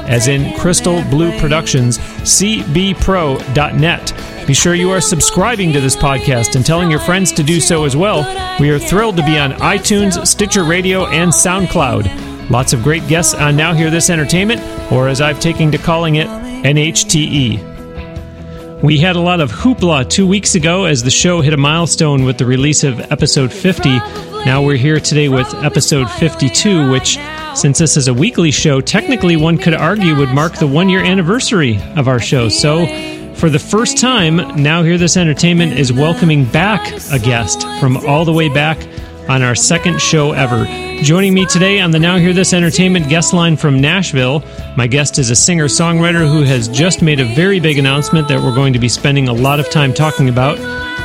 as 0.09 0.29
in 0.29 0.59
Crystal 0.59 1.03
Blue 1.05 1.39
Productions, 1.39 1.99
cbpro.net. 1.99 4.13
Be 4.47 4.55
sure 4.55 4.75
you 4.75 4.91
are 4.91 5.01
subscribing 5.01 5.73
to 5.73 5.81
this 5.81 5.97
podcast 5.97 6.57
and 6.57 6.67
telling 6.67 6.91
your 6.91 7.01
friends 7.01 7.33
to 7.33 7.43
do 7.43 7.61
so 7.61 7.85
as 7.85 7.97
well. 7.97 8.27
We 8.61 8.71
are 8.71 8.79
thrilled 8.79 9.17
to 9.17 9.25
be 9.25 9.39
on 9.39 9.53
iTunes, 9.53 10.27
Stitcher 10.27 10.65
Radio, 10.65 11.07
and 11.07 11.31
SoundCloud. 11.31 12.32
Lots 12.53 12.73
of 12.75 12.83
great 12.83 13.09
guests 13.09 13.33
on 13.33 13.57
Now 13.57 13.73
Hear 13.73 13.89
This 13.91 14.11
Entertainment, 14.11 14.61
or 14.93 15.09
as 15.09 15.23
I've 15.23 15.41
taken 15.41 15.73
to 15.73 15.79
calling 15.79 16.17
it, 16.17 16.27
NHTE. 16.27 17.73
We 18.83 18.99
had 18.99 19.17
a 19.17 19.21
lot 19.21 19.41
of 19.41 19.51
hoopla 19.51 20.11
two 20.11 20.27
weeks 20.27 20.55
ago 20.55 20.85
as 20.85 21.03
the 21.03 21.11
show 21.11 21.41
hit 21.41 21.55
a 21.55 21.57
milestone 21.57 22.25
with 22.25 22.37
the 22.37 22.45
release 22.45 22.85
of 22.85 23.01
episode 23.11 23.51
50. 23.51 23.89
Now 24.45 24.63
we're 24.63 24.77
here 24.77 25.01
today 25.01 25.31
with 25.31 25.47
episode 25.65 26.11
52, 26.11 26.91
which, 26.91 27.17
since 27.55 27.79
this 27.79 27.97
is 27.97 28.09
a 28.09 28.13
weekly 28.13 28.51
show, 28.51 28.83
technically 28.83 29.37
one 29.37 29.57
could 29.57 29.73
argue 29.73 30.15
would 30.15 30.35
mark 30.35 30.59
the 30.59 30.67
one 30.67 30.91
year 30.91 31.03
anniversary 31.03 31.81
of 31.97 32.07
our 32.07 32.21
show. 32.21 32.51
So, 32.51 32.85
for 33.35 33.49
the 33.49 33.59
first 33.59 33.97
time, 33.97 34.37
Now 34.63 34.83
Hear 34.83 34.99
This 34.99 35.17
Entertainment 35.17 35.79
is 35.79 35.91
welcoming 35.91 36.45
back 36.45 36.87
a 37.11 37.19
guest 37.19 37.67
from 37.81 37.97
all 37.97 38.27
the 38.27 38.33
way 38.35 38.51
back 38.51 38.79
on 39.29 39.43
our 39.43 39.55
second 39.55 40.01
show 40.01 40.33
ever. 40.33 40.65
Joining 41.03 41.35
me 41.35 41.47
today 41.47 41.81
on 41.81 41.91
the 41.91 41.99
Now 41.99 42.17
Hear 42.17 42.33
This 42.33 42.53
Entertainment 42.53 43.09
guest 43.09 43.33
line 43.33 43.57
from 43.57 43.81
Nashville, 43.81 44.45
my 44.77 44.87
guest 44.87 45.19
is 45.19 45.31
a 45.31 45.37
singer 45.37 45.67
songwriter 45.67 46.31
who 46.31 46.43
has 46.43 46.69
just 46.69 47.03
made 47.03 47.21
a 47.21 47.35
very 47.35 47.61
big 47.61 47.79
announcement 47.79 48.29
that 48.29 48.41
we're 48.41 48.55
going 48.55 48.73
to 48.73 48.79
be 48.79 48.89
spending 48.89 49.29
a 49.29 49.33
lot 49.33 49.61
of 49.61 49.69
time 49.71 49.93
talking 49.93 50.29
about. 50.29 50.59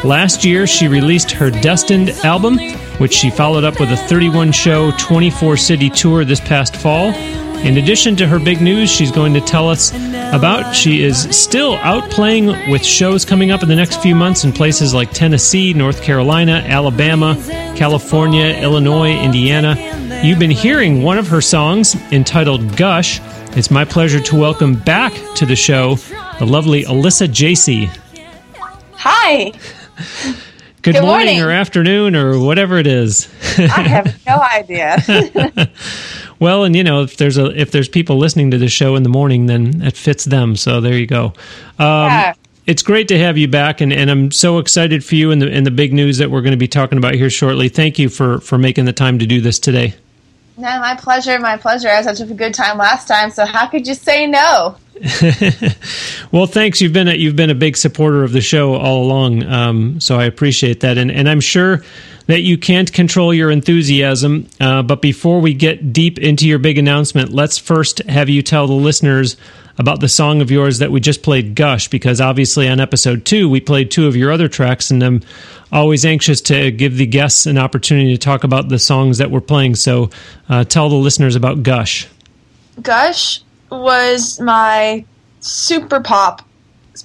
Last 0.04 0.46
year, 0.46 0.68
she 0.68 0.88
released 0.88 1.32
her 1.32 1.50
Destined 1.50 2.12
album, 2.24 2.60
which 3.00 3.14
she 3.14 3.30
followed 3.30 3.64
up 3.64 3.80
with 3.80 3.92
a 3.92 3.98
31 3.98 4.52
show, 4.52 4.92
24 5.00 5.58
city 5.58 5.90
tour 5.90 6.24
this 6.24 6.40
past 6.40 6.76
fall. 6.76 7.12
In 7.64 7.78
addition 7.78 8.16
to 8.18 8.28
her 8.28 8.40
big 8.40 8.62
news, 8.62 8.90
she's 8.90 9.12
going 9.12 9.34
to 9.34 9.42
tell 9.42 9.68
us 9.68 9.92
about 10.34 10.74
she 10.74 11.04
is 11.04 11.24
still 11.38 11.76
out 11.78 12.10
playing 12.10 12.48
with 12.70 12.84
shows 12.86 13.26
coming 13.26 13.52
up 13.52 13.62
in 13.64 13.68
the 13.70 13.76
next 13.76 14.02
few 14.02 14.16
months 14.16 14.44
in 14.46 14.54
places 14.54 14.94
like 14.94 15.12
Tennessee, 15.12 15.74
North 15.74 16.02
Carolina, 16.02 16.64
Alabama, 16.66 17.36
California, 17.76 18.56
Illinois, 18.62 19.12
Indiana. 19.12 19.76
You've 20.24 20.40
been 20.40 20.52
hearing 20.52 21.04
one 21.04 21.18
of 21.18 21.28
her 21.28 21.42
songs 21.42 21.96
entitled 22.12 22.78
Gush. 22.78 23.20
It's 23.58 23.70
my 23.72 23.84
pleasure 23.86 24.22
to 24.22 24.36
welcome 24.40 24.76
back 24.76 25.14
to 25.36 25.46
the 25.46 25.56
show 25.56 25.96
the 26.40 26.46
lovely 26.46 26.84
Alyssa 26.84 27.32
Jacey. 27.32 27.90
Hi. 28.94 29.52
Good, 30.84 30.94
Good 30.94 31.02
morning, 31.02 31.38
morning. 31.38 31.42
or 31.42 31.52
afternoon 31.52 32.16
or 32.16 32.40
whatever 32.40 32.78
it 32.78 32.88
is. 32.88 33.28
I 33.58 33.82
have 33.88 34.26
no 34.26 34.38
idea. 34.40 34.98
Well, 36.40 36.64
and 36.64 36.76
you 36.76 36.84
know, 36.84 37.02
if 37.02 37.18
there's 37.18 37.38
a 37.38 37.46
if 37.60 37.72
there's 37.72 37.90
people 37.90 38.18
listening 38.18 38.52
to 38.52 38.58
the 38.58 38.68
show 38.70 38.96
in 38.96 39.04
the 39.04 39.10
morning, 39.10 39.48
then 39.48 39.82
it 39.82 39.96
fits 39.96 40.26
them. 40.26 40.56
So 40.56 40.82
there 40.82 40.98
you 40.98 41.08
go. 41.08 41.34
Um, 41.80 42.08
Yeah. 42.08 42.34
It's 42.68 42.84
great 42.84 43.08
to 43.08 43.18
have 43.18 43.38
you 43.38 43.48
back, 43.48 43.80
and, 43.80 43.94
and 43.94 44.12
I'm 44.12 44.30
so 44.30 44.58
excited 44.58 45.02
for 45.02 45.16
you 45.16 45.32
and 45.32 45.42
the 45.42 45.50
and 45.50 45.66
the 45.66 45.72
big 45.72 45.94
news 45.94 46.18
that 46.18 46.30
we're 46.30 46.42
going 46.42 46.52
to 46.52 46.58
be 46.58 46.68
talking 46.68 46.98
about 46.98 47.16
here 47.16 47.30
shortly. 47.30 47.70
Thank 47.70 47.98
you 47.98 48.10
for 48.10 48.42
for 48.42 48.58
making 48.58 48.84
the 48.84 48.92
time 48.92 49.20
to 49.20 49.26
do 49.26 49.40
this 49.40 49.58
today. 49.58 49.96
no, 50.58 50.78
my 50.80 50.94
pleasure, 50.96 51.40
my 51.40 51.56
pleasure. 51.56 51.88
I 51.88 52.02
had 52.02 52.04
such 52.04 52.20
a 52.20 52.34
good 52.34 52.54
time 52.54 52.78
last 52.78 53.08
time, 53.08 53.32
so 53.32 53.46
how 53.46 53.68
could 53.68 53.88
you 53.88 53.94
say 53.94 54.28
no? 54.28 54.76
Well, 56.34 56.46
thanks. 56.46 56.82
You've 56.82 56.92
been 56.92 57.08
a, 57.08 57.14
you've 57.14 57.38
been 57.38 57.50
a 57.50 57.56
big 57.56 57.78
supporter 57.78 58.24
of 58.26 58.34
the 58.34 58.42
show 58.42 58.76
all 58.76 59.04
along, 59.04 59.44
um, 59.44 60.02
so 60.02 60.20
I 60.20 60.26
appreciate 60.26 60.82
that, 60.82 60.98
and 60.98 61.10
and 61.10 61.30
I'm 61.30 61.40
sure 61.40 61.84
that 62.28 62.42
you 62.42 62.58
can't 62.58 62.92
control 62.94 63.34
your 63.34 63.50
enthusiasm. 63.50 64.48
Uh, 64.60 64.84
but 64.84 65.02
before 65.02 65.40
we 65.40 65.54
get 65.54 65.92
deep 65.92 66.20
into 66.20 66.48
your 66.48 66.60
big 66.60 66.78
announcement, 66.78 67.32
let's 67.32 67.58
first 67.58 68.00
have 68.04 68.30
you 68.30 68.42
tell 68.42 68.68
the 68.68 68.74
listeners 68.74 69.38
about 69.80 70.00
the 70.00 70.10
song 70.10 70.42
of 70.42 70.50
yours 70.50 70.80
that 70.80 70.92
we 70.92 71.00
just 71.00 71.24
played, 71.24 71.56
"Gush," 71.56 71.88
because 71.88 72.20
obviously 72.20 72.68
on 72.68 72.80
episode 72.80 73.26
two 73.26 73.48
we 73.50 73.60
played 73.60 73.92
two 73.92 74.08
of 74.08 74.16
your 74.16 74.32
other 74.32 74.48
tracks, 74.48 74.92
and 74.92 75.04
I'm 75.04 75.22
always 75.72 76.06
anxious 76.06 76.42
to 76.42 76.72
give 76.72 76.98
the 76.98 77.06
guests 77.06 77.46
an 77.46 77.58
opportunity 77.58 78.12
to 78.12 78.18
talk 78.18 78.44
about 78.44 78.70
the 78.70 78.80
songs 78.80 79.20
that 79.20 79.32
we're 79.32 79.42
playing. 79.42 79.76
So, 79.76 80.10
uh, 80.50 80.64
tell 80.64 80.90
the 80.90 80.96
listeners 80.96 81.36
about 81.36 81.64
"Gush." 81.64 82.08
Gush 82.82 83.42
was 83.70 84.40
my 84.40 85.06
super 85.40 86.00
pop 86.00 86.42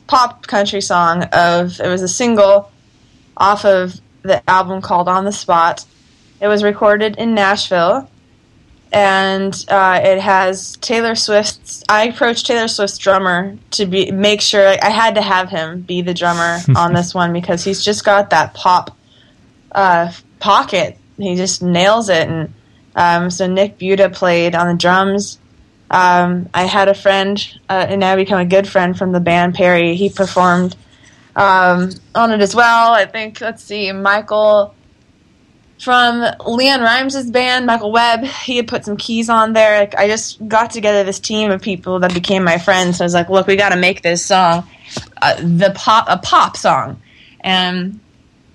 pop 0.07 0.47
country 0.47 0.81
song 0.81 1.25
of 1.33 1.79
it 1.79 1.89
was 1.89 2.03
a 2.03 2.09
single 2.09 2.71
off 3.37 3.65
of 3.65 4.01
the 4.23 4.49
album 4.49 4.81
called 4.81 5.09
On 5.09 5.25
the 5.25 5.33
Spot. 5.33 5.85
It 6.41 6.49
was 6.49 6.63
recorded 6.63 7.17
in 7.17 7.35
Nashville 7.35 8.09
and 8.93 9.65
uh, 9.69 10.01
it 10.03 10.21
has 10.21 10.77
Taylor 10.77 11.15
Swift's 11.15 11.83
I 11.89 12.09
approached 12.09 12.47
Taylor 12.47 12.69
Swift's 12.69 12.99
drummer 12.99 13.57
to 13.73 13.87
be 13.87 14.11
make 14.11 14.41
sure 14.41 14.77
I 14.83 14.91
had 14.91 15.15
to 15.15 15.23
have 15.23 15.49
him 15.49 15.81
be 15.81 16.03
the 16.03 16.13
drummer 16.13 16.59
on 16.77 16.93
this 16.93 17.15
one 17.15 17.33
because 17.33 17.65
he's 17.65 17.85
just 17.85 18.05
got 18.05 18.31
that 18.31 18.55
pop 18.55 18.97
uh, 19.73 20.13
pocket. 20.41 20.99
He 21.17 21.37
just 21.37 21.63
nails 21.63 22.09
it 22.09 22.29
and 22.29 22.53
um, 22.95 23.31
so 23.31 23.47
Nick 23.47 23.79
Buda 23.79 24.11
played 24.11 24.55
on 24.55 24.69
the 24.69 24.75
drums. 24.75 25.39
Um, 25.91 26.49
I 26.55 26.65
had 26.65 26.89
a 26.89 26.95
friend, 26.95 27.39
uh, 27.69 27.87
and 27.89 28.01
now 28.01 28.17
become 28.17 28.41
a 28.41 28.47
good 28.47 28.67
friend 28.67 28.97
from 28.97 29.13
the 29.13 29.21
band 29.21 29.55
Perry. 29.55 29.95
He 29.95 30.09
performed 30.09 30.77
um, 31.37 31.91
on 32.15 32.31
it 32.31 32.41
as 32.41 32.55
well. 32.55 32.93
I 32.93 33.07
think 33.07 33.41
let's 33.41 33.63
see, 33.63 33.91
Michael 33.93 34.75
from 35.83 36.23
LeAnn 36.39 36.81
Rimes' 36.81 37.29
band, 37.31 37.67
Michael 37.67 37.91
Webb. 37.91 38.23
He 38.23 38.57
had 38.57 38.69
put 38.69 38.85
some 38.85 38.97
keys 38.97 39.29
on 39.29 39.53
there. 39.53 39.81
Like, 39.81 39.97
I 39.97 40.07
just 40.07 40.47
got 40.47 40.71
together 40.71 41.03
this 41.03 41.19
team 41.19 41.51
of 41.51 41.61
people 41.61 41.99
that 42.01 42.15
became 42.15 42.45
my 42.45 42.59
friends. 42.59 42.99
So 42.99 43.05
I 43.05 43.07
was 43.07 43.15
like, 43.15 43.29
look, 43.29 43.49
we 43.49 43.57
got 43.57 43.71
to 43.71 43.77
make 43.77 44.03
this 44.03 44.25
song, 44.25 44.69
uh, 45.21 45.35
the 45.41 45.73
pop, 45.75 46.07
a 46.09 46.19
pop 46.19 46.57
song, 46.57 47.03
and 47.41 47.99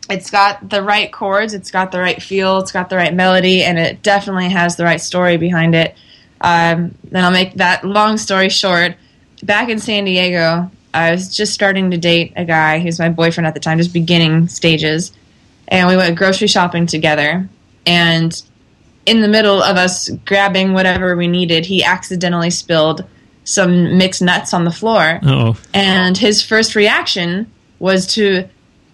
it's 0.09 0.29
got 0.29 0.69
the 0.69 0.81
right 0.81 1.11
chords, 1.11 1.53
it's 1.53 1.69
got 1.69 1.91
the 1.91 1.99
right 1.99 2.21
feel, 2.21 2.59
it's 2.59 2.71
got 2.71 2.89
the 2.89 2.95
right 2.95 3.13
melody, 3.13 3.61
and 3.63 3.77
it 3.77 4.01
definitely 4.01 4.49
has 4.49 4.77
the 4.77 4.85
right 4.85 5.01
story 5.01 5.35
behind 5.35 5.75
it. 5.75 5.97
Um, 6.39 6.95
then 7.03 7.25
I'll 7.25 7.31
make 7.31 7.55
that 7.55 7.83
long 7.83 8.17
story 8.17 8.47
short. 8.47 8.95
Back 9.44 9.67
in 9.69 9.79
San 9.79 10.06
Diego, 10.06 10.71
I 10.97 11.11
was 11.11 11.35
just 11.35 11.53
starting 11.53 11.91
to 11.91 11.97
date 11.97 12.33
a 12.35 12.45
guy 12.45 12.79
who's 12.79 12.99
my 12.99 13.09
boyfriend 13.09 13.45
at 13.47 13.53
the 13.53 13.59
time, 13.59 13.77
just 13.77 13.94
beginning 13.94 14.47
stages, 14.47 15.11
and 15.67 15.88
we 15.88 15.95
went 15.97 16.17
grocery 16.17 16.47
shopping 16.47 16.85
together. 16.88 17.47
And 17.85 18.41
in 19.05 19.21
the 19.21 19.27
middle 19.27 19.61
of 19.61 19.77
us 19.77 20.09
grabbing 20.25 20.73
whatever 20.73 21.15
we 21.15 21.27
needed, 21.27 21.65
he 21.65 21.83
accidentally 21.83 22.49
spilled 22.49 23.05
some 23.44 23.97
mixed 23.97 24.21
nuts 24.21 24.53
on 24.53 24.65
the 24.65 24.71
floor 24.71 25.21
Oh, 25.23 25.57
and 25.73 26.17
his 26.17 26.41
first 26.44 26.75
reaction 26.75 27.50
was 27.79 28.05
to 28.15 28.43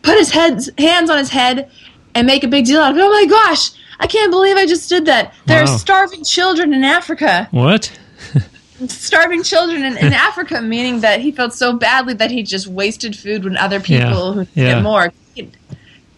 put 0.04 0.18
his 0.20 0.30
head, 0.32 0.60
hands 0.78 1.10
on 1.10 1.18
his 1.18 1.30
head 1.30 1.72
and 2.14 2.28
make 2.28 2.44
a 2.44 2.48
big 2.48 2.66
deal 2.66 2.80
out 2.82 2.92
of 2.92 2.98
it. 2.98 3.02
Oh 3.02 3.10
my 3.10 3.26
gosh, 3.26 3.72
I 4.00 4.06
can't 4.06 4.30
believe 4.32 4.56
I 4.56 4.68
just 4.68 4.90
did 4.90 5.06
that. 5.06 5.34
There 5.48 5.64
Wow. 5.66 5.74
are 5.74 5.78
starving 5.80 6.24
children 6.24 6.74
in 6.74 6.84
Africa. 6.84 7.48
what? 7.52 7.92
Starving 8.88 9.44
children 9.44 9.84
in, 9.84 9.98
in 9.98 10.14
Africa, 10.14 10.62
meaning 10.62 11.02
that 11.02 11.22
he 11.22 11.32
felt 11.32 11.54
so 11.54 11.78
badly 11.78 12.14
that 12.16 12.32
he 12.32 12.44
just 12.44 12.68
wasted 12.68 13.16
food 13.16 13.44
when 13.44 13.58
other 13.58 13.80
people 13.80 14.34
who 14.34 14.48
yeah. 14.54 14.76
get 14.76 14.84
more. 14.84 15.12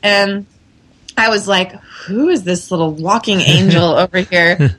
And 0.04 0.46
I 1.18 1.30
was 1.30 1.48
like, 1.48 1.72
who 1.72 2.30
is 2.30 2.44
this 2.44 2.72
little 2.72 2.92
walking 2.92 3.42
angel 3.42 3.84
over 3.98 4.20
here? 4.20 4.78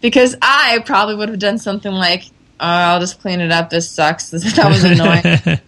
Because 0.00 0.36
I 0.40 0.82
probably 0.84 1.14
would 1.16 1.28
have 1.28 1.38
done 1.38 1.58
something 1.58 1.92
like, 1.92 2.24
oh, 2.60 2.66
I'll 2.66 3.00
just 3.00 3.20
clean 3.20 3.40
it 3.40 3.52
up. 3.52 3.70
This 3.70 3.90
sucks. 3.90 4.30
that 4.30 4.68
was 4.68 4.84
annoying. 4.84 5.60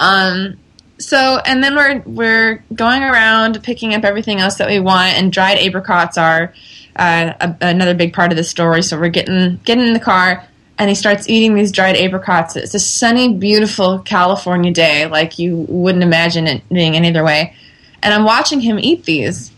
Um, 0.00 0.58
so 0.98 1.40
and 1.44 1.62
then 1.62 1.76
we're 1.76 2.00
we're 2.00 2.64
going 2.74 3.02
around 3.02 3.62
picking 3.62 3.94
up 3.94 4.04
everything 4.04 4.38
else 4.38 4.56
that 4.56 4.68
we 4.68 4.80
want, 4.80 5.14
and 5.14 5.32
dried 5.32 5.58
apricots 5.58 6.18
are 6.18 6.54
uh, 6.96 7.32
a, 7.40 7.56
another 7.60 7.94
big 7.94 8.12
part 8.12 8.32
of 8.32 8.36
the 8.36 8.44
story. 8.44 8.82
So 8.82 8.98
we're 8.98 9.08
getting 9.08 9.56
getting 9.64 9.86
in 9.86 9.94
the 9.94 10.00
car, 10.00 10.46
and 10.80 10.88
he 10.88 10.94
starts 10.94 11.28
eating 11.28 11.54
these 11.54 11.70
dried 11.70 11.94
apricots. 11.94 12.56
It's 12.56 12.74
a 12.74 12.80
sunny, 12.80 13.34
beautiful 13.34 13.98
California 13.98 14.72
day, 14.72 15.04
like 15.04 15.38
you 15.38 15.66
wouldn't 15.68 16.02
imagine 16.02 16.46
it 16.46 16.66
being 16.70 16.96
any 16.96 17.10
other 17.10 17.22
way. 17.22 17.54
And 18.02 18.14
I'm 18.14 18.24
watching 18.24 18.60
him 18.60 18.78
eat 18.80 19.04
these, 19.04 19.52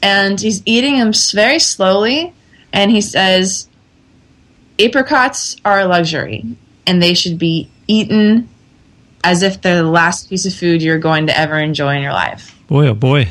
and 0.00 0.40
he's 0.40 0.62
eating 0.66 0.98
them 0.98 1.12
very 1.34 1.58
slowly. 1.58 2.32
And 2.72 2.92
he 2.92 3.00
says, 3.00 3.66
"Apricots 4.78 5.56
are 5.64 5.80
a 5.80 5.86
luxury, 5.86 6.46
and 6.86 7.02
they 7.02 7.14
should 7.14 7.40
be 7.40 7.68
eaten 7.88 8.48
as 9.24 9.42
if 9.42 9.60
they're 9.60 9.82
the 9.82 9.90
last 9.90 10.30
piece 10.30 10.46
of 10.46 10.54
food 10.54 10.80
you're 10.80 11.00
going 11.00 11.26
to 11.26 11.36
ever 11.36 11.58
enjoy 11.58 11.96
in 11.96 12.02
your 12.02 12.12
life." 12.12 12.54
Boy, 12.68 12.86
oh 12.86 12.94
boy! 12.94 13.26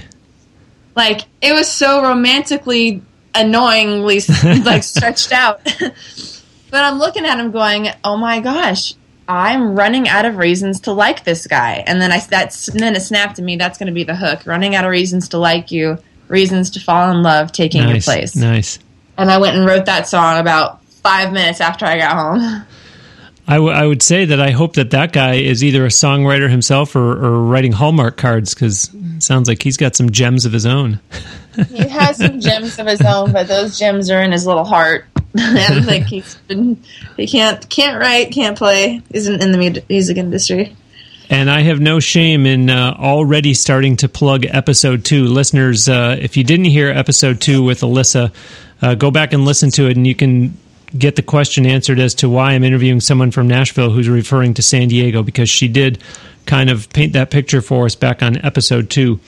Like 0.97 1.21
it 1.41 1.53
was 1.53 1.71
so 1.71 2.01
romantically, 2.01 3.01
annoyingly 3.33 4.19
like 4.65 4.83
stretched 4.83 5.31
out. 5.31 5.61
but 6.69 6.83
I'm 6.83 6.99
looking 6.99 7.25
at 7.25 7.39
him, 7.39 7.51
going, 7.51 7.89
"Oh 8.03 8.17
my 8.17 8.39
gosh." 8.39 8.95
I'm 9.29 9.75
running 9.75 10.07
out 10.07 10.23
of 10.23 10.37
reasons 10.37 10.79
to 10.81 10.93
like 10.93 11.25
this 11.25 11.47
guy, 11.47 11.83
and 11.85 11.99
then 11.99 12.13
I 12.13 12.19
that's 12.19 12.69
and 12.69 12.79
then 12.79 12.95
it 12.95 13.01
snapped 13.01 13.35
to 13.35 13.41
me. 13.41 13.57
That's 13.57 13.77
going 13.77 13.87
to 13.87 13.93
be 13.93 14.05
the 14.05 14.15
hook. 14.15 14.45
Running 14.45 14.73
out 14.73 14.85
of 14.85 14.91
reasons 14.91 15.27
to 15.29 15.37
like 15.37 15.69
you, 15.69 15.97
reasons 16.29 16.69
to 16.71 16.79
fall 16.79 17.11
in 17.11 17.23
love, 17.23 17.51
taking 17.51 17.83
nice, 17.83 18.07
your 18.07 18.15
place. 18.15 18.35
Nice. 18.37 18.79
And 19.17 19.29
I 19.29 19.37
went 19.37 19.57
and 19.57 19.65
wrote 19.65 19.85
that 19.87 20.07
song 20.07 20.39
about 20.39 20.83
five 20.85 21.33
minutes 21.33 21.59
after 21.59 21.85
I 21.85 21.97
got 21.97 22.15
home. 22.15 22.65
I, 23.49 23.55
w- 23.55 23.71
I 23.71 23.85
would 23.85 24.01
say 24.01 24.25
that 24.25 24.41
I 24.41 24.51
hope 24.51 24.73
that 24.73 24.91
that 24.91 25.13
guy 25.13 25.35
is 25.35 25.63
either 25.63 25.85
a 25.85 25.89
songwriter 25.89 26.49
himself 26.49 26.97
or, 26.97 27.11
or 27.13 27.43
writing 27.43 27.71
Hallmark 27.71 28.17
cards 28.17 28.53
because 28.53 28.93
it 28.93 29.23
sounds 29.23 29.47
like 29.47 29.63
he's 29.63 29.77
got 29.77 29.95
some 29.95 30.09
gems 30.11 30.45
of 30.45 30.51
his 30.51 30.65
own. 30.65 30.99
he 31.69 31.87
has 31.87 32.17
some 32.17 32.41
gems 32.41 32.77
of 32.77 32.87
his 32.87 32.99
own, 33.01 33.31
but 33.31 33.47
those 33.47 33.79
gems 33.79 34.11
are 34.11 34.21
in 34.21 34.33
his 34.33 34.45
little 34.45 34.65
heart. 34.65 35.05
and 35.39 35.85
like 35.85 36.03
he's 36.07 36.35
been, 36.47 36.81
he 37.15 37.27
can't 37.27 37.67
can't 37.69 37.99
write, 37.99 38.31
can't 38.31 38.57
play, 38.57 39.01
isn't 39.11 39.41
in 39.41 39.51
the 39.51 39.83
music 39.89 40.17
industry. 40.17 40.75
And 41.29 41.51
I 41.51 41.61
have 41.61 41.81
no 41.81 41.99
shame 41.99 42.45
in 42.45 42.69
uh, 42.69 42.95
already 42.97 43.53
starting 43.53 43.97
to 43.97 44.07
plug 44.07 44.45
episode 44.45 45.03
two. 45.03 45.25
Listeners, 45.25 45.89
uh, 45.89 46.15
if 46.19 46.37
you 46.37 46.43
didn't 46.45 46.65
hear 46.65 46.89
episode 46.89 47.41
two 47.41 47.63
with 47.63 47.81
Alyssa, 47.81 48.33
uh, 48.81 48.95
go 48.95 49.11
back 49.11 49.33
and 49.33 49.43
listen 49.43 49.69
to 49.71 49.89
it, 49.89 49.97
and 49.97 50.07
you 50.07 50.15
can 50.15 50.57
get 50.97 51.17
the 51.17 51.21
question 51.21 51.65
answered 51.65 51.99
as 51.99 52.15
to 52.15 52.29
why 52.29 52.53
I'm 52.53 52.63
interviewing 52.63 53.01
someone 53.01 53.31
from 53.31 53.47
Nashville 53.47 53.89
who's 53.89 54.07
referring 54.07 54.53
to 54.53 54.61
San 54.61 54.87
Diego, 54.87 55.21
because 55.21 55.49
she 55.49 55.67
did 55.67 56.01
kind 56.45 56.69
of 56.69 56.87
paint 56.93 57.11
that 57.13 57.29
picture 57.29 57.61
for 57.61 57.85
us 57.85 57.95
back 57.95 58.23
on 58.23 58.37
episode 58.45 58.89
two. 58.89 59.19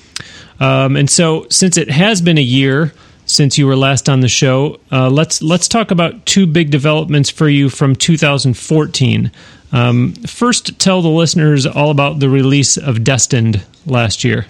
Um, 0.62 0.96
and 0.96 1.10
so, 1.10 1.48
since 1.50 1.76
it 1.76 1.90
has 1.90 2.22
been 2.22 2.38
a 2.38 2.42
year 2.42 2.94
since 3.30 3.60
you 3.60 3.68
were 3.68 3.76
last 3.76 4.10
on 4.10 4.22
the 4.22 4.28
show. 4.28 4.80
Uh, 4.92 5.10
let's 5.10 5.42
let's 5.42 5.68
talk 5.68 5.92
about 5.92 6.26
two 6.26 6.48
big 6.48 6.72
developments 6.72 7.30
for 7.30 7.48
you 7.48 7.70
from 7.70 7.96
2014. 7.96 9.32
Um, 9.72 10.14
first, 10.14 10.80
tell 10.80 11.02
the 11.02 11.10
listeners 11.10 11.68
all 11.68 11.92
about 11.92 12.20
the 12.20 12.30
release 12.30 12.76
of 12.76 13.04
Destined 13.04 13.64
last 13.86 14.24
year. 14.24 14.48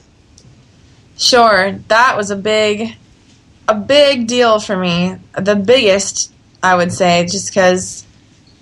Sure, 1.18 1.74
that 1.90 2.16
was 2.16 2.32
a 2.32 2.38
big 2.38 2.96
a 3.68 3.76
big 3.76 4.28
deal 4.28 4.60
for 4.60 4.76
me. 4.76 5.16
The 5.38 5.56
biggest, 5.56 6.34
I 6.64 6.76
would 6.76 6.94
say, 6.94 7.26
just 7.26 7.50
because 7.50 8.06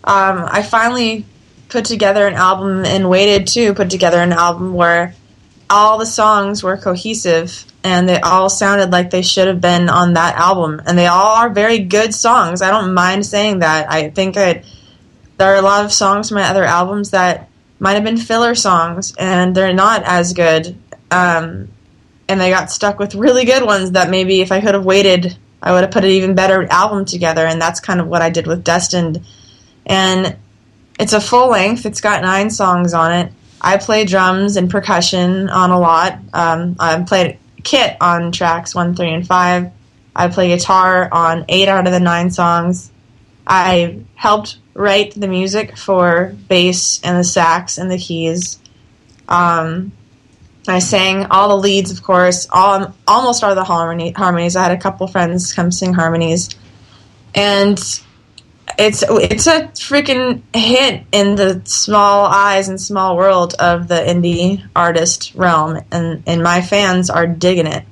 um, 0.03 0.45
I 0.49 0.63
finally 0.63 1.25
put 1.69 1.85
together 1.85 2.25
an 2.27 2.33
album 2.33 2.85
and 2.85 3.09
waited 3.09 3.47
to 3.49 3.73
put 3.75 3.91
together 3.91 4.19
an 4.19 4.33
album 4.33 4.73
where 4.73 5.13
all 5.69 5.97
the 5.99 6.05
songs 6.05 6.63
were 6.63 6.77
cohesive 6.77 7.65
and 7.87 8.09
they 8.09 8.19
all 8.19 8.49
sounded 8.49 8.91
like 8.91 9.11
they 9.11 9.21
should 9.21 9.47
have 9.47 9.61
been 9.61 9.87
on 9.87 10.15
that 10.15 10.35
album. 10.35 10.81
And 10.85 10.97
they 10.97 11.07
all 11.07 11.37
are 11.37 11.49
very 11.49 11.79
good 11.79 12.13
songs. 12.13 12.61
I 12.61 12.69
don't 12.69 12.93
mind 12.93 13.25
saying 13.25 13.59
that. 13.59 13.89
I 13.89 14.09
think 14.09 14.35
that 14.35 14.65
there 15.37 15.53
are 15.53 15.55
a 15.55 15.61
lot 15.61 15.85
of 15.85 15.93
songs 15.93 16.27
from 16.27 16.35
my 16.35 16.49
other 16.49 16.65
albums 16.65 17.11
that 17.11 17.47
might 17.79 17.93
have 17.93 18.03
been 18.03 18.17
filler 18.17 18.55
songs 18.55 19.13
and 19.17 19.55
they're 19.55 19.73
not 19.73 20.03
as 20.03 20.33
good. 20.33 20.75
Um, 21.11 21.69
and 22.27 22.41
they 22.41 22.49
got 22.49 22.71
stuck 22.71 22.99
with 22.99 23.15
really 23.15 23.45
good 23.45 23.63
ones 23.63 23.91
that 23.91 24.09
maybe 24.09 24.41
if 24.41 24.51
I 24.51 24.59
could 24.59 24.73
have 24.73 24.83
waited, 24.83 25.37
I 25.63 25.71
would 25.71 25.83
have 25.83 25.91
put 25.91 26.03
an 26.03 26.09
even 26.09 26.35
better 26.35 26.67
album 26.69 27.05
together. 27.05 27.45
And 27.45 27.61
that's 27.61 27.79
kind 27.79 28.01
of 28.01 28.07
what 28.07 28.21
I 28.21 28.29
did 28.29 28.47
with 28.47 28.65
Destined. 28.65 29.25
And 29.85 30.35
it's 30.99 31.13
a 31.13 31.21
full 31.21 31.51
length, 31.51 31.85
it's 31.85 32.01
got 32.01 32.21
nine 32.21 32.49
songs 32.49 32.93
on 32.93 33.13
it. 33.13 33.31
I 33.61 33.77
play 33.77 34.03
drums 34.03 34.57
and 34.57 34.69
percussion 34.69 35.47
on 35.47 35.71
a 35.71 35.79
lot. 35.79 36.19
Um, 36.33 36.75
I 36.79 37.01
played 37.03 37.39
kit 37.63 37.97
on 38.01 38.31
tracks 38.31 38.73
one, 38.75 38.95
three, 38.95 39.13
and 39.13 39.27
five. 39.27 39.71
I 40.15 40.29
play 40.29 40.49
guitar 40.49 41.09
on 41.11 41.45
eight 41.47 41.69
out 41.69 41.85
of 41.85 41.93
the 41.93 41.99
nine 41.99 42.31
songs. 42.31 42.91
I 43.45 44.01
helped 44.15 44.57
write 44.73 45.13
the 45.13 45.27
music 45.27 45.77
for 45.77 46.35
bass 46.47 47.01
and 47.03 47.17
the 47.17 47.23
sax 47.23 47.77
and 47.77 47.89
the 47.89 47.97
keys. 47.97 48.59
Um, 49.27 49.91
I 50.67 50.79
sang 50.79 51.25
all 51.27 51.49
the 51.49 51.57
leads, 51.57 51.91
of 51.91 52.03
course, 52.03 52.47
all 52.51 52.93
almost 53.07 53.43
all 53.43 53.55
the 53.55 53.63
harmony, 53.63 54.11
harmonies. 54.11 54.55
I 54.55 54.63
had 54.63 54.71
a 54.71 54.77
couple 54.77 55.07
friends 55.07 55.53
come 55.53 55.71
sing 55.71 55.93
harmonies, 55.93 56.49
and 57.33 57.79
it's 58.77 59.03
it's 59.07 59.47
a 59.47 59.63
freaking 59.69 60.41
hit 60.55 61.03
in 61.11 61.35
the 61.35 61.61
small 61.65 62.25
eyes 62.25 62.69
and 62.69 62.79
small 62.79 63.17
world 63.17 63.55
of 63.59 63.87
the 63.87 63.95
indie 63.95 64.63
artist 64.75 65.33
realm, 65.35 65.81
and 65.91 66.23
and 66.27 66.43
my 66.43 66.61
fans 66.61 67.09
are 67.09 67.27
digging 67.27 67.67
it. 67.67 67.83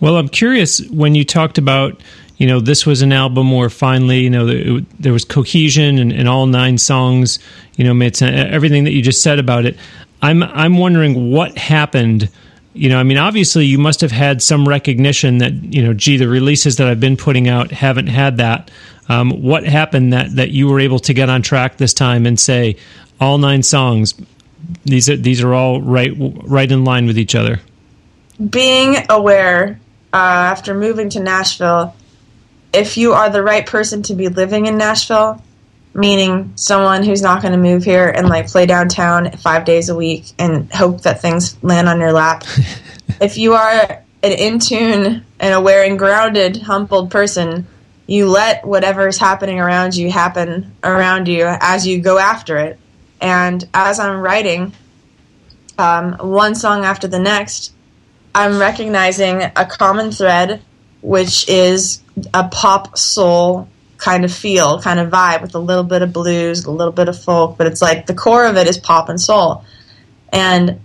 Well, 0.00 0.16
I'm 0.16 0.28
curious 0.28 0.80
when 0.88 1.14
you 1.14 1.24
talked 1.24 1.58
about 1.58 2.00
you 2.36 2.46
know 2.46 2.60
this 2.60 2.86
was 2.86 3.02
an 3.02 3.12
album 3.12 3.50
where 3.50 3.70
finally 3.70 4.20
you 4.20 4.30
know 4.30 4.46
it, 4.46 5.00
there 5.00 5.12
was 5.12 5.24
cohesion 5.24 5.98
and, 5.98 6.12
and, 6.12 6.28
all 6.28 6.46
nine 6.46 6.78
songs 6.78 7.38
you 7.76 7.84
know 7.84 7.92
made 7.92 8.16
sense, 8.16 8.50
everything 8.52 8.84
that 8.84 8.92
you 8.92 9.02
just 9.02 9.22
said 9.22 9.38
about 9.38 9.66
it. 9.66 9.76
I'm 10.22 10.42
I'm 10.42 10.78
wondering 10.78 11.30
what 11.30 11.58
happened 11.58 12.30
you 12.72 12.88
know, 12.88 13.00
I 13.00 13.02
mean, 13.02 13.18
obviously, 13.18 13.66
you 13.66 13.78
must 13.78 14.00
have 14.00 14.12
had 14.12 14.40
some 14.42 14.68
recognition 14.68 15.38
that 15.38 15.52
you 15.52 15.82
know, 15.82 15.92
gee, 15.92 16.16
the 16.16 16.28
releases 16.28 16.76
that 16.76 16.86
I've 16.86 17.00
been 17.00 17.16
putting 17.16 17.48
out 17.48 17.72
haven't 17.72 18.06
had 18.06 18.36
that. 18.36 18.70
Um, 19.10 19.42
what 19.42 19.64
happened 19.64 20.12
that 20.12 20.36
that 20.36 20.50
you 20.50 20.68
were 20.68 20.78
able 20.78 21.00
to 21.00 21.12
get 21.12 21.28
on 21.28 21.42
track 21.42 21.78
this 21.78 21.92
time 21.92 22.26
and 22.26 22.38
say 22.38 22.76
all 23.20 23.38
nine 23.38 23.64
songs? 23.64 24.14
These 24.84 25.10
are 25.10 25.16
these 25.16 25.42
are 25.42 25.52
all 25.52 25.82
right 25.82 26.12
right 26.16 26.70
in 26.70 26.84
line 26.84 27.06
with 27.06 27.18
each 27.18 27.34
other. 27.34 27.60
Being 28.48 28.96
aware 29.10 29.80
uh, 30.12 30.16
after 30.16 30.74
moving 30.74 31.10
to 31.10 31.20
Nashville, 31.20 31.92
if 32.72 32.96
you 32.96 33.12
are 33.12 33.28
the 33.28 33.42
right 33.42 33.66
person 33.66 34.04
to 34.04 34.14
be 34.14 34.28
living 34.28 34.66
in 34.66 34.78
Nashville, 34.78 35.42
meaning 35.92 36.52
someone 36.54 37.02
who's 37.02 37.20
not 37.20 37.42
going 37.42 37.52
to 37.52 37.58
move 37.58 37.82
here 37.82 38.08
and 38.08 38.28
like 38.28 38.46
play 38.46 38.64
downtown 38.64 39.32
five 39.38 39.64
days 39.64 39.88
a 39.88 39.96
week 39.96 40.26
and 40.38 40.72
hope 40.72 41.00
that 41.00 41.20
things 41.20 41.60
land 41.64 41.88
on 41.88 41.98
your 41.98 42.12
lap. 42.12 42.44
if 43.20 43.36
you 43.36 43.54
are 43.54 44.04
an 44.22 44.32
in 44.32 44.60
tune 44.60 45.24
and 45.40 45.54
aware 45.54 45.82
and 45.82 45.98
grounded, 45.98 46.58
humbled 46.58 47.10
person, 47.10 47.66
you 48.10 48.26
let 48.26 48.66
whatever 48.66 49.06
is 49.06 49.18
happening 49.18 49.60
around 49.60 49.94
you 49.94 50.10
happen 50.10 50.74
around 50.82 51.28
you 51.28 51.44
as 51.46 51.86
you 51.86 52.00
go 52.00 52.18
after 52.18 52.56
it. 52.58 52.76
And 53.20 53.66
as 53.72 54.00
I'm 54.00 54.18
writing 54.18 54.72
um, 55.78 56.14
one 56.14 56.56
song 56.56 56.84
after 56.84 57.06
the 57.06 57.20
next, 57.20 57.72
I'm 58.34 58.58
recognizing 58.58 59.42
a 59.54 59.64
common 59.64 60.10
thread, 60.10 60.60
which 61.02 61.48
is 61.48 62.02
a 62.34 62.48
pop 62.48 62.98
soul 62.98 63.68
kind 63.96 64.24
of 64.24 64.34
feel, 64.34 64.82
kind 64.82 64.98
of 64.98 65.08
vibe 65.08 65.42
with 65.42 65.54
a 65.54 65.60
little 65.60 65.84
bit 65.84 66.02
of 66.02 66.12
blues, 66.12 66.64
a 66.64 66.70
little 66.72 66.92
bit 66.92 67.08
of 67.08 67.16
folk, 67.22 67.58
but 67.58 67.68
it's 67.68 67.80
like 67.80 68.06
the 68.06 68.14
core 68.14 68.44
of 68.44 68.56
it 68.56 68.66
is 68.66 68.76
pop 68.76 69.08
and 69.08 69.20
soul. 69.20 69.64
And 70.32 70.80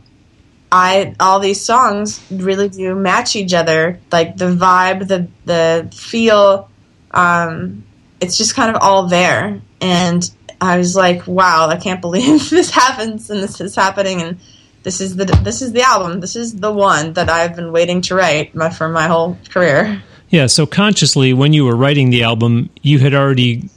I 0.71 1.15
all 1.19 1.39
these 1.39 1.65
songs 1.65 2.23
really 2.29 2.69
do 2.69 2.93
match 2.93 3.35
each 3.35 3.55
other, 3.55 3.99
like 4.11 4.37
the 4.37 4.55
vibe, 4.55 5.07
the 5.07 5.27
the 5.45 5.91
feel. 5.91 6.69
Um, 7.15 7.83
it's 8.21 8.37
just 8.37 8.55
kind 8.55 8.75
of 8.75 8.81
all 8.81 9.07
there, 9.07 9.61
and 9.81 10.31
I 10.61 10.77
was 10.77 10.95
like, 10.95 11.27
"Wow, 11.27 11.67
I 11.69 11.77
can't 11.77 12.01
believe 12.01 12.49
this 12.49 12.69
happens, 12.69 13.29
and 13.29 13.41
this 13.41 13.59
is 13.61 13.75
happening, 13.75 14.21
and 14.21 14.39
this 14.83 15.01
is 15.01 15.15
the 15.15 15.25
this 15.43 15.61
is 15.61 15.73
the 15.73 15.81
album, 15.81 16.19
this 16.19 16.35
is 16.35 16.55
the 16.55 16.71
one 16.71 17.13
that 17.13 17.29
I've 17.29 17.55
been 17.55 17.71
waiting 17.71 18.01
to 18.01 18.15
write 18.15 18.53
my, 18.55 18.69
for 18.69 18.89
my 18.89 19.07
whole 19.07 19.37
career." 19.49 20.01
Yeah, 20.29 20.47
so 20.47 20.65
consciously, 20.65 21.33
when 21.33 21.53
you 21.53 21.65
were 21.65 21.75
writing 21.75 22.09
the 22.09 22.23
album, 22.23 22.69
you 22.81 22.99
had 22.99 23.13
already 23.13 23.69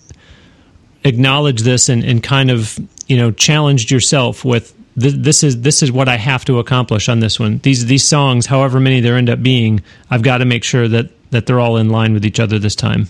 acknowledged 1.05 1.65
this 1.65 1.89
and, 1.89 2.03
and 2.05 2.23
kind 2.23 2.51
of 2.51 2.79
you 3.07 3.17
know 3.17 3.31
challenged 3.31 3.91
yourself 3.91 4.45
with 4.45 4.75
this 4.97 5.45
is 5.45 5.61
this 5.61 5.83
is 5.83 5.93
what 5.93 6.09
I 6.09 6.17
have 6.17 6.45
to 6.47 6.59
accomplish 6.59 7.09
on 7.09 7.21
this 7.21 7.39
one. 7.39 7.59
These 7.59 7.87
these 7.87 8.07
songs, 8.07 8.47
however 8.47 8.81
many 8.81 9.01
there 9.01 9.17
end 9.17 9.31
up 9.31 9.43
being, 9.43 9.83
I've 10.11 10.23
got 10.23 10.39
to 10.39 10.45
make 10.45 10.65
sure 10.65 10.89
that 10.89 11.11
that 11.31 11.47
they're 11.47 11.61
all 11.61 11.77
in 11.77 11.91
line 11.91 12.15
with 12.15 12.25
each 12.25 12.41
other 12.41 12.59
this 12.59 12.75
time. 12.75 13.09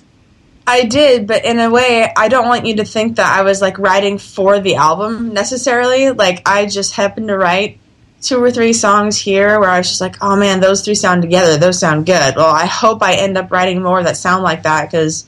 I 0.68 0.84
did, 0.84 1.26
but 1.26 1.46
in 1.46 1.58
a 1.58 1.70
way, 1.70 2.12
I 2.14 2.28
don't 2.28 2.46
want 2.46 2.66
you 2.66 2.76
to 2.76 2.84
think 2.84 3.16
that 3.16 3.38
I 3.38 3.40
was 3.40 3.62
like 3.62 3.78
writing 3.78 4.18
for 4.18 4.60
the 4.60 4.74
album 4.74 5.32
necessarily. 5.32 6.10
Like 6.10 6.46
I 6.46 6.66
just 6.66 6.92
happened 6.92 7.28
to 7.28 7.38
write 7.38 7.80
two 8.20 8.42
or 8.42 8.50
three 8.50 8.74
songs 8.74 9.18
here 9.18 9.58
where 9.58 9.70
I 9.70 9.78
was 9.78 9.88
just 9.88 10.02
like, 10.02 10.16
oh 10.20 10.36
man, 10.36 10.60
those 10.60 10.84
three 10.84 10.94
sound 10.94 11.22
together. 11.22 11.56
Those 11.56 11.80
sound 11.80 12.04
good. 12.04 12.36
Well, 12.36 12.54
I 12.54 12.66
hope 12.66 13.02
I 13.02 13.14
end 13.14 13.38
up 13.38 13.50
writing 13.50 13.82
more 13.82 14.02
that 14.02 14.18
sound 14.18 14.44
like 14.44 14.64
that 14.64 14.90
because 14.90 15.26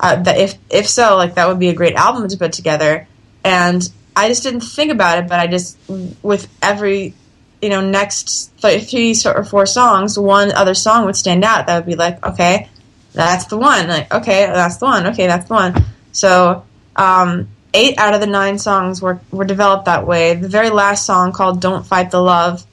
uh, 0.00 0.20
if 0.26 0.58
if 0.68 0.88
so, 0.88 1.16
like 1.16 1.36
that 1.36 1.46
would 1.46 1.60
be 1.60 1.68
a 1.68 1.74
great 1.74 1.94
album 1.94 2.26
to 2.26 2.36
put 2.36 2.52
together. 2.52 3.06
And 3.44 3.88
I 4.16 4.26
just 4.26 4.42
didn't 4.42 4.62
think 4.62 4.90
about 4.90 5.18
it, 5.18 5.28
but 5.28 5.38
I 5.38 5.46
just 5.46 5.78
with 6.22 6.48
every 6.60 7.14
you 7.60 7.68
know 7.68 7.88
next 7.88 8.50
th- 8.60 8.90
three 8.90 9.14
or 9.26 9.44
four 9.44 9.64
songs, 9.64 10.18
one 10.18 10.50
other 10.50 10.74
song 10.74 11.04
would 11.04 11.14
stand 11.14 11.44
out. 11.44 11.68
That 11.68 11.76
would 11.76 11.86
be 11.86 11.94
like, 11.94 12.26
okay, 12.26 12.68
that's 13.12 13.46
the 13.46 13.56
one. 13.58 13.88
Like, 13.88 14.12
okay, 14.12 14.46
that's 14.46 14.78
the 14.78 14.86
one. 14.86 15.06
Okay, 15.08 15.26
that's 15.26 15.46
the 15.48 15.54
one. 15.54 15.84
So 16.12 16.64
um, 16.96 17.48
eight 17.74 17.98
out 17.98 18.14
of 18.14 18.20
the 18.20 18.26
nine 18.26 18.58
songs 18.58 19.00
were 19.00 19.20
were 19.30 19.44
developed 19.44 19.86
that 19.86 20.06
way. 20.06 20.34
The 20.34 20.48
very 20.48 20.70
last 20.70 21.06
song 21.06 21.32
called 21.32 21.60
"Don't 21.60 21.86
Fight 21.86 22.10
the 22.10 22.20
Love" 22.20 22.64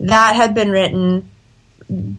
that 0.00 0.36
had 0.36 0.54
been 0.54 0.70
written 0.70 1.30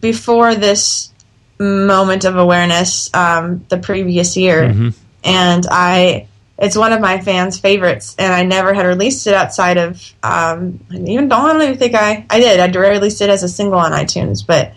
before 0.00 0.54
this 0.54 1.12
moment 1.58 2.24
of 2.24 2.36
awareness 2.36 3.12
um, 3.14 3.64
the 3.68 3.78
previous 3.78 4.36
year, 4.36 4.62
Mm-hmm. 4.62 4.88
and 5.24 5.66
I 5.70 6.26
it's 6.58 6.76
one 6.76 6.92
of 6.92 7.00
my 7.00 7.20
fans' 7.20 7.58
favorites, 7.58 8.16
and 8.18 8.32
I 8.32 8.42
never 8.42 8.74
had 8.74 8.86
released 8.86 9.26
it 9.28 9.34
outside 9.34 9.76
of 9.76 10.02
um, 10.22 10.80
I 10.90 10.96
even 10.96 11.28
don't 11.28 11.62
even 11.62 11.78
think 11.78 11.94
I 11.94 12.26
I 12.28 12.40
did. 12.40 12.58
I 12.60 12.90
released 12.90 13.20
it 13.20 13.30
as 13.30 13.42
a 13.42 13.48
single 13.48 13.78
on 13.78 13.92
iTunes, 13.92 14.44
but 14.46 14.72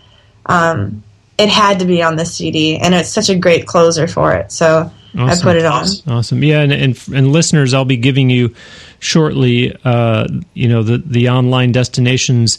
um, 0.46 1.02
it 1.42 1.48
had 1.48 1.80
to 1.80 1.84
be 1.84 2.02
on 2.02 2.16
the 2.16 2.24
CD, 2.24 2.76
and 2.78 2.94
it's 2.94 3.08
such 3.08 3.28
a 3.28 3.34
great 3.34 3.66
closer 3.66 4.06
for 4.06 4.32
it. 4.32 4.52
So 4.52 4.90
I 5.14 5.36
put 5.42 5.56
it 5.56 5.66
on. 5.66 5.86
Awesome. 6.06 6.42
Yeah, 6.42 6.60
and, 6.60 6.72
and 6.72 7.08
and 7.12 7.32
listeners, 7.32 7.74
I'll 7.74 7.84
be 7.84 7.96
giving 7.96 8.30
you 8.30 8.54
shortly. 9.00 9.76
Uh, 9.84 10.28
you 10.54 10.68
know 10.68 10.82
the 10.82 10.98
the 10.98 11.28
online 11.28 11.72
destinations. 11.72 12.58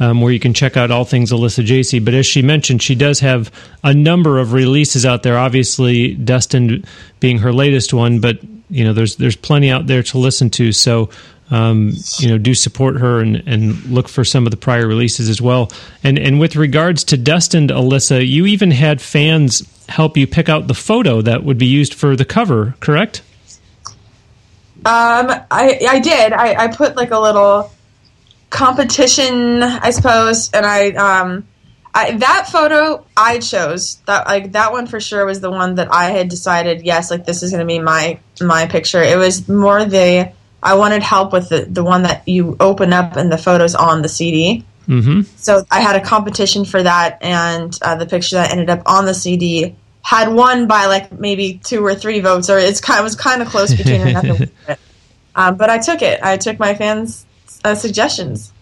Um, 0.00 0.20
where 0.20 0.32
you 0.32 0.40
can 0.40 0.52
check 0.52 0.76
out 0.76 0.90
all 0.90 1.04
things 1.04 1.30
Alyssa 1.30 1.64
Jacey. 1.64 2.00
But 2.00 2.14
as 2.14 2.26
she 2.26 2.42
mentioned, 2.42 2.82
she 2.82 2.96
does 2.96 3.20
have 3.20 3.52
a 3.84 3.94
number 3.94 4.38
of 4.40 4.52
releases 4.52 5.06
out 5.06 5.22
there. 5.22 5.38
Obviously, 5.38 6.14
Destined 6.14 6.88
being 7.20 7.38
her 7.38 7.52
latest 7.52 7.94
one, 7.94 8.18
but 8.18 8.38
you 8.68 8.84
know 8.84 8.94
there's 8.94 9.16
there's 9.16 9.36
plenty 9.36 9.70
out 9.70 9.86
there 9.86 10.02
to 10.02 10.18
listen 10.18 10.50
to. 10.50 10.72
So 10.72 11.10
um, 11.52 11.92
you 12.18 12.28
know, 12.28 12.38
do 12.38 12.54
support 12.54 12.96
her 12.96 13.20
and, 13.20 13.36
and 13.46 13.84
look 13.84 14.08
for 14.08 14.24
some 14.24 14.46
of 14.46 14.50
the 14.50 14.56
prior 14.56 14.86
releases 14.86 15.28
as 15.28 15.40
well. 15.42 15.70
And 16.02 16.18
and 16.18 16.40
with 16.40 16.56
regards 16.56 17.04
to 17.04 17.18
Destined, 17.18 17.68
Alyssa, 17.68 18.26
you 18.26 18.46
even 18.46 18.70
had 18.70 19.02
fans 19.02 19.62
help 19.88 20.16
you 20.16 20.26
pick 20.26 20.48
out 20.48 20.66
the 20.66 20.74
photo 20.74 21.20
that 21.20 21.44
would 21.44 21.58
be 21.58 21.66
used 21.66 21.92
for 21.92 22.16
the 22.16 22.24
cover, 22.24 22.74
correct? 22.80 23.20
Um, 24.86 25.30
I 25.50 25.78
I 25.88 26.00
did. 26.00 26.32
I, 26.32 26.64
I 26.64 26.68
put 26.68 26.96
like 26.96 27.10
a 27.10 27.20
little 27.20 27.70
competition, 28.48 29.62
I 29.62 29.90
suppose, 29.90 30.50
and 30.52 30.64
I 30.64 30.90
um, 30.92 31.46
I 31.94 32.12
that 32.12 32.48
photo 32.50 33.04
I 33.14 33.40
chose 33.40 33.96
that 34.06 34.26
like 34.26 34.52
that 34.52 34.72
one 34.72 34.86
for 34.86 35.00
sure 35.00 35.26
was 35.26 35.42
the 35.42 35.50
one 35.50 35.74
that 35.74 35.92
I 35.92 36.12
had 36.12 36.30
decided. 36.30 36.80
Yes, 36.80 37.10
like 37.10 37.26
this 37.26 37.42
is 37.42 37.50
going 37.50 37.60
to 37.60 37.66
be 37.66 37.78
my 37.78 38.18
my 38.40 38.64
picture. 38.66 39.02
It 39.02 39.18
was 39.18 39.46
more 39.50 39.84
the 39.84 40.32
I 40.62 40.74
wanted 40.74 41.02
help 41.02 41.32
with 41.32 41.48
the 41.48 41.64
the 41.64 41.82
one 41.84 42.04
that 42.04 42.26
you 42.28 42.56
open 42.60 42.92
up 42.92 43.16
and 43.16 43.32
the 43.32 43.38
photos 43.38 43.74
on 43.74 44.02
the 44.02 44.08
CD. 44.08 44.64
Mm-hmm. 44.86 45.22
So 45.36 45.64
I 45.70 45.80
had 45.80 45.96
a 45.96 46.00
competition 46.00 46.64
for 46.64 46.82
that, 46.82 47.18
and 47.22 47.76
uh, 47.82 47.96
the 47.96 48.06
picture 48.06 48.36
that 48.36 48.52
ended 48.52 48.70
up 48.70 48.82
on 48.86 49.06
the 49.06 49.14
CD 49.14 49.74
had 50.02 50.28
won 50.32 50.66
by 50.66 50.86
like 50.86 51.12
maybe 51.12 51.60
two 51.62 51.84
or 51.84 51.94
three 51.94 52.20
votes, 52.20 52.50
or 52.50 52.58
it's 52.58 52.80
kind 52.80 53.00
it 53.00 53.04
was 53.04 53.16
kind 53.16 53.42
of 53.42 53.48
close 53.48 53.74
between 53.74 54.00
another. 54.08 54.48
Um, 55.34 55.56
but 55.56 55.70
I 55.70 55.78
took 55.78 56.02
it. 56.02 56.22
I 56.22 56.36
took 56.36 56.58
my 56.58 56.74
fans' 56.74 57.24
uh, 57.64 57.74
suggestions. 57.74 58.52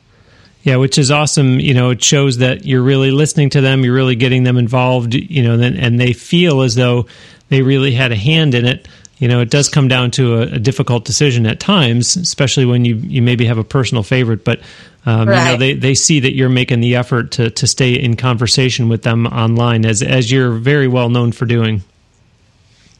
Yeah, 0.62 0.76
which 0.76 0.98
is 0.98 1.10
awesome. 1.10 1.58
You 1.58 1.74
know, 1.74 1.90
it 1.90 2.02
shows 2.02 2.38
that 2.38 2.66
you're 2.66 2.82
really 2.82 3.10
listening 3.10 3.50
to 3.50 3.60
them, 3.60 3.82
you're 3.82 3.94
really 3.94 4.14
getting 4.14 4.42
them 4.44 4.56
involved. 4.56 5.14
You 5.14 5.42
know, 5.42 5.54
and, 5.54 5.78
and 5.78 5.98
they 5.98 6.12
feel 6.12 6.60
as 6.60 6.74
though 6.74 7.06
they 7.48 7.62
really 7.62 7.92
had 7.92 8.12
a 8.12 8.16
hand 8.16 8.54
in 8.54 8.66
it. 8.66 8.86
You 9.20 9.28
know, 9.28 9.40
it 9.40 9.50
does 9.50 9.68
come 9.68 9.86
down 9.86 10.10
to 10.12 10.38
a, 10.38 10.40
a 10.54 10.58
difficult 10.58 11.04
decision 11.04 11.46
at 11.46 11.60
times, 11.60 12.16
especially 12.16 12.64
when 12.64 12.84
you 12.84 12.96
you 12.96 13.22
maybe 13.22 13.44
have 13.46 13.58
a 13.58 13.64
personal 13.64 14.02
favorite, 14.02 14.44
but. 14.44 14.60
Um, 15.06 15.28
You 15.46 15.52
know, 15.52 15.56
they, 15.56 15.72
they 15.72 15.94
see 15.94 16.20
that 16.20 16.34
you're 16.34 16.50
making 16.50 16.80
the 16.80 16.96
effort 16.96 17.30
to, 17.32 17.48
to 17.48 17.66
stay 17.66 17.94
in 17.94 18.16
conversation 18.16 18.90
with 18.90 19.00
them 19.00 19.26
online, 19.26 19.86
as 19.86 20.02
as 20.02 20.30
you're 20.30 20.50
very 20.50 20.88
well 20.88 21.08
known 21.08 21.32
for 21.32 21.46
doing. 21.46 21.82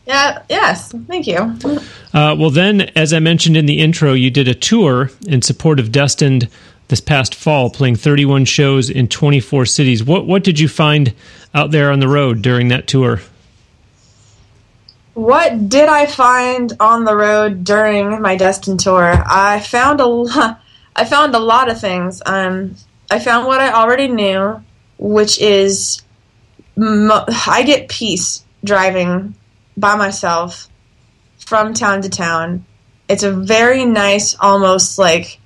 Yeah. 0.06 0.42
Yes. 0.48 0.92
Thank 1.06 1.26
you. 1.26 1.36
Uh, 2.14 2.34
well, 2.38 2.48
then, 2.48 2.80
as 2.96 3.12
I 3.12 3.18
mentioned 3.18 3.56
in 3.56 3.66
the 3.66 3.80
intro, 3.80 4.14
you 4.14 4.30
did 4.30 4.48
a 4.48 4.54
tour 4.54 5.10
in 5.26 5.42
support 5.42 5.78
of 5.78 5.92
Destined 5.92 6.48
this 6.88 7.00
past 7.00 7.34
fall, 7.34 7.70
playing 7.70 7.96
31 7.96 8.44
shows 8.46 8.90
in 8.90 9.06
24 9.06 9.66
cities. 9.66 10.02
What 10.02 10.26
what 10.26 10.42
did 10.42 10.58
you 10.58 10.68
find 10.68 11.14
out 11.54 11.70
there 11.70 11.92
on 11.92 12.00
the 12.00 12.08
road 12.08 12.42
during 12.42 12.68
that 12.68 12.86
tour? 12.86 13.20
What 15.20 15.68
did 15.68 15.86
I 15.86 16.06
find 16.06 16.72
on 16.80 17.04
the 17.04 17.14
road 17.14 17.62
during 17.62 18.22
my 18.22 18.36
Destined 18.36 18.80
tour? 18.80 19.22
I 19.26 19.60
found 19.60 20.00
a 20.00 20.06
lo- 20.06 20.56
I 20.96 21.04
found 21.04 21.34
a 21.34 21.38
lot 21.38 21.70
of 21.70 21.78
things. 21.78 22.22
Um, 22.24 22.74
I 23.10 23.18
found 23.18 23.46
what 23.46 23.60
I 23.60 23.70
already 23.70 24.08
knew, 24.08 24.64
which 24.96 25.38
is 25.38 26.00
mo- 26.74 27.26
I 27.46 27.64
get 27.64 27.90
peace 27.90 28.46
driving 28.64 29.34
by 29.76 29.94
myself 29.94 30.68
from 31.36 31.74
town 31.74 32.00
to 32.00 32.08
town. 32.08 32.64
It's 33.06 33.22
a 33.22 33.30
very 33.30 33.84
nice, 33.84 34.34
almost 34.40 34.98
like 34.98 35.38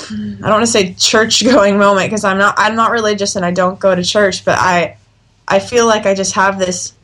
I 0.00 0.14
don't 0.40 0.50
want 0.50 0.62
to 0.62 0.66
say 0.66 0.94
church 0.94 1.44
going 1.44 1.76
moment 1.76 2.06
because 2.06 2.24
I'm 2.24 2.38
not 2.38 2.54
I'm 2.56 2.74
not 2.74 2.90
religious 2.90 3.36
and 3.36 3.44
I 3.44 3.50
don't 3.50 3.78
go 3.78 3.94
to 3.94 4.02
church, 4.02 4.46
but 4.46 4.58
I 4.58 4.96
I 5.46 5.58
feel 5.58 5.86
like 5.86 6.06
I 6.06 6.14
just 6.14 6.36
have 6.36 6.58
this 6.58 6.94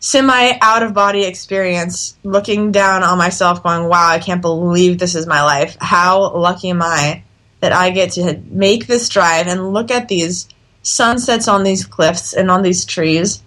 semi 0.00 0.52
out 0.60 0.82
of 0.82 0.92
body 0.92 1.24
experience 1.24 2.16
looking 2.24 2.72
down 2.72 3.02
on 3.02 3.16
myself 3.16 3.62
going 3.62 3.88
wow 3.88 4.08
i 4.08 4.18
can't 4.18 4.42
believe 4.42 4.98
this 4.98 5.14
is 5.14 5.26
my 5.26 5.42
life. 5.42 5.76
How 5.80 6.34
lucky 6.34 6.70
am 6.70 6.82
i 6.82 7.22
that 7.60 7.72
i 7.72 7.90
get 7.90 8.12
to 8.12 8.40
make 8.50 8.86
this 8.86 9.08
drive 9.08 9.46
and 9.46 9.72
look 9.72 9.90
at 9.90 10.08
these 10.08 10.48
sunsets 10.82 11.48
on 11.48 11.64
these 11.64 11.84
cliffs 11.84 12.34
and 12.34 12.50
on 12.50 12.62
these 12.62 12.84
trees. 12.84 13.42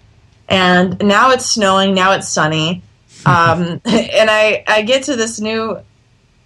And 0.48 0.98
now 1.00 1.30
it's 1.30 1.46
snowing 1.46 1.94
now 1.94 2.12
it's 2.12 2.28
sunny. 2.28 2.82
Um, 3.26 3.80
and 3.84 4.30
i 4.30 4.62
i 4.68 4.82
get 4.82 5.02
to 5.04 5.16
this 5.16 5.40
new 5.40 5.78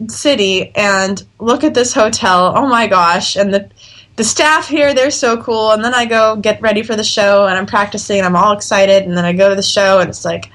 city 0.09 0.75
and 0.75 1.23
look 1.38 1.64
at 1.64 1.75
this 1.75 1.92
hotel. 1.92 2.54
Oh 2.56 2.66
my 2.66 2.87
gosh. 2.87 3.37
And 3.37 3.52
the 3.52 3.71
the 4.16 4.25
staff 4.25 4.69
here 4.69 4.95
they're 4.95 5.11
so 5.11 5.42
cool. 5.42 5.71
And 5.73 5.85
then 5.85 5.95
i 5.95 6.04
go 6.04 6.37
get 6.37 6.61
ready 6.61 6.83
for 6.83 6.97
the 6.97 7.04
show 7.04 7.47
and 7.47 7.57
i'm 7.57 7.66
practicing 7.66 8.19
and 8.19 8.26
i'm 8.26 8.37
all 8.37 8.52
excited. 8.52 9.04
And 9.04 9.16
then 9.16 9.25
i 9.25 9.33
go 9.33 9.49
to 9.49 9.54
the 9.54 9.62
show 9.62 10.00
and 10.00 10.09
it's 10.09 10.25
like 10.25 10.50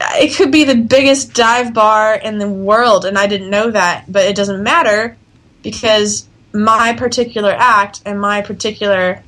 it 0.00 0.36
could 0.36 0.52
be 0.52 0.64
the 0.64 0.76
biggest 0.76 1.32
dive 1.32 1.72
bar 1.72 2.14
in 2.14 2.38
the 2.38 2.48
world 2.48 3.04
and 3.04 3.18
i 3.18 3.26
didn't 3.26 3.50
know 3.50 3.70
that. 3.70 4.04
But 4.08 4.26
it 4.26 4.36
doesn't 4.36 4.62
matter 4.62 5.16
because 5.62 6.28
my 6.52 6.94
particular 6.94 7.52
act 7.52 8.02
and 8.04 8.20
my 8.20 8.40
particular 8.40 9.22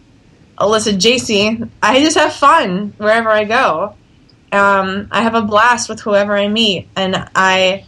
alyssa 0.57 0.99
jacey 0.99 1.62
i 1.83 2.00
just 2.00 2.17
have 2.17 2.33
fun 2.33 2.93
wherever 2.99 3.28
i 3.31 3.45
go. 3.45 3.95
Um, 4.50 5.09
i 5.11 5.23
have 5.23 5.35
a 5.35 5.43
blast 5.43 5.88
with 5.88 6.00
whoever 6.00 6.37
i 6.37 6.49
meet 6.49 6.88
and 6.97 7.28
i 7.35 7.85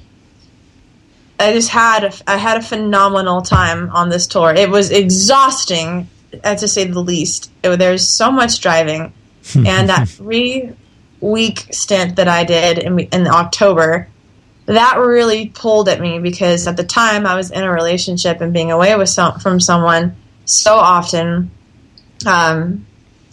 I 1.41 1.53
just 1.53 1.71
had 1.71 2.05
a, 2.05 2.13
I 2.27 2.37
had 2.37 2.59
a 2.59 2.63
phenomenal 2.63 3.43
time 3.43 3.91
on 3.91 4.11
this 4.11 4.27
tour. 4.27 4.53
It 4.55 4.69
was 4.69 4.91
exhausting, 4.91 6.09
uh, 6.45 6.55
to 6.57 6.69
say 6.69 6.85
the 6.85 7.01
least. 7.01 7.51
It, 7.63 7.79
there's 7.79 8.07
so 8.07 8.31
much 8.31 8.61
driving, 8.61 9.13
and 9.55 9.89
that 9.89 10.09
three 10.09 10.73
week 11.21 11.67
stint 11.73 12.17
that 12.17 12.29
I 12.29 12.45
did 12.45 12.79
in, 12.79 12.99
in 12.99 13.27
October, 13.27 14.09
that 14.67 14.99
really 14.99 15.49
pulled 15.49 15.89
at 15.89 16.01
me 16.01 16.19
because 16.19 16.67
at 16.67 16.77
the 16.77 16.85
time 16.85 17.27
I 17.27 17.35
was 17.35 17.51
in 17.51 17.63
a 17.63 17.71
relationship 17.71 18.41
and 18.41 18.53
being 18.53 18.71
away 18.71 18.97
with 18.97 19.09
some, 19.09 19.41
from 19.41 19.61
someone 19.61 20.17
so 20.45 20.75
often, 20.75 21.51
um, 22.27 22.87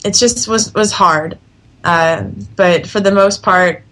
it 0.03 0.13
just 0.13 0.47
was 0.47 0.73
was 0.73 0.91
hard. 0.91 1.37
Uh, 1.83 2.23
but 2.55 2.87
for 2.87 2.99
the 2.99 3.11
most 3.11 3.43
part, 3.43 3.83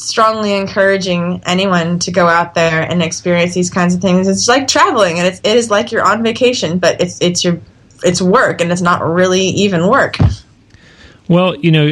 strongly 0.00 0.54
encouraging 0.54 1.42
anyone 1.44 1.98
to 2.00 2.10
go 2.10 2.26
out 2.26 2.54
there 2.54 2.82
and 2.82 3.02
experience 3.02 3.54
these 3.54 3.70
kinds 3.70 3.94
of 3.94 4.00
things. 4.00 4.28
It's 4.28 4.48
like 4.48 4.68
traveling, 4.68 5.18
and 5.18 5.26
it's 5.26 5.40
it 5.40 5.56
is 5.56 5.70
like 5.70 5.92
you're 5.92 6.04
on 6.04 6.22
vacation, 6.22 6.78
but 6.78 7.00
it's 7.00 7.20
it's 7.20 7.44
your 7.44 7.60
it's 8.02 8.22
work, 8.22 8.60
and 8.60 8.72
it's 8.72 8.80
not 8.80 9.04
really 9.04 9.42
even 9.42 9.86
work. 9.88 10.16
Well, 11.28 11.54
you 11.54 11.70
know, 11.70 11.84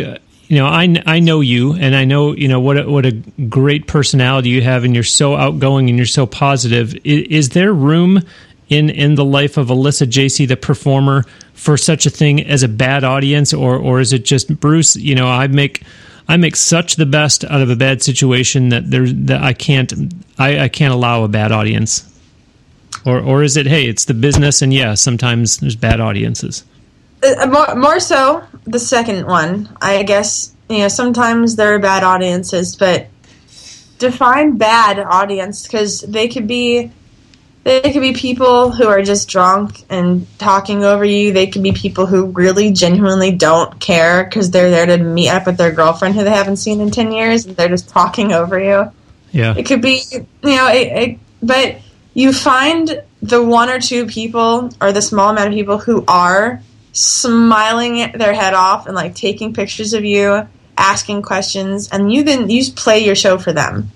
you 0.48 0.56
know, 0.56 0.66
I, 0.66 1.02
I 1.06 1.20
know 1.20 1.40
you, 1.40 1.74
and 1.74 1.94
I 1.94 2.04
know 2.04 2.34
you 2.34 2.48
know 2.48 2.60
what 2.60 2.78
a, 2.78 2.90
what 2.90 3.04
a 3.04 3.12
great 3.12 3.86
personality 3.86 4.48
you 4.48 4.62
have, 4.62 4.84
and 4.84 4.94
you're 4.94 5.04
so 5.04 5.36
outgoing 5.36 5.88
and 5.88 5.98
you're 5.98 6.06
so 6.06 6.26
positive. 6.26 6.94
Is, 7.04 7.26
is 7.28 7.48
there 7.50 7.72
room 7.72 8.22
in 8.68 8.88
in 8.90 9.14
the 9.14 9.24
life 9.24 9.58
of 9.58 9.68
Alyssa 9.68 10.08
Jacey, 10.08 10.46
the 10.46 10.56
performer, 10.56 11.24
for 11.52 11.76
such 11.76 12.06
a 12.06 12.10
thing 12.10 12.44
as 12.44 12.62
a 12.62 12.68
bad 12.68 13.04
audience, 13.04 13.52
or 13.52 13.76
or 13.76 14.00
is 14.00 14.12
it 14.12 14.24
just 14.24 14.58
Bruce? 14.58 14.96
You 14.96 15.14
know, 15.14 15.28
I 15.28 15.46
make. 15.48 15.82
I 16.28 16.36
make 16.36 16.56
such 16.56 16.96
the 16.96 17.06
best 17.06 17.44
out 17.44 17.62
of 17.62 17.70
a 17.70 17.76
bad 17.76 18.02
situation 18.02 18.68
that 18.68 18.90
there 18.90 19.06
that 19.06 19.42
I 19.42 19.54
can't 19.54 19.92
I, 20.38 20.64
I 20.64 20.68
can't 20.68 20.92
allow 20.92 21.24
a 21.24 21.28
bad 21.28 21.52
audience. 21.52 22.04
Or 23.06 23.18
or 23.20 23.42
is 23.42 23.56
it 23.56 23.66
hey, 23.66 23.86
it's 23.86 24.04
the 24.04 24.14
business 24.14 24.60
and 24.60 24.72
yeah, 24.72 24.94
sometimes 24.94 25.58
there's 25.58 25.76
bad 25.76 26.00
audiences. 26.00 26.64
Uh, 27.22 27.46
more, 27.46 27.74
more 27.74 27.98
so 28.00 28.44
the 28.64 28.78
second 28.78 29.26
one, 29.26 29.68
I 29.80 30.02
guess. 30.02 30.52
You 30.68 30.78
know, 30.80 30.88
sometimes 30.88 31.56
there 31.56 31.74
are 31.74 31.78
bad 31.78 32.04
audiences, 32.04 32.76
but 32.76 33.08
define 33.98 34.58
bad 34.58 34.98
audience 34.98 35.62
because 35.62 36.02
they 36.02 36.28
could 36.28 36.46
be 36.46 36.92
They 37.68 37.92
could 37.92 38.00
be 38.00 38.14
people 38.14 38.70
who 38.70 38.86
are 38.86 39.02
just 39.02 39.28
drunk 39.28 39.84
and 39.90 40.26
talking 40.38 40.84
over 40.84 41.04
you. 41.04 41.34
They 41.34 41.48
could 41.48 41.62
be 41.62 41.72
people 41.72 42.06
who 42.06 42.24
really 42.28 42.72
genuinely 42.72 43.30
don't 43.30 43.78
care 43.78 44.24
because 44.24 44.50
they're 44.50 44.70
there 44.70 44.86
to 44.86 44.96
meet 44.96 45.28
up 45.28 45.44
with 45.44 45.58
their 45.58 45.70
girlfriend 45.70 46.14
who 46.14 46.24
they 46.24 46.30
haven't 46.30 46.56
seen 46.56 46.80
in 46.80 46.90
10 46.90 47.12
years 47.12 47.44
and 47.44 47.54
they're 47.56 47.68
just 47.68 47.90
talking 47.90 48.32
over 48.32 48.58
you. 48.58 48.90
Yeah. 49.32 49.54
It 49.54 49.66
could 49.66 49.82
be, 49.82 50.00
you 50.10 50.26
know, 50.42 50.68
it, 50.68 51.10
it, 51.10 51.18
but 51.42 51.76
you 52.14 52.32
find 52.32 53.02
the 53.20 53.44
one 53.44 53.68
or 53.68 53.80
two 53.80 54.06
people 54.06 54.70
or 54.80 54.92
the 54.92 55.02
small 55.02 55.28
amount 55.28 55.48
of 55.48 55.54
people 55.54 55.76
who 55.76 56.06
are 56.08 56.62
smiling 56.92 58.12
their 58.16 58.32
head 58.32 58.54
off 58.54 58.86
and 58.86 58.94
like 58.94 59.14
taking 59.14 59.52
pictures 59.52 59.92
of 59.92 60.06
you, 60.06 60.48
asking 60.78 61.20
questions, 61.20 61.90
and 61.90 62.10
you 62.10 62.22
then 62.24 62.48
you 62.48 62.62
just 62.62 62.76
play 62.76 63.04
your 63.04 63.14
show 63.14 63.36
for 63.36 63.52
them. 63.52 63.90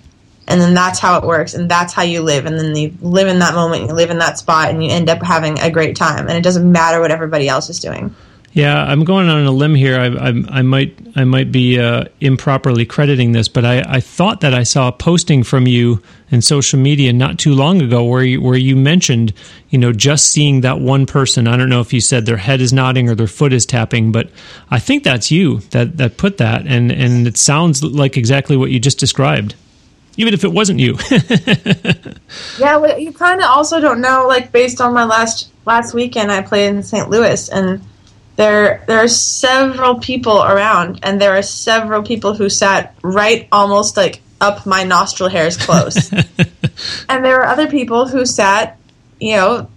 And 0.52 0.60
then 0.60 0.74
that's 0.74 0.98
how 0.98 1.18
it 1.18 1.24
works, 1.24 1.54
and 1.54 1.66
that's 1.66 1.94
how 1.94 2.02
you 2.02 2.20
live. 2.20 2.44
And 2.44 2.58
then 2.58 2.76
you 2.76 2.92
live 3.00 3.26
in 3.26 3.38
that 3.38 3.54
moment, 3.54 3.88
you 3.88 3.94
live 3.94 4.10
in 4.10 4.18
that 4.18 4.36
spot, 4.36 4.68
and 4.68 4.84
you 4.84 4.90
end 4.90 5.08
up 5.08 5.22
having 5.22 5.58
a 5.58 5.70
great 5.70 5.96
time. 5.96 6.28
And 6.28 6.36
it 6.36 6.42
doesn't 6.42 6.70
matter 6.70 7.00
what 7.00 7.10
everybody 7.10 7.48
else 7.48 7.70
is 7.70 7.80
doing. 7.80 8.14
Yeah, 8.52 8.84
I'm 8.84 9.04
going 9.04 9.30
on 9.30 9.46
a 9.46 9.50
limb 9.50 9.74
here. 9.74 9.98
I, 9.98 10.08
I, 10.08 10.58
I 10.58 10.62
might 10.62 10.94
I 11.16 11.24
might 11.24 11.50
be 11.50 11.80
uh, 11.80 12.04
improperly 12.20 12.84
crediting 12.84 13.32
this, 13.32 13.48
but 13.48 13.64
I, 13.64 13.82
I 13.88 14.00
thought 14.00 14.42
that 14.42 14.52
I 14.52 14.62
saw 14.62 14.88
a 14.88 14.92
posting 14.92 15.42
from 15.42 15.66
you 15.66 16.02
in 16.30 16.42
social 16.42 16.78
media 16.78 17.14
not 17.14 17.38
too 17.38 17.54
long 17.54 17.80
ago 17.80 18.04
where 18.04 18.22
you, 18.22 18.42
where 18.42 18.56
you 18.56 18.76
mentioned 18.76 19.32
you 19.70 19.78
know 19.78 19.90
just 19.90 20.26
seeing 20.26 20.60
that 20.60 20.80
one 20.80 21.06
person. 21.06 21.48
I 21.48 21.56
don't 21.56 21.70
know 21.70 21.80
if 21.80 21.94
you 21.94 22.02
said 22.02 22.26
their 22.26 22.36
head 22.36 22.60
is 22.60 22.74
nodding 22.74 23.08
or 23.08 23.14
their 23.14 23.26
foot 23.26 23.54
is 23.54 23.64
tapping, 23.64 24.12
but 24.12 24.28
I 24.70 24.78
think 24.78 25.02
that's 25.02 25.30
you 25.30 25.60
that 25.70 25.96
that 25.96 26.18
put 26.18 26.36
that, 26.36 26.66
and 26.66 26.92
and 26.92 27.26
it 27.26 27.38
sounds 27.38 27.82
like 27.82 28.18
exactly 28.18 28.58
what 28.58 28.70
you 28.70 28.78
just 28.78 28.98
described, 28.98 29.54
even 30.16 30.34
if 30.34 30.44
it 30.44 30.52
wasn't 30.52 30.80
you. 30.80 30.98
yeah, 32.58 32.76
well, 32.76 32.98
you 32.98 33.12
kind 33.12 33.40
of 33.40 33.46
also 33.46 33.80
don't 33.80 34.00
know. 34.00 34.26
Like 34.28 34.52
based 34.52 34.80
on 34.80 34.92
my 34.92 35.04
last 35.04 35.50
last 35.64 35.94
weekend, 35.94 36.30
I 36.30 36.42
played 36.42 36.68
in 36.68 36.82
St. 36.82 37.08
Louis 37.08 37.48
and 37.48 37.82
there 38.36 38.82
there 38.86 38.98
are 38.98 39.08
several 39.08 39.98
people 40.00 40.42
around 40.42 41.00
and 41.02 41.20
there 41.20 41.36
are 41.36 41.42
several 41.42 42.02
people 42.02 42.34
who 42.34 42.48
sat 42.48 42.94
right 43.02 43.46
almost 43.52 43.96
like 43.96 44.22
up 44.40 44.66
my 44.66 44.84
nostril 44.84 45.28
hairs 45.28 45.56
close 45.56 46.12
and 47.08 47.24
there 47.24 47.36
were 47.36 47.46
other 47.46 47.68
people 47.68 48.08
who 48.08 48.24
sat 48.24 48.78
you 49.20 49.36
know 49.36 49.68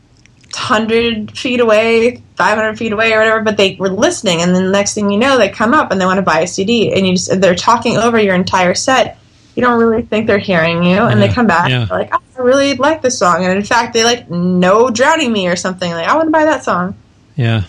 100 0.53 1.37
feet 1.37 1.59
away 1.59 2.23
500 2.37 2.77
feet 2.77 2.93
away 2.93 3.13
or 3.13 3.19
whatever 3.19 3.41
but 3.41 3.57
they 3.57 3.75
were 3.75 3.89
listening 3.89 4.41
and 4.41 4.55
then 4.55 4.63
the 4.63 4.71
next 4.71 4.93
thing 4.93 5.11
you 5.11 5.17
know 5.17 5.37
they 5.37 5.49
come 5.49 5.73
up 5.73 5.91
and 5.91 5.99
they 5.99 6.05
want 6.05 6.17
to 6.17 6.23
buy 6.23 6.39
a 6.39 6.47
cd 6.47 6.93
and 6.93 7.05
you 7.05 7.13
just 7.13 7.41
they're 7.41 7.55
talking 7.55 7.97
over 7.97 8.17
your 8.17 8.35
entire 8.35 8.73
set 8.73 9.19
you 9.55 9.63
don't 9.63 9.79
really 9.79 10.01
think 10.03 10.27
they're 10.27 10.37
hearing 10.37 10.83
you 10.83 10.97
and 10.97 11.19
Yeah, 11.19 11.27
they 11.27 11.33
come 11.33 11.47
back 11.47 11.69
yeah. 11.69 11.87
like 11.89 12.09
oh, 12.13 12.19
i 12.37 12.41
really 12.41 12.75
like 12.75 13.01
this 13.01 13.17
song 13.17 13.43
and 13.45 13.57
in 13.57 13.63
fact 13.63 13.93
they 13.93 14.03
like 14.03 14.29
know 14.29 14.89
drowning 14.89 15.31
me 15.31 15.47
or 15.47 15.55
something 15.55 15.91
like 15.91 16.07
i 16.07 16.15
want 16.15 16.27
to 16.27 16.31
buy 16.31 16.45
that 16.45 16.63
song 16.63 16.95
Yeah. 17.35 17.63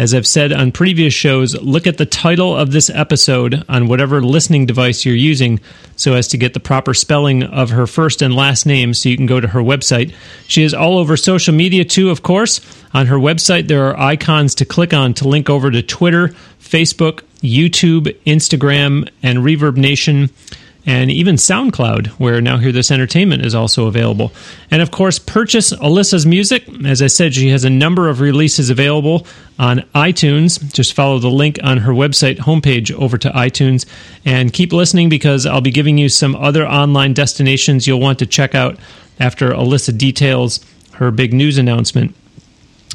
As 0.00 0.14
I've 0.14 0.26
said 0.26 0.50
on 0.50 0.72
previous 0.72 1.12
shows, 1.12 1.54
look 1.60 1.86
at 1.86 1.98
the 1.98 2.06
title 2.06 2.56
of 2.56 2.72
this 2.72 2.88
episode 2.88 3.66
on 3.68 3.86
whatever 3.86 4.22
listening 4.22 4.64
device 4.64 5.04
you're 5.04 5.14
using 5.14 5.60
so 5.94 6.14
as 6.14 6.26
to 6.28 6.38
get 6.38 6.54
the 6.54 6.58
proper 6.58 6.94
spelling 6.94 7.42
of 7.42 7.68
her 7.68 7.86
first 7.86 8.22
and 8.22 8.34
last 8.34 8.64
name 8.64 8.94
so 8.94 9.10
you 9.10 9.16
can 9.18 9.26
go 9.26 9.40
to 9.40 9.48
her 9.48 9.60
website. 9.60 10.14
She 10.46 10.62
is 10.62 10.72
all 10.72 10.96
over 10.96 11.18
social 11.18 11.52
media 11.52 11.84
too, 11.84 12.08
of 12.08 12.22
course. 12.22 12.62
On 12.94 13.08
her 13.08 13.18
website, 13.18 13.68
there 13.68 13.88
are 13.88 14.00
icons 14.00 14.54
to 14.54 14.64
click 14.64 14.94
on 14.94 15.12
to 15.12 15.28
link 15.28 15.50
over 15.50 15.70
to 15.70 15.82
Twitter, 15.82 16.28
Facebook, 16.58 17.20
YouTube, 17.42 18.16
Instagram, 18.24 19.06
and 19.22 19.40
Reverb 19.40 19.76
Nation 19.76 20.30
and 20.86 21.10
even 21.10 21.36
SoundCloud, 21.36 22.06
where 22.18 22.40
Now 22.40 22.56
Hear 22.56 22.72
This 22.72 22.90
Entertainment 22.90 23.44
is 23.44 23.54
also 23.54 23.86
available. 23.86 24.32
And 24.70 24.80
of 24.80 24.90
course, 24.90 25.18
purchase 25.18 25.72
Alyssa's 25.72 26.24
music. 26.24 26.64
As 26.86 27.02
I 27.02 27.08
said, 27.08 27.34
she 27.34 27.50
has 27.50 27.64
a 27.64 27.70
number 27.70 28.08
of 28.08 28.20
releases 28.20 28.70
available 28.70 29.26
on 29.58 29.80
iTunes. 29.94 30.72
Just 30.72 30.94
follow 30.94 31.18
the 31.18 31.28
link 31.28 31.58
on 31.62 31.78
her 31.78 31.92
website 31.92 32.38
homepage 32.38 32.92
over 32.92 33.18
to 33.18 33.28
iTunes 33.30 33.84
and 34.24 34.52
keep 34.52 34.72
listening 34.72 35.08
because 35.08 35.44
I'll 35.44 35.60
be 35.60 35.70
giving 35.70 35.98
you 35.98 36.08
some 36.08 36.34
other 36.34 36.66
online 36.66 37.12
destinations 37.12 37.86
you'll 37.86 38.00
want 38.00 38.18
to 38.20 38.26
check 38.26 38.54
out 38.54 38.78
after 39.18 39.50
Alyssa 39.50 39.96
details 39.96 40.64
her 40.92 41.10
big 41.10 41.34
news 41.34 41.58
announcement. 41.58 42.14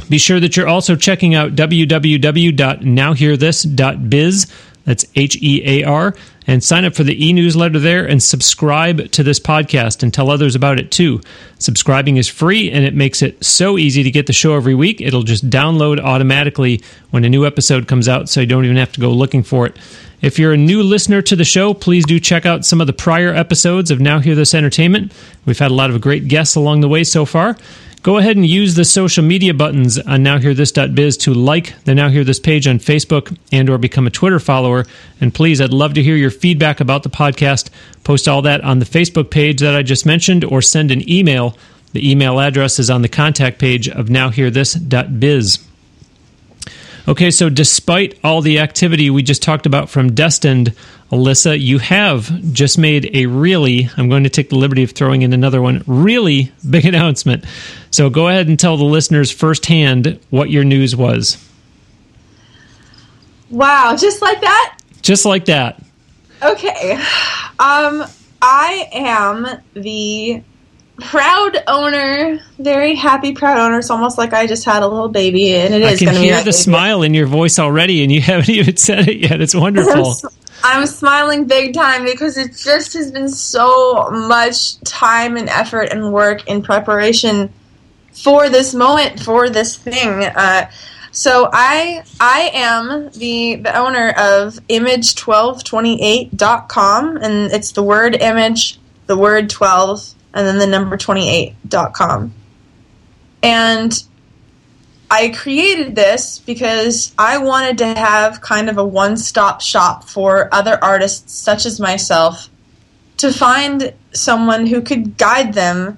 Be 0.09 0.17
sure 0.17 0.39
that 0.39 0.57
you're 0.57 0.67
also 0.67 0.95
checking 0.95 1.35
out 1.35 1.55
www.nowhearthis.biz. 1.55 4.53
That's 4.85 5.05
H 5.15 5.37
E 5.41 5.61
A 5.65 5.83
R. 5.83 6.15
And 6.47 6.63
sign 6.63 6.86
up 6.86 6.93
for 6.93 7.03
the 7.03 7.25
e 7.25 7.34
newsletter 7.34 7.79
there 7.79 8.05
and 8.05 8.21
subscribe 8.21 9.12
to 9.12 9.23
this 9.23 9.39
podcast 9.39 10.03
and 10.03 10.13
tell 10.13 10.29
others 10.29 10.53
about 10.53 10.79
it 10.79 10.91
too. 10.91 11.21
Subscribing 11.58 12.17
is 12.17 12.27
free 12.27 12.69
and 12.71 12.86
it 12.86 12.93
makes 12.93 13.23
it 13.23 13.43
so 13.43 13.77
easy 13.79 14.03
to 14.03 14.12
get 14.12 14.27
the 14.27 14.34
show 14.34 14.55
every 14.55 14.75
week. 14.75 15.01
It'll 15.01 15.23
just 15.23 15.49
download 15.49 15.99
automatically 15.99 16.81
when 17.10 17.25
a 17.25 17.29
new 17.29 17.47
episode 17.47 17.88
comes 17.88 18.08
out, 18.08 18.29
so 18.29 18.41
you 18.41 18.45
don't 18.45 18.65
even 18.65 18.77
have 18.77 18.91
to 18.93 19.01
go 19.01 19.10
looking 19.10 19.41
for 19.41 19.65
it. 19.65 19.75
If 20.21 20.39
you're 20.39 20.53
a 20.53 20.58
new 20.58 20.81
listener 20.81 21.21
to 21.23 21.36
the 21.36 21.43
show, 21.43 21.73
please 21.73 22.05
do 22.05 22.19
check 22.19 22.45
out 22.45 22.65
some 22.65 22.81
of 22.81 22.88
the 22.88 22.93
prior 22.93 23.34
episodes 23.34 23.91
of 23.91 23.99
Now 23.99 24.19
Hear 24.19 24.36
This 24.36 24.53
Entertainment. 24.53 25.13
We've 25.45 25.60
had 25.60 25.71
a 25.71 25.75
lot 25.75 25.89
of 25.89 25.99
great 26.01 26.27
guests 26.27 26.55
along 26.55 26.81
the 26.81 26.89
way 26.89 27.03
so 27.03 27.25
far. 27.25 27.58
Go 28.05 28.19
ahead 28.19 28.35
and 28.35 28.45
use 28.45 28.75
the 28.75 28.85
social 28.85 29.23
media 29.23 29.51
buttons 29.51 29.97
on 29.97 30.23
nowhearthis.biz 30.23 31.17
to 31.17 31.33
like 31.33 31.73
the 31.85 31.95
Now 31.95 32.09
Hear 32.09 32.23
This 32.23 32.39
page 32.39 32.67
on 32.67 32.77
Facebook 32.77 33.35
and 33.51 33.67
or 33.67 33.79
become 33.79 34.05
a 34.05 34.11
Twitter 34.11 34.39
follower. 34.39 34.85
And 35.19 35.33
please, 35.33 35.59
I'd 35.59 35.73
love 35.73 35.95
to 35.95 36.03
hear 36.03 36.15
your 36.15 36.29
feedback 36.29 36.79
about 36.79 37.01
the 37.01 37.09
podcast. 37.09 37.71
Post 38.03 38.27
all 38.27 38.43
that 38.43 38.61
on 38.61 38.77
the 38.77 38.85
Facebook 38.85 39.31
page 39.31 39.59
that 39.61 39.75
I 39.75 39.81
just 39.81 40.05
mentioned 40.05 40.43
or 40.43 40.61
send 40.61 40.91
an 40.91 41.09
email. 41.09 41.57
The 41.93 42.07
email 42.07 42.39
address 42.39 42.77
is 42.77 42.91
on 42.91 43.01
the 43.01 43.09
contact 43.09 43.57
page 43.57 43.89
of 43.89 44.05
nowhearthis.biz. 44.05 45.67
Okay, 47.07 47.31
so 47.31 47.49
despite 47.49 48.19
all 48.23 48.41
the 48.41 48.59
activity 48.59 49.09
we 49.09 49.23
just 49.23 49.41
talked 49.41 49.65
about 49.65 49.89
from 49.89 50.13
Destined, 50.13 50.75
Alyssa, 51.11 51.59
you 51.59 51.77
have 51.79 52.29
just 52.51 52.77
made 52.77 53.15
a 53.15 53.27
really, 53.27 53.89
I'm 53.95 54.09
going 54.09 54.23
to 54.23 54.29
take 54.29 54.49
the 54.49 54.55
liberty 54.57 54.83
of 54.83 54.91
throwing 54.91 55.21
in 55.21 55.33
another 55.33 55.61
one, 55.61 55.83
really 55.85 56.51
big 56.67 56.85
announcement. 56.91 57.45
So 57.91 58.09
go 58.09 58.27
ahead 58.27 58.47
and 58.47 58.59
tell 58.59 58.75
the 58.77 58.83
listeners 58.83 59.31
firsthand 59.31 60.19
what 60.29 60.49
your 60.49 60.63
news 60.63 60.95
was. 60.95 61.37
wow 63.49 63.95
just 63.95 64.21
like 64.21 64.41
that 64.41 64.77
Just 65.01 65.25
like 65.25 65.45
that. 65.45 65.81
Okay. 66.41 66.93
Um, 67.59 68.03
I 68.41 68.89
am 68.91 69.47
the 69.73 70.41
proud 70.99 71.63
owner, 71.67 72.39
very 72.59 72.95
happy 72.95 73.33
proud 73.33 73.57
owner. 73.59 73.79
It's 73.79 73.89
almost 73.89 74.17
like 74.17 74.33
I 74.33 74.45
just 74.47 74.65
had 74.65 74.83
a 74.83 74.87
little 74.87 75.07
baby, 75.09 75.55
and 75.55 75.73
it 75.73 75.83
I 75.83 75.91
is 75.91 75.99
can 75.99 76.07
going 76.07 76.15
to 76.15 76.21
be 76.21 76.27
hear 76.27 76.37
the 76.39 76.45
baby. 76.45 76.51
smile 76.53 77.03
in 77.03 77.13
your 77.13 77.27
voice 77.27 77.57
already, 77.59 78.03
and 78.03 78.11
you 78.11 78.19
haven't 78.31 78.49
even 78.49 78.75
said 78.77 79.07
it 79.07 79.17
yet. 79.17 79.39
It's 79.41 79.55
wonderful. 79.55 80.15
I'm 80.63 80.87
smiling 80.87 81.45
big 81.45 81.73
time 81.73 82.05
because 82.05 82.37
it 82.37 82.55
just 82.55 82.93
has 82.93 83.11
been 83.11 83.27
so 83.29 84.09
much 84.09 84.79
time 84.81 85.37
and 85.37 85.47
effort 85.49 85.89
and 85.91 86.11
work 86.11 86.47
in 86.47 86.63
preparation 86.63 87.53
for 88.11 88.49
this 88.49 88.73
moment, 88.73 89.19
for 89.19 89.47
this 89.49 89.75
thing. 89.75 90.23
Uh, 90.23 90.71
so 91.11 91.47
I 91.51 92.03
I 92.19 92.49
am 92.53 93.11
the 93.11 93.55
the 93.55 93.77
owner 93.77 94.09
of 94.09 94.55
image1228.com 94.67 97.17
and 97.17 97.51
it's 97.53 97.71
the 97.71 97.83
word 97.83 98.15
image, 98.15 98.79
the 99.05 99.17
word 99.17 99.49
12 99.49 100.13
and 100.33 100.45
then 100.45 100.59
the 100.59 100.67
number 100.67 100.97
28.com. 100.97 102.33
And 103.41 104.03
I 105.09 105.29
created 105.29 105.95
this 105.95 106.39
because 106.39 107.13
I 107.17 107.37
wanted 107.37 107.77
to 107.79 107.87
have 107.87 108.41
kind 108.41 108.69
of 108.69 108.77
a 108.77 108.85
one-stop 108.85 109.61
shop 109.61 110.05
for 110.05 110.49
other 110.53 110.83
artists 110.83 111.33
such 111.33 111.65
as 111.65 111.79
myself 111.79 112.49
to 113.17 113.31
find 113.31 113.93
someone 114.13 114.65
who 114.65 114.81
could 114.81 115.17
guide 115.17 115.53
them 115.53 115.97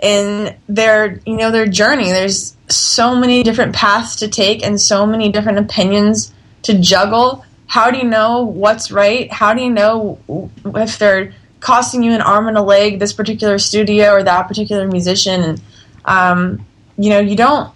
in 0.00 0.56
their 0.68 1.20
you 1.26 1.36
know 1.36 1.50
their 1.50 1.66
journey. 1.66 2.10
There's 2.10 2.56
so 2.68 3.16
many 3.16 3.42
different 3.42 3.74
paths 3.74 4.16
to 4.16 4.28
take 4.28 4.64
and 4.64 4.80
so 4.80 5.06
many 5.06 5.30
different 5.30 5.58
opinions 5.58 6.32
to 6.62 6.78
juggle. 6.78 7.44
How 7.66 7.90
do 7.90 7.98
you 7.98 8.04
know 8.04 8.42
what's 8.42 8.90
right? 8.90 9.32
How 9.32 9.54
do 9.54 9.62
you 9.62 9.70
know 9.70 10.18
if 10.64 10.98
they're 10.98 11.34
costing 11.60 12.02
you 12.02 12.12
an 12.12 12.20
arm 12.20 12.48
and 12.48 12.58
a 12.58 12.62
leg 12.62 12.98
this 12.98 13.12
particular 13.12 13.58
studio 13.58 14.12
or 14.12 14.22
that 14.22 14.46
particular 14.48 14.86
musician? 14.86 15.58
Um, 16.04 16.66
you 16.96 17.10
know 17.10 17.20
you 17.20 17.36
don't 17.36 17.73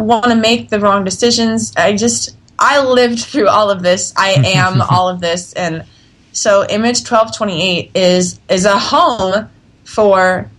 want 0.00 0.26
to 0.26 0.34
make 0.34 0.68
the 0.68 0.80
wrong 0.80 1.04
decisions. 1.04 1.72
I 1.76 1.96
just 1.96 2.36
i 2.58 2.82
lived 2.82 3.20
through 3.20 3.48
all 3.48 3.70
of 3.70 3.82
this. 3.82 4.12
I 4.16 4.30
am 4.30 4.80
all 4.90 5.08
of 5.08 5.20
this. 5.20 5.52
And 5.52 5.84
so 6.32 6.64
image 6.68 7.00
1228 7.00 7.92
is 7.94 8.40
is 8.48 8.64
a 8.64 8.78
home 8.78 9.48
for 9.84 10.50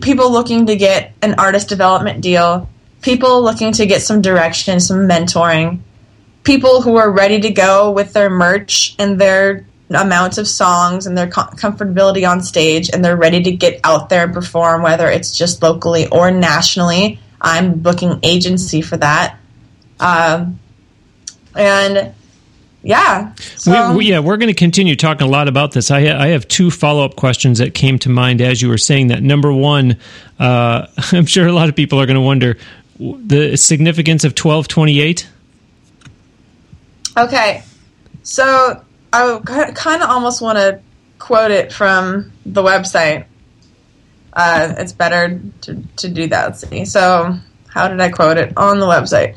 people 0.00 0.30
looking 0.30 0.66
to 0.66 0.76
get 0.76 1.12
an 1.22 1.34
artist 1.38 1.68
development 1.68 2.20
deal 2.20 2.68
people 3.02 3.42
looking 3.42 3.72
to 3.72 3.86
get 3.86 4.00
some 4.00 4.22
direction, 4.22 4.80
some 4.80 5.08
mentoring, 5.08 5.80
people 6.44 6.80
who 6.80 6.96
are 6.96 7.10
ready 7.10 7.40
to 7.40 7.50
go 7.50 7.90
with 7.90 8.12
their 8.12 8.30
merch 8.30 8.94
and 8.98 9.20
their 9.20 9.66
amounts 9.90 10.38
of 10.38 10.48
songs 10.48 11.06
and 11.06 11.18
their 11.18 11.26
comfortability 11.26 12.26
on 12.28 12.40
stage 12.40 12.88
and 12.90 13.04
they're 13.04 13.16
ready 13.16 13.42
to 13.42 13.52
get 13.52 13.78
out 13.84 14.08
there 14.08 14.24
and 14.24 14.32
perform 14.32 14.82
whether 14.82 15.10
it's 15.10 15.36
just 15.36 15.62
locally 15.62 16.08
or 16.08 16.30
nationally 16.30 17.20
i'm 17.42 17.80
booking 17.80 18.18
agency 18.22 18.80
for 18.80 18.96
that 18.96 19.36
um, 20.00 20.58
and 21.54 22.14
yeah 22.82 23.32
so. 23.34 23.90
we, 23.90 23.96
we, 23.96 24.06
yeah 24.06 24.18
we're 24.18 24.36
going 24.36 24.48
to 24.48 24.54
continue 24.54 24.96
talking 24.96 25.26
a 25.26 25.30
lot 25.30 25.48
about 25.48 25.72
this 25.72 25.90
i, 25.90 25.98
I 25.98 26.28
have 26.28 26.48
two 26.48 26.70
follow-up 26.70 27.16
questions 27.16 27.58
that 27.58 27.74
came 27.74 27.98
to 28.00 28.08
mind 28.08 28.40
as 28.40 28.62
you 28.62 28.68
were 28.68 28.78
saying 28.78 29.08
that 29.08 29.22
number 29.22 29.52
one 29.52 29.98
uh, 30.38 30.86
i'm 31.12 31.26
sure 31.26 31.46
a 31.46 31.52
lot 31.52 31.68
of 31.68 31.76
people 31.76 32.00
are 32.00 32.06
going 32.06 32.16
to 32.16 32.22
wonder 32.22 32.56
the 32.98 33.56
significance 33.56 34.24
of 34.24 34.30
1228 34.30 35.28
okay 37.18 37.62
so 38.22 38.82
I 39.12 39.40
kind 39.74 40.02
of 40.02 40.08
almost 40.08 40.40
want 40.40 40.58
to 40.58 40.80
quote 41.18 41.50
it 41.50 41.72
from 41.72 42.32
the 42.46 42.62
website. 42.62 43.26
Uh, 44.32 44.74
it's 44.78 44.92
better 44.92 45.40
to, 45.62 45.82
to 45.96 46.08
do 46.08 46.26
that. 46.28 46.56
See. 46.56 46.84
So, 46.84 47.38
how 47.68 47.88
did 47.88 48.00
I 48.00 48.10
quote 48.10 48.38
it 48.38 48.56
on 48.56 48.80
the 48.80 48.86
website? 48.86 49.36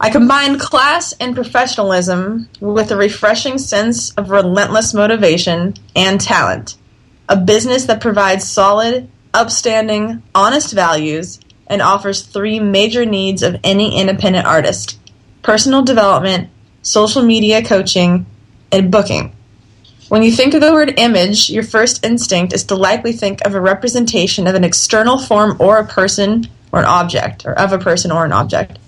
I 0.00 0.10
combined 0.10 0.60
class 0.60 1.12
and 1.20 1.34
professionalism 1.34 2.48
with 2.60 2.90
a 2.90 2.96
refreshing 2.96 3.58
sense 3.58 4.10
of 4.12 4.30
relentless 4.30 4.92
motivation 4.92 5.74
and 5.94 6.20
talent. 6.20 6.76
A 7.28 7.36
business 7.36 7.86
that 7.86 8.00
provides 8.00 8.46
solid, 8.46 9.08
upstanding, 9.32 10.22
honest 10.34 10.72
values 10.72 11.40
and 11.66 11.80
offers 11.80 12.22
three 12.22 12.60
major 12.60 13.06
needs 13.06 13.42
of 13.42 13.56
any 13.64 13.98
independent 13.98 14.46
artist 14.46 14.98
personal 15.42 15.82
development, 15.82 16.48
social 16.82 17.22
media 17.22 17.62
coaching, 17.62 18.24
and 18.72 18.90
booking. 18.90 19.34
When 20.14 20.22
you 20.22 20.30
think 20.30 20.54
of 20.54 20.60
the 20.60 20.72
word 20.72 20.94
image, 20.96 21.50
your 21.50 21.64
first 21.64 22.06
instinct 22.06 22.52
is 22.52 22.62
to 22.66 22.76
likely 22.76 23.10
think 23.10 23.44
of 23.44 23.52
a 23.52 23.60
representation 23.60 24.46
of 24.46 24.54
an 24.54 24.62
external 24.62 25.18
form 25.18 25.56
or 25.58 25.78
a 25.78 25.86
person 25.88 26.46
or 26.70 26.78
an 26.78 26.84
object, 26.84 27.44
or 27.44 27.50
of 27.58 27.72
a 27.72 27.80
person 27.80 28.12
or 28.12 28.24
an 28.24 28.30
object. 28.30 28.78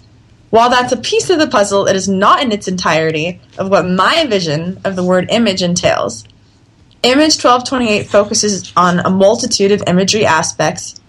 While 0.51 0.71
that's 0.71 0.93
a 0.93 0.97
piece 0.97 1.29
of 1.29 1.41
the 1.41 1.49
puzzle, 1.49 1.89
it 1.89 1.97
is 1.97 2.09
not 2.09 2.45
in 2.45 2.53
its 2.53 2.69
entirety 2.69 3.41
of 3.59 3.71
what 3.71 3.89
my 3.89 4.27
vision 4.27 4.81
of 4.85 4.95
the 4.95 5.03
word 5.03 5.27
image 5.33 5.65
entails. 5.65 6.23
Image 7.03 7.43
1228 7.43 8.07
focuses 8.07 8.73
on 8.77 9.01
a 9.01 9.11
multitude 9.11 9.73
of 9.73 9.83
imagery 9.89 10.25
aspects, 10.25 11.01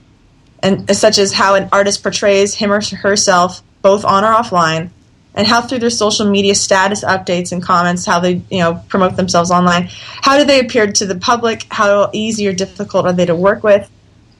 and 0.63 0.89
such 0.97 1.19
as 1.19 1.31
how 1.33 1.53
an 1.53 1.69
artist 1.71 2.01
portrays 2.01 2.55
him 2.55 2.71
or 2.71 2.81
herself, 2.81 3.61
both 3.83 4.03
on 4.03 4.23
or 4.23 4.33
offline, 4.33 4.89
and 5.37 5.47
how 5.47 5.61
through 5.61 5.79
their 5.79 5.89
social 5.89 6.29
media 6.29 6.55
status 6.55 7.03
updates 7.03 7.53
and 7.53 7.63
comments, 7.63 8.05
how 8.05 8.19
they 8.19 8.41
you 8.49 8.59
know 8.59 8.83
promote 8.89 9.15
themselves 9.15 9.51
online, 9.51 9.87
how 9.89 10.37
do 10.37 10.43
they 10.43 10.59
appear 10.59 10.91
to 10.91 11.05
the 11.05 11.15
public? 11.15 11.65
How 11.69 12.09
easy 12.11 12.47
or 12.47 12.53
difficult 12.53 13.05
are 13.05 13.13
they 13.13 13.27
to 13.27 13.35
work 13.35 13.63
with? 13.63 13.89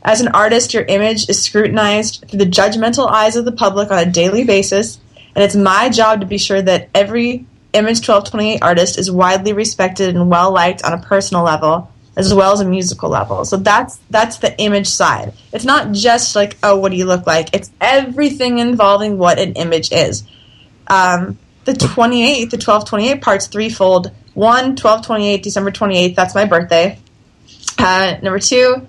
As 0.03 0.19
an 0.19 0.29
artist, 0.29 0.73
your 0.73 0.83
image 0.83 1.29
is 1.29 1.41
scrutinized 1.41 2.25
through 2.27 2.39
the 2.39 2.45
judgmental 2.45 3.09
eyes 3.09 3.37
of 3.37 3.45
the 3.45 3.51
public 3.53 3.91
on 3.91 3.99
a 3.99 4.11
daily 4.11 4.43
basis, 4.43 4.99
and 5.35 5.43
it's 5.43 5.55
my 5.55 5.87
job 5.89 6.19
to 6.19 6.25
be 6.25 6.37
sure 6.37 6.61
that 6.61 6.89
every 6.93 7.45
Image 7.73 7.97
1228 8.07 8.63
artist 8.63 8.97
is 8.97 9.11
widely 9.11 9.53
respected 9.53 10.15
and 10.15 10.31
well 10.31 10.51
liked 10.51 10.83
on 10.83 10.93
a 10.93 11.01
personal 11.01 11.43
level 11.43 11.91
as 12.15 12.33
well 12.33 12.51
as 12.51 12.59
a 12.59 12.65
musical 12.65 13.09
level. 13.09 13.45
So 13.45 13.57
that's 13.57 13.99
that's 14.09 14.37
the 14.37 14.59
image 14.59 14.87
side. 14.87 15.33
It's 15.53 15.65
not 15.65 15.91
just 15.91 16.35
like 16.35 16.57
oh 16.63 16.77
what 16.77 16.91
do 16.91 16.97
you 16.97 17.05
look 17.05 17.27
like? 17.27 17.53
It's 17.53 17.69
everything 17.79 18.57
involving 18.57 19.19
what 19.19 19.37
an 19.37 19.53
image 19.53 19.91
is. 19.91 20.23
Um, 20.87 21.37
the 21.65 21.73
28th, 21.73 22.49
the 22.49 22.57
1228 22.57 23.21
part's 23.21 23.47
threefold. 23.47 24.11
One, 24.33 24.75
1228, 24.75 25.43
December 25.43 25.71
28th, 25.71 26.15
that's 26.15 26.35
my 26.35 26.45
birthday. 26.45 26.99
Uh, 27.77 28.17
number 28.21 28.39
two, 28.39 28.87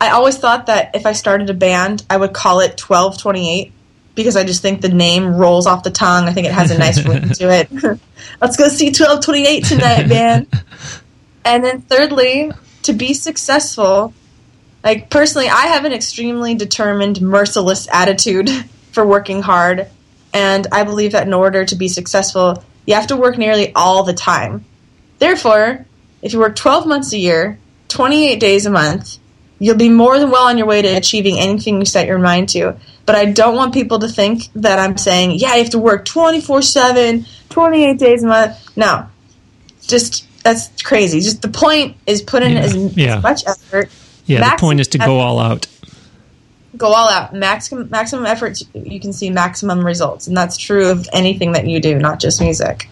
I 0.00 0.10
always 0.10 0.36
thought 0.38 0.66
that 0.66 0.94
if 0.94 1.06
I 1.06 1.12
started 1.12 1.50
a 1.50 1.54
band, 1.54 2.04
I 2.08 2.16
would 2.16 2.32
call 2.32 2.60
it 2.60 2.80
1228 2.80 3.72
because 4.14 4.36
I 4.36 4.44
just 4.44 4.62
think 4.62 4.80
the 4.80 4.88
name 4.88 5.34
rolls 5.34 5.66
off 5.66 5.84
the 5.84 5.90
tongue. 5.90 6.24
I 6.24 6.32
think 6.32 6.46
it 6.46 6.52
has 6.52 6.70
a 6.70 6.78
nice 6.78 7.04
ring 7.06 7.28
to 7.30 7.50
it. 7.50 7.70
Let's 8.40 8.56
go 8.56 8.68
see 8.68 8.86
1228 8.86 9.64
tonight, 9.64 10.08
man. 10.08 10.46
and 11.44 11.64
then 11.64 11.82
thirdly, 11.82 12.50
to 12.82 12.92
be 12.92 13.14
successful, 13.14 14.12
like 14.82 15.10
personally, 15.10 15.48
I 15.48 15.68
have 15.68 15.84
an 15.84 15.92
extremely 15.92 16.54
determined, 16.54 17.20
merciless 17.20 17.88
attitude 17.92 18.50
for 18.92 19.06
working 19.06 19.42
hard. 19.42 19.88
And 20.32 20.66
I 20.72 20.84
believe 20.84 21.12
that 21.12 21.26
in 21.26 21.34
order 21.34 21.64
to 21.64 21.76
be 21.76 21.88
successful, 21.88 22.62
you 22.86 22.94
have 22.94 23.08
to 23.08 23.16
work 23.16 23.38
nearly 23.38 23.72
all 23.74 24.02
the 24.02 24.12
time. 24.12 24.64
Therefore, 25.18 25.86
if 26.22 26.32
you 26.32 26.38
work 26.38 26.56
12 26.56 26.86
months 26.86 27.12
a 27.12 27.18
year, 27.18 27.58
28 27.88 28.38
days 28.38 28.66
a 28.66 28.70
month, 28.70 29.18
you'll 29.58 29.76
be 29.76 29.88
more 29.88 30.18
than 30.18 30.30
well 30.30 30.46
on 30.46 30.58
your 30.58 30.66
way 30.66 30.82
to 30.82 30.88
achieving 30.88 31.38
anything 31.38 31.78
you 31.78 31.84
set 31.84 32.06
your 32.06 32.18
mind 32.18 32.48
to. 32.50 32.76
But 33.06 33.16
I 33.16 33.26
don't 33.26 33.56
want 33.56 33.74
people 33.74 33.98
to 34.00 34.08
think 34.08 34.44
that 34.54 34.78
I'm 34.78 34.98
saying, 34.98 35.32
yeah, 35.32 35.54
you 35.54 35.62
have 35.62 35.70
to 35.70 35.78
work 35.78 36.04
24 36.04 36.62
7, 36.62 37.26
28 37.48 37.98
days 37.98 38.22
a 38.22 38.26
month. 38.26 38.76
No. 38.76 39.08
Just, 39.82 40.26
that's 40.42 40.82
crazy. 40.82 41.20
Just 41.20 41.42
the 41.42 41.48
point 41.48 41.96
is 42.06 42.22
put 42.22 42.42
in 42.42 42.52
yeah. 42.52 42.58
as, 42.60 42.96
yeah. 42.96 43.16
as, 43.16 43.22
much 43.22 43.46
effort. 43.46 43.90
Yeah, 44.26 44.50
the 44.50 44.60
point 44.60 44.80
is 44.80 44.88
to 44.88 44.98
go 44.98 45.20
all 45.20 45.38
out 45.38 45.66
go 46.78 46.88
all 46.88 47.08
out. 47.08 47.34
Maximum 47.34 47.90
maximum 47.90 48.26
effort, 48.26 48.62
you 48.74 49.00
can 49.00 49.12
see 49.12 49.30
maximum 49.30 49.84
results, 49.84 50.26
and 50.26 50.36
that's 50.36 50.56
true 50.56 50.88
of 50.88 51.08
anything 51.12 51.52
that 51.52 51.66
you 51.66 51.80
do, 51.80 51.98
not 51.98 52.20
just 52.20 52.40
music. 52.40 52.88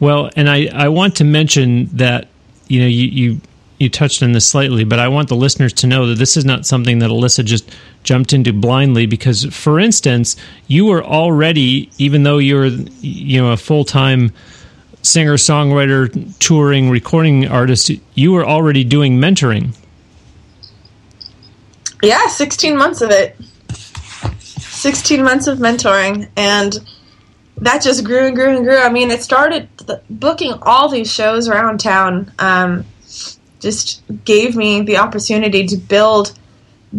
Well, 0.00 0.30
and 0.36 0.50
I 0.50 0.68
I 0.72 0.88
want 0.88 1.16
to 1.16 1.24
mention 1.24 1.86
that 1.96 2.28
you 2.68 2.80
know 2.80 2.86
you 2.86 3.06
you 3.06 3.40
you 3.78 3.90
touched 3.90 4.22
on 4.22 4.32
this 4.32 4.48
slightly, 4.48 4.84
but 4.84 4.98
I 4.98 5.08
want 5.08 5.28
the 5.28 5.36
listeners 5.36 5.72
to 5.74 5.86
know 5.86 6.06
that 6.06 6.14
this 6.14 6.36
is 6.36 6.44
not 6.46 6.64
something 6.64 6.98
that 7.00 7.10
Alyssa 7.10 7.44
just 7.44 7.70
jumped 8.04 8.32
into 8.32 8.52
blindly. 8.54 9.04
Because, 9.04 9.44
for 9.54 9.78
instance, 9.78 10.34
you 10.66 10.86
were 10.86 11.04
already, 11.04 11.90
even 11.98 12.22
though 12.22 12.38
you're 12.38 12.66
you 12.66 13.40
know 13.40 13.52
a 13.52 13.56
full 13.56 13.84
time 13.84 14.32
singer 15.02 15.34
songwriter 15.34 16.34
touring 16.40 16.90
recording 16.90 17.46
artist 17.46 17.92
you 18.16 18.32
were 18.32 18.44
already 18.44 18.82
doing 18.82 19.18
mentoring 19.18 19.72
yeah, 22.02 22.26
16 22.28 22.76
months 22.76 23.00
of 23.00 23.10
it. 23.10 23.36
16 24.40 25.22
months 25.22 25.46
of 25.46 25.58
mentoring. 25.58 26.28
And 26.36 26.78
that 27.58 27.82
just 27.82 28.04
grew 28.04 28.26
and 28.26 28.36
grew 28.36 28.54
and 28.54 28.64
grew. 28.64 28.78
I 28.78 28.90
mean, 28.90 29.10
it 29.10 29.22
started 29.22 29.68
booking 30.10 30.52
all 30.62 30.88
these 30.88 31.10
shows 31.10 31.48
around 31.48 31.80
town. 31.80 32.32
Um, 32.38 32.84
just 33.60 34.02
gave 34.24 34.54
me 34.54 34.82
the 34.82 34.98
opportunity 34.98 35.66
to 35.66 35.76
build 35.76 36.38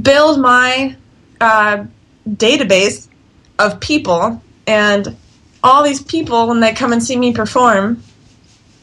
build 0.01 0.39
my 0.39 0.95
uh, 1.39 1.85
database 2.27 3.07
of 3.59 3.79
people 3.79 4.41
and 4.65 5.15
all 5.63 5.83
these 5.83 6.01
people 6.01 6.47
when 6.47 6.59
they 6.59 6.73
come 6.73 6.91
and 6.91 7.03
see 7.03 7.15
me 7.15 7.33
perform 7.33 8.03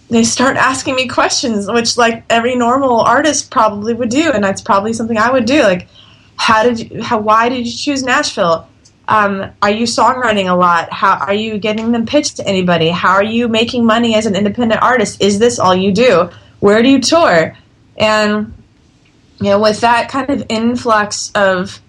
they 0.09 0.25
start 0.25 0.57
asking 0.57 0.95
me 0.95 1.07
questions 1.07 1.71
which 1.71 1.97
like 1.97 2.25
every 2.31 2.57
normal 2.57 3.01
artist 3.01 3.51
probably 3.51 3.95
would 3.95 4.09
do 4.09 4.33
and 4.33 4.43
that's 4.43 4.61
probably 4.61 4.93
something 4.93 5.19
i 5.19 5.31
would 5.31 5.45
do 5.45 5.63
like 5.63 5.89
how 6.37 6.63
did 6.63 6.79
you, 6.91 7.03
how, 7.03 7.19
why 7.19 7.49
did 7.49 7.67
you 7.67 7.73
choose 7.73 8.03
Nashville? 8.03 8.69
Um, 9.07 9.51
are 9.61 9.71
you 9.71 9.85
songwriting 9.85 10.51
a 10.51 10.55
lot? 10.55 10.93
How 10.93 11.17
are 11.19 11.35
you 11.35 11.59
getting 11.59 11.93
them 11.93 12.07
pitched 12.07 12.37
to 12.37 12.47
anybody? 12.47 12.89
How 12.89 13.13
are 13.13 13.25
you 13.25 13.49
making 13.49 13.85
money 13.85 14.15
as 14.15 14.27
an 14.27 14.35
independent 14.35 14.83
artist? 14.83 15.23
Is 15.23 15.39
this 15.39 15.59
all 15.59 15.75
you 15.75 15.93
do? 15.93 16.31
Where 16.61 16.83
do 16.83 16.89
you 16.89 17.01
tour? 17.01 17.57
And 17.99 18.55
you 19.41 19.51
know, 19.51 19.61
with 19.61 19.81
that 19.81 20.09
kind 20.09 20.31
of 20.31 20.47
influx 20.49 21.31
of 21.35 21.81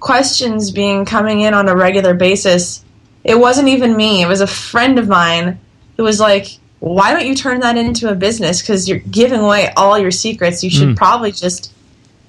questions 0.00 0.70
being 0.70 1.04
coming 1.04 1.40
in 1.40 1.54
on 1.54 1.68
a 1.68 1.76
regular 1.76 2.14
basis, 2.14 2.84
it 3.22 3.38
wasn't 3.38 3.68
even 3.68 3.96
me. 3.96 4.22
It 4.22 4.28
was 4.28 4.40
a 4.40 4.46
friend 4.46 4.98
of 4.98 5.08
mine 5.08 5.60
who 5.96 6.02
was 6.02 6.18
like, 6.18 6.58
"Why 6.80 7.12
don't 7.12 7.26
you 7.26 7.34
turn 7.34 7.60
that 7.60 7.76
into 7.76 8.10
a 8.10 8.14
business? 8.14 8.60
Because 8.60 8.88
you're 8.88 8.98
giving 8.98 9.40
away 9.40 9.72
all 9.76 9.98
your 9.98 10.10
secrets. 10.10 10.64
You 10.64 10.70
should 10.70 10.88
mm. 10.88 10.96
probably 10.96 11.32
just." 11.32 11.72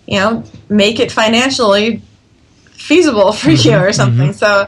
You 0.08 0.20
know, 0.20 0.44
make 0.70 1.00
it 1.00 1.12
financially 1.12 2.02
feasible 2.72 3.34
for 3.34 3.50
mm-hmm, 3.50 3.70
you 3.70 3.78
or 3.78 3.94
something. 3.94 4.30
Mm-hmm. 4.30 4.38
So 4.38 4.68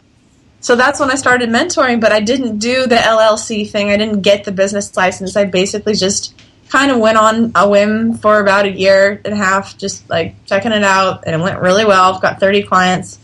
so 0.62 0.75
that's 0.75 0.99
when 0.99 1.10
I 1.10 1.15
started 1.15 1.49
mentoring, 1.49 2.02
but 2.02 2.12
I 2.12 2.19
didn't 2.19 2.60
do 2.60 2.86
the 2.86 2.95
LLC 2.95 3.69
thing. 3.69 3.89
I 3.89 3.97
didn't 3.97 4.21
get 4.21 4.43
the 4.43 4.52
business 4.52 4.95
license. 4.95 5.36
I 5.36 5.45
basically 5.45 5.93
just 5.93 6.36
kind 6.67 6.91
of 6.91 6.99
went 6.99 7.17
on 7.17 7.54
a 7.56 7.67
whim 7.67 8.15
for 8.15 8.39
about 8.39 8.65
a 8.65 8.71
year 8.71 9.21
and 9.23 9.34
a 9.34 9.38
half, 9.38 9.78
just 9.78 10.10
like 10.10 10.36
checking 10.45 10.71
it 10.71 10.84
out, 10.84 11.23
and 11.25 11.36
it 11.36 11.43
went 11.43 11.62
really 11.62 11.86
well. 11.86 12.13
I've 12.13 12.21
got 12.21 12.39
30 12.39 12.63
clients. 12.63 13.17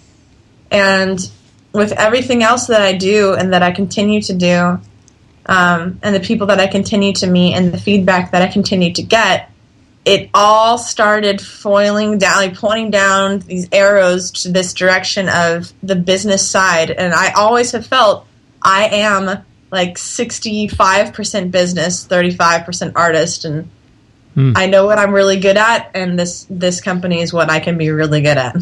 And 0.71 1.19
with 1.73 1.91
everything 1.91 2.41
else 2.41 2.67
that 2.67 2.81
I 2.81 2.93
do 2.93 3.33
and 3.33 3.53
that 3.53 3.61
I 3.61 3.71
continue 3.71 4.21
to 4.23 4.33
do, 4.33 4.79
um, 5.47 5.99
and 6.01 6.15
the 6.15 6.21
people 6.21 6.47
that 6.47 6.59
I 6.59 6.67
continue 6.67 7.13
to 7.13 7.27
meet 7.27 7.53
and 7.53 7.71
the 7.71 7.77
feedback 7.77 8.31
that 8.31 8.41
I 8.41 8.47
continue 8.47 8.93
to 8.93 9.03
get, 9.03 9.51
it 10.05 10.29
all 10.35 10.77
started 10.77 11.41
foiling 11.41 12.19
down, 12.19 12.35
like 12.37 12.55
pointing 12.55 12.91
down 12.91 13.39
these 13.39 13.67
arrows 13.71 14.31
to 14.31 14.51
this 14.51 14.73
direction 14.73 15.27
of 15.27 15.73
the 15.81 15.95
business 15.95 16.47
side. 16.47 16.91
And 16.91 17.11
I 17.11 17.31
always 17.31 17.71
have 17.71 17.87
felt 17.87 18.27
I 18.61 18.85
am 18.85 19.43
like 19.71 19.95
65% 19.95 21.51
business, 21.51 22.07
35% 22.07 22.91
artist. 22.95 23.45
And 23.45 23.69
hmm. 24.35 24.53
I 24.55 24.67
know 24.67 24.85
what 24.85 24.99
I'm 24.99 25.11
really 25.11 25.39
good 25.39 25.57
at. 25.57 25.89
And 25.95 26.19
this, 26.19 26.45
this 26.51 26.81
company 26.81 27.21
is 27.21 27.33
what 27.33 27.49
I 27.49 27.59
can 27.59 27.77
be 27.77 27.89
really 27.89 28.21
good 28.21 28.37
at. 28.37 28.57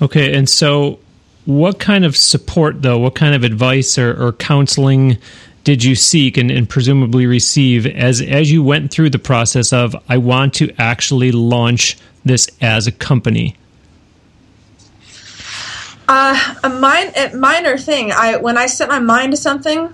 Okay. 0.00 0.34
And 0.34 0.48
so 0.48 0.98
what 1.44 1.78
kind 1.78 2.06
of 2.06 2.16
support 2.16 2.80
though, 2.80 2.98
what 2.98 3.14
kind 3.14 3.34
of 3.34 3.44
advice 3.44 3.98
or, 3.98 4.28
or 4.28 4.32
counseling 4.32 5.18
did 5.64 5.84
you 5.84 5.94
seek 5.94 6.36
and, 6.36 6.50
and, 6.50 6.68
presumably 6.68 7.26
receive 7.26 7.86
as 7.86 8.22
as 8.22 8.50
you 8.50 8.62
went 8.62 8.90
through 8.90 9.10
the 9.10 9.18
process 9.18 9.72
of 9.72 9.94
I 10.08 10.18
want 10.18 10.54
to 10.54 10.72
actually 10.78 11.32
launch 11.32 11.98
this 12.24 12.48
as 12.60 12.86
a 12.86 12.92
company? 12.92 13.56
Uh, 16.08 16.54
a, 16.64 16.68
min- 16.68 17.12
a 17.14 17.36
minor 17.36 17.76
thing. 17.76 18.10
I 18.10 18.36
when 18.36 18.56
I 18.56 18.66
set 18.66 18.88
my 18.88 18.98
mind 18.98 19.32
to 19.32 19.36
something, 19.36 19.92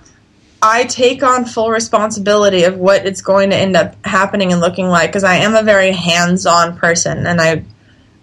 I 0.61 0.85
take 0.85 1.21
on 1.21 1.45
full 1.45 1.69
responsibility 1.69 2.63
of 2.63 2.77
what 2.77 3.05
it's 3.05 3.21
going 3.21 3.49
to 3.51 3.55
end 3.55 3.75
up 3.75 3.95
happening 4.05 4.51
and 4.51 4.61
looking 4.61 4.87
like 4.87 5.09
because 5.09 5.23
I 5.23 5.35
am 5.35 5.55
a 5.55 5.63
very 5.63 5.91
hands-on 5.91 6.77
person, 6.77 7.27
and 7.27 7.41
I. 7.41 7.63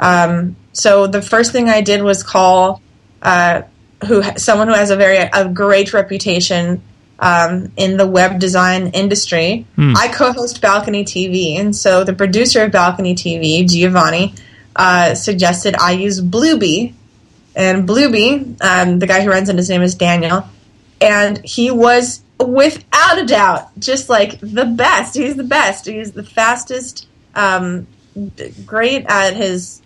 Um, 0.01 0.57
so 0.73 1.07
the 1.07 1.23
first 1.23 1.53
thing 1.53 1.69
I 1.69 1.83
did 1.83 2.03
was 2.03 2.25
call 2.25 2.83
uh, 3.23 3.63
who 4.07 4.23
someone 4.37 4.69
who 4.69 4.75
has 4.75 4.91
a 4.91 4.97
very 4.97 5.19
a 5.19 5.49
great 5.49 5.93
reputation 5.93 6.83
um, 7.19 7.73
in 7.77 7.97
the 7.97 8.07
web 8.07 8.39
design 8.39 8.89
industry. 8.89 9.67
Hmm. 9.77 9.95
I 9.97 10.09
co-host 10.09 10.61
Balcony 10.61 11.05
TV, 11.05 11.59
and 11.59 11.75
so 11.75 12.05
the 12.05 12.13
producer 12.13 12.65
of 12.65 12.73
Balcony 12.73 13.15
TV, 13.15 13.69
Giovanni, 13.69 14.35
uh, 14.77 15.15
suggested 15.15 15.77
I 15.77 15.93
use 15.93 16.21
Blueby, 16.21 16.95
and 17.55 17.89
Blueby, 17.89 18.63
um, 18.63 18.99
the 18.99 19.07
guy 19.07 19.23
who 19.23 19.31
runs 19.31 19.49
it, 19.49 19.57
his 19.57 19.71
name 19.71 19.83
is 19.83 19.95
Daniel, 19.95 20.49
and 21.01 21.39
he 21.45 21.71
was 21.71 22.23
without 22.39 23.19
a 23.19 23.25
doubt 23.25 23.79
just 23.79 24.09
like 24.09 24.41
the 24.41 24.65
best. 24.65 25.15
He's 25.15 25.37
the 25.37 25.45
best. 25.45 25.87
He's 25.87 26.13
the 26.13 26.25
fastest. 26.25 27.07
Um, 27.35 27.87
great 28.65 29.07
at 29.09 29.35
his 29.35 29.83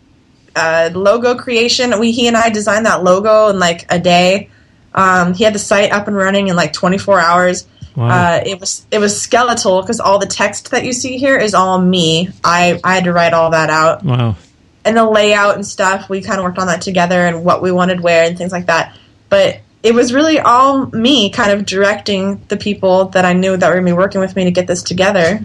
uh, 0.55 0.91
logo 0.95 1.35
creation. 1.35 1.99
We 1.99 2.13
he 2.13 2.27
and 2.27 2.37
I 2.37 2.51
designed 2.51 2.87
that 2.87 3.05
logo 3.05 3.49
in 3.49 3.59
like 3.59 3.91
a 3.93 3.99
day. 3.99 4.51
Um, 4.99 5.33
he 5.33 5.45
had 5.45 5.55
the 5.55 5.61
site 5.61 5.93
up 5.93 6.09
and 6.09 6.17
running 6.17 6.49
in 6.49 6.57
like 6.57 6.73
24 6.73 7.21
hours. 7.21 7.69
Wow. 7.95 8.09
Uh, 8.09 8.43
it 8.45 8.59
was 8.59 8.85
it 8.91 8.99
was 8.99 9.21
skeletal 9.21 9.81
because 9.81 10.01
all 10.01 10.19
the 10.19 10.27
text 10.27 10.73
that 10.73 10.85
you 10.85 10.93
see 10.93 11.19
here 11.19 11.39
is 11.39 11.55
all 11.55 11.81
me. 11.81 12.31
I 12.43 12.81
I 12.83 12.97
had 12.97 13.05
to 13.05 13.13
write 13.13 13.33
all 13.33 13.51
that 13.51 13.71
out. 13.71 14.05
Wow. 14.05 14.37
And 14.85 14.97
the 14.97 15.09
layout 15.09 15.55
and 15.55 15.67
stuff, 15.67 16.09
we 16.09 16.21
kind 16.21 16.39
of 16.39 16.45
worked 16.45 16.59
on 16.59 16.67
that 16.67 16.83
together 16.83 17.27
and 17.27 17.45
what 17.45 17.63
we 17.63 17.71
wanted 17.71 18.01
where 18.01 18.25
and 18.25 18.37
things 18.37 18.53
like 18.53 18.67
that. 18.67 18.97
But 19.29 19.61
it 19.83 19.95
was 19.95 20.13
really 20.13 20.41
all 20.41 20.87
me 20.87 21.31
kind 21.31 21.53
of 21.53 21.65
directing 21.65 22.43
the 22.49 22.57
people 22.57 23.07
that 23.07 23.25
I 23.25 23.35
knew 23.35 23.57
that 23.57 23.69
were 23.69 23.75
going 23.75 23.87
to 23.87 23.93
be 23.93 23.97
working 23.97 24.21
with 24.21 24.35
me 24.35 24.45
to 24.45 24.51
get 24.51 24.67
this 24.67 24.83
together. 24.83 25.41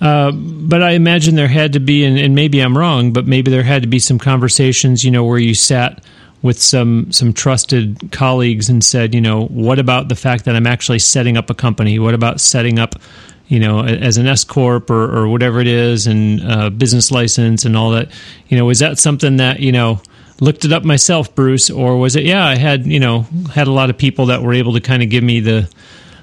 Uh, 0.00 0.32
but 0.32 0.82
I 0.82 0.92
imagine 0.92 1.34
there 1.34 1.48
had 1.48 1.72
to 1.74 1.80
be, 1.80 2.04
and, 2.04 2.18
and, 2.18 2.32
maybe 2.32 2.60
I'm 2.60 2.78
wrong, 2.78 3.12
but 3.12 3.26
maybe 3.26 3.50
there 3.50 3.64
had 3.64 3.82
to 3.82 3.88
be 3.88 3.98
some 3.98 4.18
conversations, 4.18 5.04
you 5.04 5.10
know, 5.10 5.24
where 5.24 5.40
you 5.40 5.54
sat 5.54 6.04
with 6.42 6.60
some 6.60 7.10
some 7.12 7.32
trusted 7.32 8.10
colleagues 8.12 8.68
and 8.68 8.84
said, 8.84 9.14
you 9.14 9.20
know, 9.20 9.46
what 9.46 9.78
about 9.78 10.08
the 10.08 10.14
fact 10.14 10.44
that 10.44 10.54
I'm 10.54 10.66
actually 10.66 11.00
setting 11.00 11.36
up 11.36 11.50
a 11.50 11.54
company? 11.54 11.98
What 11.98 12.14
about 12.14 12.40
setting 12.40 12.78
up, 12.78 12.94
you 13.48 13.58
know, 13.58 13.84
as 13.84 14.18
an 14.18 14.26
S 14.26 14.44
corp 14.44 14.90
or, 14.90 15.16
or 15.16 15.28
whatever 15.28 15.60
it 15.60 15.66
is, 15.66 16.06
and 16.06 16.40
uh, 16.42 16.70
business 16.70 17.10
license 17.10 17.64
and 17.64 17.76
all 17.76 17.90
that? 17.92 18.10
You 18.48 18.56
know, 18.56 18.70
is 18.70 18.78
that 18.78 18.98
something 18.98 19.36
that 19.38 19.60
you 19.60 19.72
know? 19.72 20.00
looked 20.40 20.64
it 20.64 20.72
up 20.72 20.84
myself 20.84 21.34
bruce 21.34 21.68
or 21.68 21.98
was 21.98 22.14
it 22.14 22.22
yeah 22.22 22.46
i 22.46 22.54
had 22.54 22.86
you 22.86 23.00
know 23.00 23.22
had 23.52 23.66
a 23.66 23.72
lot 23.72 23.90
of 23.90 23.98
people 23.98 24.26
that 24.26 24.40
were 24.40 24.54
able 24.54 24.72
to 24.72 24.80
kind 24.80 25.02
of 25.02 25.10
give 25.10 25.24
me 25.24 25.40
the 25.40 25.68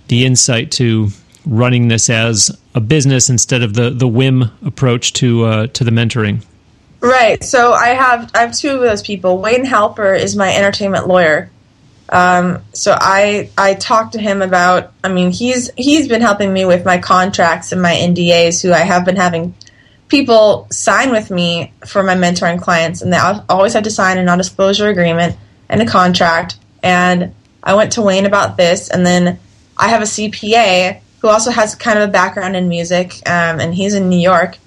the 0.07 0.25
insight 0.25 0.71
to 0.71 1.09
running 1.45 1.89
this 1.89 2.09
as 2.09 2.57
a 2.73 2.79
business 2.79 3.29
instead 3.29 3.61
of 3.61 3.73
the 3.73 3.89
the 3.89 4.07
whim 4.07 4.49
approach 4.65 5.11
to 5.11 5.43
uh, 5.43 5.67
to 5.67 5.83
the 5.83 5.91
mentoring 5.91 6.41
Right. 7.05 7.43
So 7.43 7.73
I 7.73 7.89
have 7.89 8.31
I 8.33 8.41
have 8.41 8.53
two 8.57 8.71
of 8.71 8.81
those 8.81 9.03
people. 9.03 9.37
Wayne 9.37 9.63
Halper 9.63 10.19
is 10.19 10.35
my 10.35 10.55
entertainment 10.55 11.07
lawyer. 11.07 11.51
Um, 12.09 12.63
so 12.73 12.97
I 12.99 13.51
I 13.55 13.75
talked 13.75 14.13
to 14.13 14.19
him 14.19 14.41
about. 14.41 14.91
I 15.03 15.09
mean, 15.09 15.31
he's 15.31 15.69
he's 15.77 16.07
been 16.07 16.21
helping 16.21 16.51
me 16.51 16.65
with 16.65 16.83
my 16.83 16.97
contracts 16.97 17.71
and 17.71 17.81
my 17.81 17.93
NDAs. 17.93 18.63
Who 18.63 18.73
I 18.73 18.79
have 18.79 19.05
been 19.05 19.17
having 19.17 19.53
people 20.07 20.67
sign 20.71 21.11
with 21.11 21.29
me 21.29 21.73
for 21.85 22.01
my 22.01 22.15
mentoring 22.15 22.59
clients, 22.59 23.03
and 23.03 23.13
they 23.13 23.17
always 23.17 23.73
have 23.73 23.83
to 23.83 23.91
sign 23.91 24.17
a 24.17 24.23
non-disclosure 24.23 24.87
agreement 24.87 25.37
and 25.69 25.83
a 25.83 25.85
contract. 25.85 26.57
And 26.81 27.35
I 27.61 27.75
went 27.75 27.93
to 27.93 28.01
Wayne 28.01 28.25
about 28.25 28.57
this, 28.57 28.89
and 28.89 29.05
then 29.05 29.37
I 29.77 29.89
have 29.89 30.01
a 30.01 30.05
CPA 30.05 31.01
who 31.21 31.27
also 31.27 31.51
has 31.51 31.75
kind 31.75 31.99
of 31.99 32.09
a 32.09 32.11
background 32.11 32.55
in 32.55 32.67
music, 32.67 33.13
um, 33.27 33.59
and 33.59 33.75
he's 33.75 33.93
in 33.93 34.09
New 34.09 34.19
York. 34.19 34.57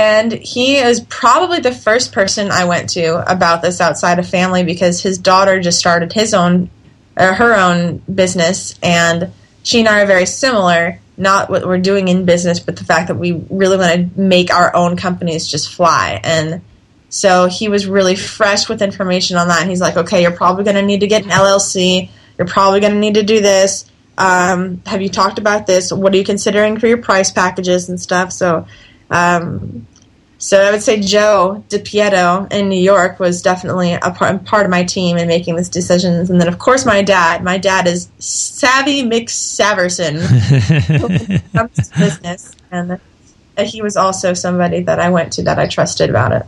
And 0.00 0.32
he 0.32 0.76
is 0.76 1.00
probably 1.10 1.60
the 1.60 1.72
first 1.72 2.14
person 2.14 2.50
I 2.50 2.64
went 2.64 2.88
to 2.90 3.30
about 3.30 3.60
this 3.60 3.82
outside 3.82 4.18
of 4.18 4.26
family 4.26 4.64
because 4.64 5.02
his 5.02 5.18
daughter 5.18 5.60
just 5.60 5.78
started 5.78 6.10
his 6.10 6.32
own, 6.32 6.70
uh, 7.18 7.34
her 7.34 7.54
own 7.54 7.98
business, 7.98 8.78
and 8.82 9.30
she 9.62 9.80
and 9.80 9.88
I 9.90 10.00
are 10.00 10.06
very 10.06 10.24
similar. 10.24 11.00
Not 11.18 11.50
what 11.50 11.66
we're 11.66 11.76
doing 11.76 12.08
in 12.08 12.24
business, 12.24 12.60
but 12.60 12.76
the 12.76 12.84
fact 12.84 13.08
that 13.08 13.16
we 13.16 13.44
really 13.50 13.76
want 13.76 14.14
to 14.14 14.18
make 14.18 14.50
our 14.50 14.74
own 14.74 14.96
companies 14.96 15.46
just 15.46 15.70
fly. 15.70 16.18
And 16.24 16.62
so 17.10 17.44
he 17.48 17.68
was 17.68 17.86
really 17.86 18.16
fresh 18.16 18.70
with 18.70 18.80
information 18.80 19.36
on 19.36 19.48
that. 19.48 19.60
And 19.60 19.68
he's 19.68 19.82
like, 19.82 19.98
okay, 19.98 20.22
you're 20.22 20.30
probably 20.30 20.64
going 20.64 20.76
to 20.76 20.82
need 20.82 21.00
to 21.00 21.08
get 21.08 21.24
an 21.24 21.30
LLC. 21.30 22.08
You're 22.38 22.48
probably 22.48 22.80
going 22.80 22.94
to 22.94 22.98
need 22.98 23.16
to 23.16 23.22
do 23.22 23.42
this. 23.42 23.84
Um, 24.16 24.80
have 24.86 25.02
you 25.02 25.10
talked 25.10 25.38
about 25.38 25.66
this? 25.66 25.92
What 25.92 26.14
are 26.14 26.16
you 26.16 26.24
considering 26.24 26.78
for 26.78 26.86
your 26.86 27.02
price 27.02 27.30
packages 27.30 27.90
and 27.90 28.00
stuff? 28.00 28.32
So 28.32 28.66
um, 29.10 29.86
so 30.40 30.58
I 30.58 30.70
would 30.70 30.82
say 30.82 31.00
Joe 31.00 31.62
DiPieto 31.68 32.50
in 32.50 32.70
New 32.70 32.80
York 32.80 33.20
was 33.20 33.42
definitely 33.42 33.92
a 33.92 34.10
part, 34.10 34.42
part 34.46 34.64
of 34.64 34.70
my 34.70 34.84
team 34.84 35.18
in 35.18 35.28
making 35.28 35.54
these 35.56 35.68
decisions. 35.68 36.30
And 36.30 36.40
then, 36.40 36.48
of 36.48 36.58
course, 36.58 36.86
my 36.86 37.02
dad. 37.02 37.44
My 37.44 37.58
dad 37.58 37.86
is 37.86 38.08
Savvy 38.18 39.02
McSaverson 39.02 40.16
comes 41.52 41.90
business. 41.90 42.56
And 42.72 42.98
he 43.58 43.82
was 43.82 43.98
also 43.98 44.32
somebody 44.32 44.80
that 44.84 44.98
I 44.98 45.10
went 45.10 45.34
to 45.34 45.42
that 45.42 45.58
I 45.58 45.66
trusted 45.66 46.08
about 46.08 46.32
it. 46.32 46.46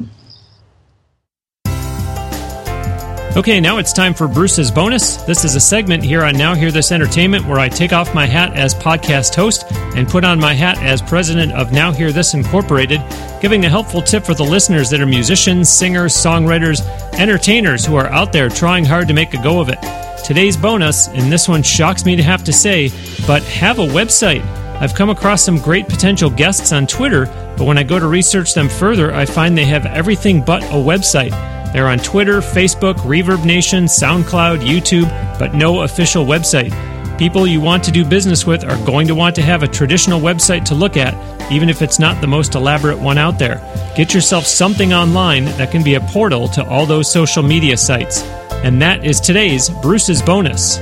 Okay, 3.34 3.60
now 3.60 3.78
it's 3.78 3.94
time 3.94 4.12
for 4.12 4.28
Bruce's 4.28 4.70
bonus. 4.70 5.16
This 5.16 5.42
is 5.42 5.54
a 5.54 5.60
segment 5.60 6.04
here 6.04 6.22
on 6.22 6.36
Now 6.36 6.54
Hear 6.54 6.70
This 6.70 6.92
Entertainment 6.92 7.46
where 7.46 7.58
I 7.58 7.70
take 7.70 7.94
off 7.94 8.14
my 8.14 8.26
hat 8.26 8.54
as 8.54 8.74
podcast 8.74 9.34
host 9.34 9.64
and 9.96 10.06
put 10.06 10.22
on 10.22 10.38
my 10.38 10.52
hat 10.52 10.76
as 10.82 11.00
president 11.00 11.50
of 11.52 11.72
Now 11.72 11.92
Hear 11.92 12.12
This 12.12 12.34
Incorporated, 12.34 13.00
giving 13.40 13.64
a 13.64 13.70
helpful 13.70 14.02
tip 14.02 14.22
for 14.22 14.34
the 14.34 14.42
listeners 14.42 14.90
that 14.90 15.00
are 15.00 15.06
musicians, 15.06 15.70
singers, 15.70 16.14
songwriters, 16.14 16.82
entertainers 17.18 17.86
who 17.86 17.96
are 17.96 18.08
out 18.08 18.34
there 18.34 18.50
trying 18.50 18.84
hard 18.84 19.08
to 19.08 19.14
make 19.14 19.32
a 19.32 19.42
go 19.42 19.62
of 19.62 19.70
it. 19.70 19.78
Today's 20.26 20.58
bonus, 20.58 21.08
and 21.08 21.32
this 21.32 21.48
one 21.48 21.62
shocks 21.62 22.04
me 22.04 22.16
to 22.16 22.22
have 22.22 22.44
to 22.44 22.52
say, 22.52 22.90
but 23.26 23.42
have 23.44 23.78
a 23.78 23.86
website. 23.86 24.44
I've 24.78 24.94
come 24.94 25.08
across 25.08 25.42
some 25.42 25.56
great 25.56 25.88
potential 25.88 26.28
guests 26.28 26.70
on 26.70 26.86
Twitter, 26.86 27.24
but 27.56 27.64
when 27.64 27.78
I 27.78 27.82
go 27.82 27.98
to 27.98 28.08
research 28.08 28.52
them 28.52 28.68
further, 28.68 29.14
I 29.14 29.24
find 29.24 29.56
they 29.56 29.64
have 29.64 29.86
everything 29.86 30.42
but 30.42 30.62
a 30.64 30.76
website. 30.76 31.51
They're 31.72 31.88
on 31.88 31.98
Twitter, 31.98 32.40
Facebook, 32.40 32.94
Reverb 32.96 33.44
Nation, 33.44 33.84
SoundCloud, 33.84 34.60
YouTube, 34.60 35.08
but 35.38 35.54
no 35.54 35.82
official 35.82 36.24
website. 36.24 36.72
People 37.18 37.46
you 37.46 37.60
want 37.60 37.84
to 37.84 37.90
do 37.90 38.04
business 38.04 38.46
with 38.46 38.64
are 38.64 38.84
going 38.84 39.06
to 39.06 39.14
want 39.14 39.34
to 39.36 39.42
have 39.42 39.62
a 39.62 39.68
traditional 39.68 40.20
website 40.20 40.64
to 40.66 40.74
look 40.74 40.96
at, 40.96 41.14
even 41.52 41.68
if 41.68 41.80
it's 41.80 41.98
not 41.98 42.20
the 42.20 42.26
most 42.26 42.54
elaborate 42.54 42.98
one 42.98 43.16
out 43.16 43.38
there. 43.38 43.60
Get 43.96 44.12
yourself 44.12 44.46
something 44.46 44.92
online 44.92 45.44
that 45.44 45.70
can 45.70 45.82
be 45.84 45.94
a 45.94 46.00
portal 46.00 46.48
to 46.48 46.64
all 46.66 46.84
those 46.84 47.10
social 47.10 47.42
media 47.42 47.76
sites. 47.76 48.22
And 48.64 48.82
that 48.82 49.04
is 49.04 49.20
today's 49.20 49.70
Bruce's 49.82 50.20
bonus. 50.22 50.76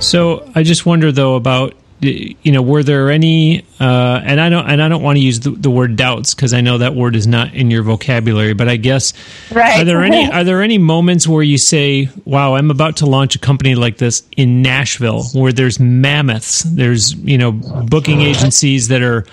So 0.00 0.50
I 0.54 0.62
just 0.62 0.86
wonder 0.86 1.12
though 1.12 1.34
about 1.34 1.74
you 2.02 2.52
know, 2.52 2.62
were 2.62 2.82
there 2.82 3.10
any? 3.10 3.64
Uh, 3.78 4.20
and 4.24 4.40
I 4.40 4.48
don't, 4.48 4.66
and 4.68 4.82
I 4.82 4.88
don't 4.88 5.02
want 5.02 5.16
to 5.16 5.20
use 5.20 5.40
the, 5.40 5.50
the 5.50 5.70
word 5.70 5.96
doubts 5.96 6.34
because 6.34 6.54
I 6.54 6.60
know 6.60 6.78
that 6.78 6.94
word 6.94 7.16
is 7.16 7.26
not 7.26 7.54
in 7.54 7.70
your 7.70 7.82
vocabulary. 7.82 8.54
But 8.54 8.68
I 8.68 8.76
guess, 8.76 9.12
right. 9.52 9.80
are 9.80 9.84
there 9.84 10.02
any? 10.02 10.30
Are 10.32 10.44
there 10.44 10.62
any 10.62 10.78
moments 10.78 11.26
where 11.26 11.42
you 11.42 11.58
say, 11.58 12.08
"Wow, 12.24 12.54
I'm 12.54 12.70
about 12.70 12.96
to 12.98 13.06
launch 13.06 13.34
a 13.34 13.38
company 13.38 13.74
like 13.74 13.98
this 13.98 14.22
in 14.36 14.62
Nashville, 14.62 15.24
where 15.34 15.52
there's 15.52 15.78
mammoths, 15.78 16.62
there's 16.62 17.14
you 17.14 17.38
know, 17.38 17.52
booking 17.52 18.22
agencies 18.22 18.88
that 18.88 19.02
are." 19.02 19.24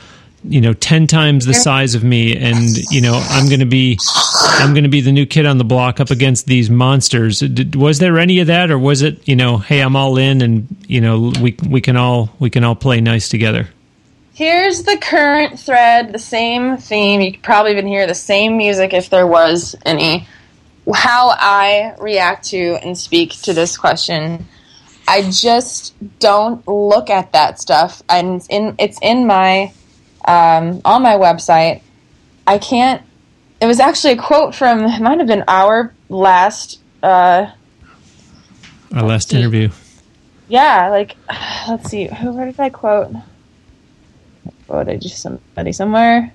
You 0.47 0.61
know 0.61 0.73
10 0.73 1.07
times 1.07 1.45
the 1.45 1.53
size 1.53 1.95
of 1.95 2.03
me 2.03 2.35
and 2.35 2.77
you 2.91 3.01
know 3.01 3.13
i'm 3.31 3.47
going 3.47 3.59
to 3.59 3.65
be 3.65 3.97
i'm 4.59 4.73
going 4.73 4.83
to 4.83 4.89
be 4.89 5.01
the 5.01 5.11
new 5.11 5.25
kid 5.25 5.45
on 5.45 5.57
the 5.57 5.63
block 5.63 5.99
up 5.99 6.09
against 6.09 6.45
these 6.45 6.69
monsters 6.69 7.39
Did, 7.39 7.75
was 7.75 7.99
there 7.99 8.17
any 8.17 8.39
of 8.39 8.47
that 8.47 8.71
or 8.71 8.79
was 8.79 9.01
it 9.01 9.27
you 9.27 9.35
know 9.35 9.57
hey 9.57 9.81
i'm 9.81 9.95
all 9.95 10.17
in 10.17 10.41
and 10.41 10.67
you 10.87 11.01
know 11.01 11.31
we 11.41 11.55
we 11.67 11.81
can 11.81 11.97
all 11.97 12.29
we 12.39 12.49
can 12.49 12.63
all 12.63 12.75
play 12.75 13.01
nice 13.01 13.29
together 13.29 13.67
Here's 14.37 14.83
the 14.83 14.97
current 14.97 15.59
thread, 15.59 16.13
the 16.13 16.19
same 16.19 16.77
theme. 16.77 17.21
You 17.21 17.31
could 17.31 17.41
probably 17.41 17.71
even 17.71 17.87
hear 17.87 18.05
the 18.05 18.13
same 18.13 18.55
music 18.55 18.93
if 18.93 19.09
there 19.09 19.25
was 19.25 19.75
any. 19.83 20.27
How 20.93 21.33
I 21.35 21.95
react 21.99 22.49
to 22.49 22.77
and 22.83 22.95
speak 22.95 23.31
to 23.41 23.53
this 23.53 23.75
question. 23.75 24.45
I 25.07 25.23
just 25.23 25.95
don't 26.19 26.67
look 26.67 27.09
at 27.09 27.31
that 27.31 27.59
stuff, 27.59 28.03
and 28.09 28.35
it's 28.35 28.47
in 28.47 28.75
it's 28.77 28.99
in 29.01 29.25
my 29.25 29.73
um, 30.27 30.81
on 30.85 31.01
my 31.01 31.15
website. 31.15 31.81
I 32.45 32.57
can't. 32.59 33.01
It 33.59 33.65
was 33.65 33.79
actually 33.79 34.13
a 34.13 34.17
quote 34.17 34.53
from 34.53 34.81
it 34.85 35.01
might 35.01 35.17
have 35.17 35.27
been 35.27 35.43
our 35.47 35.93
last 36.09 36.79
uh, 37.01 37.51
our 38.93 39.03
last 39.03 39.33
interview. 39.33 39.69
Yeah, 40.47 40.89
like 40.89 41.15
let's 41.67 41.89
see, 41.89 42.05
who 42.07 42.33
where 42.33 42.45
did 42.45 42.59
I 42.59 42.69
quote? 42.69 43.11
quoted 44.67 45.01
just 45.01 45.21
somebody 45.21 45.71
somewhere. 45.71 46.31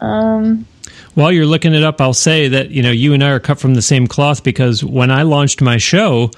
Um, 0.00 0.66
While 1.14 1.32
you're 1.32 1.46
looking 1.46 1.74
it 1.74 1.82
up, 1.82 2.00
I'll 2.00 2.14
say 2.14 2.48
that 2.48 2.70
you 2.70 2.82
know 2.82 2.90
you 2.90 3.12
and 3.12 3.22
I 3.22 3.30
are 3.30 3.40
cut 3.40 3.58
from 3.58 3.74
the 3.74 3.82
same 3.82 4.06
cloth 4.06 4.42
because 4.42 4.84
when 4.84 5.10
I 5.10 5.22
launched 5.22 5.60
my 5.60 5.76
show, 5.76 6.30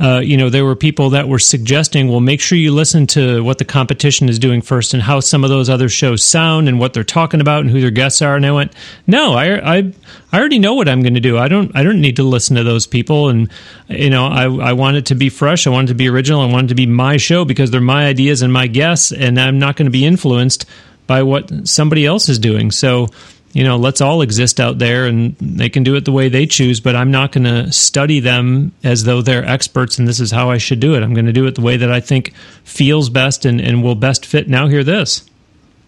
uh, 0.00 0.18
you 0.18 0.36
know, 0.36 0.50
there 0.50 0.64
were 0.64 0.74
people 0.74 1.10
that 1.10 1.28
were 1.28 1.38
suggesting, 1.38 2.08
well, 2.08 2.18
make 2.18 2.40
sure 2.40 2.58
you 2.58 2.72
listen 2.72 3.06
to 3.06 3.44
what 3.44 3.58
the 3.58 3.64
competition 3.64 4.28
is 4.28 4.40
doing 4.40 4.60
first 4.60 4.92
and 4.92 5.00
how 5.02 5.20
some 5.20 5.44
of 5.44 5.50
those 5.50 5.70
other 5.70 5.88
shows 5.88 6.24
sound 6.24 6.68
and 6.68 6.80
what 6.80 6.94
they're 6.94 7.04
talking 7.04 7.40
about 7.40 7.60
and 7.60 7.70
who 7.70 7.80
their 7.80 7.92
guests 7.92 8.20
are. 8.20 8.34
And 8.34 8.44
I 8.44 8.50
went, 8.50 8.72
no, 9.06 9.34
I, 9.34 9.76
I, 9.76 9.92
I 10.32 10.38
already 10.38 10.58
know 10.58 10.74
what 10.74 10.88
I'm 10.88 11.02
going 11.02 11.14
to 11.14 11.20
do. 11.20 11.38
I 11.38 11.46
don't, 11.46 11.74
I 11.76 11.84
don't 11.84 12.00
need 12.00 12.16
to 12.16 12.24
listen 12.24 12.56
to 12.56 12.64
those 12.64 12.88
people. 12.88 13.28
And, 13.28 13.48
you 13.88 14.10
know, 14.10 14.26
I, 14.26 14.44
I 14.44 14.72
want 14.72 14.96
it 14.96 15.06
to 15.06 15.14
be 15.14 15.28
fresh. 15.28 15.64
I 15.66 15.70
want 15.70 15.88
it 15.88 15.92
to 15.92 15.96
be 15.96 16.08
original. 16.08 16.40
I 16.40 16.50
want 16.50 16.64
it 16.64 16.68
to 16.70 16.74
be 16.74 16.86
my 16.86 17.16
show 17.16 17.44
because 17.44 17.70
they're 17.70 17.80
my 17.80 18.06
ideas 18.06 18.42
and 18.42 18.52
my 18.52 18.66
guests. 18.66 19.12
And 19.12 19.38
I'm 19.38 19.60
not 19.60 19.76
going 19.76 19.86
to 19.86 19.92
be 19.92 20.04
influenced 20.04 20.66
by 21.06 21.22
what 21.22 21.68
somebody 21.68 22.04
else 22.04 22.28
is 22.28 22.40
doing. 22.40 22.72
So, 22.72 23.08
you 23.54 23.62
know, 23.62 23.76
let's 23.76 24.00
all 24.00 24.20
exist 24.20 24.58
out 24.58 24.80
there 24.80 25.06
and 25.06 25.36
they 25.38 25.68
can 25.68 25.84
do 25.84 25.94
it 25.94 26.04
the 26.04 26.12
way 26.12 26.28
they 26.28 26.44
choose, 26.44 26.80
but 26.80 26.96
I'm 26.96 27.12
not 27.12 27.30
going 27.30 27.44
to 27.44 27.72
study 27.72 28.18
them 28.18 28.72
as 28.82 29.04
though 29.04 29.22
they're 29.22 29.44
experts 29.44 29.96
and 29.96 30.08
this 30.08 30.18
is 30.18 30.32
how 30.32 30.50
I 30.50 30.58
should 30.58 30.80
do 30.80 30.96
it. 30.96 31.04
I'm 31.04 31.14
going 31.14 31.26
to 31.26 31.32
do 31.32 31.46
it 31.46 31.54
the 31.54 31.60
way 31.60 31.76
that 31.76 31.90
I 31.90 32.00
think 32.00 32.34
feels 32.64 33.08
best 33.08 33.44
and, 33.44 33.60
and 33.60 33.84
will 33.84 33.94
best 33.94 34.26
fit. 34.26 34.48
Now, 34.48 34.66
hear 34.66 34.82
this. 34.82 35.22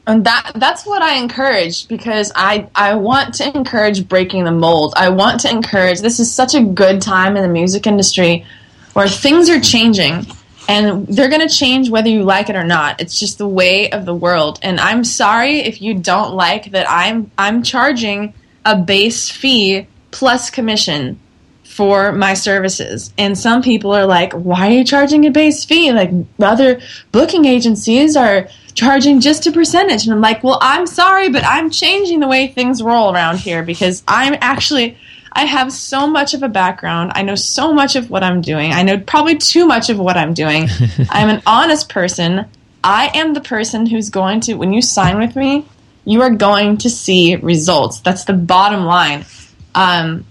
And 0.06 0.24
that 0.24 0.52
that's 0.54 0.86
what 0.86 1.02
I 1.02 1.16
encourage 1.16 1.88
because 1.88 2.30
I 2.36 2.68
I 2.76 2.94
want 2.94 3.34
to 3.34 3.56
encourage 3.56 4.08
breaking 4.08 4.44
the 4.44 4.52
mold. 4.52 4.94
I 4.96 5.08
want 5.08 5.40
to 5.40 5.50
encourage 5.50 6.00
this 6.00 6.20
is 6.20 6.32
such 6.32 6.54
a 6.54 6.62
good 6.62 7.02
time 7.02 7.36
in 7.36 7.42
the 7.42 7.48
music 7.48 7.88
industry 7.88 8.46
where 8.92 9.08
things 9.08 9.50
are 9.50 9.58
changing 9.58 10.24
and 10.68 11.06
they're 11.06 11.28
going 11.28 11.46
to 11.46 11.54
change 11.54 11.90
whether 11.90 12.08
you 12.08 12.22
like 12.22 12.48
it 12.50 12.56
or 12.56 12.64
not. 12.64 13.00
It's 13.00 13.18
just 13.18 13.38
the 13.38 13.48
way 13.48 13.90
of 13.90 14.04
the 14.04 14.14
world. 14.14 14.58
And 14.62 14.80
I'm 14.80 15.04
sorry 15.04 15.58
if 15.58 15.80
you 15.80 15.94
don't 15.94 16.34
like 16.34 16.72
that 16.72 16.86
I'm 16.88 17.30
I'm 17.38 17.62
charging 17.62 18.34
a 18.64 18.76
base 18.76 19.30
fee 19.30 19.86
plus 20.10 20.50
commission 20.50 21.20
for 21.62 22.10
my 22.10 22.34
services. 22.34 23.12
And 23.18 23.36
some 23.38 23.62
people 23.62 23.94
are 23.94 24.06
like, 24.06 24.32
"Why 24.32 24.68
are 24.68 24.70
you 24.70 24.84
charging 24.84 25.26
a 25.26 25.30
base 25.30 25.64
fee? 25.64 25.92
Like 25.92 26.10
other 26.40 26.80
booking 27.12 27.44
agencies 27.44 28.16
are 28.16 28.48
charging 28.74 29.20
just 29.20 29.46
a 29.46 29.52
percentage." 29.52 30.04
And 30.04 30.14
I'm 30.14 30.20
like, 30.20 30.42
"Well, 30.42 30.58
I'm 30.62 30.86
sorry, 30.86 31.28
but 31.28 31.44
I'm 31.44 31.70
changing 31.70 32.20
the 32.20 32.28
way 32.28 32.48
things 32.48 32.82
roll 32.82 33.12
around 33.12 33.38
here 33.38 33.62
because 33.62 34.02
I'm 34.08 34.36
actually 34.40 34.96
I 35.36 35.44
have 35.44 35.70
so 35.70 36.06
much 36.06 36.32
of 36.32 36.42
a 36.42 36.48
background. 36.48 37.12
I 37.14 37.20
know 37.20 37.34
so 37.34 37.74
much 37.74 37.94
of 37.94 38.08
what 38.08 38.24
I'm 38.24 38.40
doing. 38.40 38.72
I 38.72 38.82
know 38.82 38.98
probably 38.98 39.36
too 39.36 39.66
much 39.66 39.90
of 39.90 39.98
what 39.98 40.16
I'm 40.16 40.32
doing. 40.32 40.68
I'm 41.10 41.28
an 41.28 41.42
honest 41.46 41.90
person. 41.90 42.46
I 42.82 43.10
am 43.14 43.34
the 43.34 43.42
person 43.42 43.84
who's 43.84 44.08
going 44.08 44.40
to, 44.40 44.54
when 44.54 44.72
you 44.72 44.80
sign 44.80 45.18
with 45.18 45.36
me, 45.36 45.66
you 46.06 46.22
are 46.22 46.30
going 46.30 46.78
to 46.78 46.88
see 46.88 47.36
results. 47.36 48.00
That's 48.00 48.24
the 48.24 48.32
bottom 48.32 48.86
line. 48.86 49.26
Um, 49.74 50.24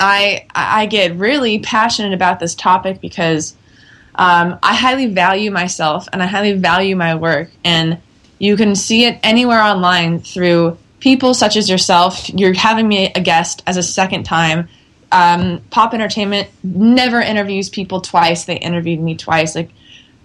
I 0.00 0.46
I 0.54 0.86
get 0.86 1.16
really 1.16 1.58
passionate 1.58 2.14
about 2.14 2.40
this 2.40 2.54
topic 2.54 3.02
because 3.02 3.54
um, 4.14 4.58
I 4.62 4.74
highly 4.74 5.06
value 5.06 5.50
myself 5.50 6.08
and 6.10 6.22
I 6.22 6.26
highly 6.26 6.54
value 6.54 6.96
my 6.96 7.16
work, 7.16 7.50
and 7.64 7.98
you 8.38 8.56
can 8.56 8.76
see 8.76 9.04
it 9.04 9.20
anywhere 9.22 9.60
online 9.60 10.20
through 10.20 10.78
people 11.00 11.34
such 11.34 11.56
as 11.56 11.68
yourself, 11.68 12.28
you're 12.30 12.54
having 12.54 12.88
me 12.88 13.12
a 13.14 13.20
guest 13.20 13.62
as 13.66 13.76
a 13.76 13.82
second 13.82 14.24
time. 14.24 14.68
Um, 15.12 15.62
Pop 15.70 15.94
Entertainment 15.94 16.48
never 16.62 17.20
interviews 17.20 17.68
people 17.68 18.00
twice. 18.00 18.44
They 18.44 18.56
interviewed 18.56 19.00
me 19.00 19.16
twice. 19.16 19.54
Like 19.54 19.70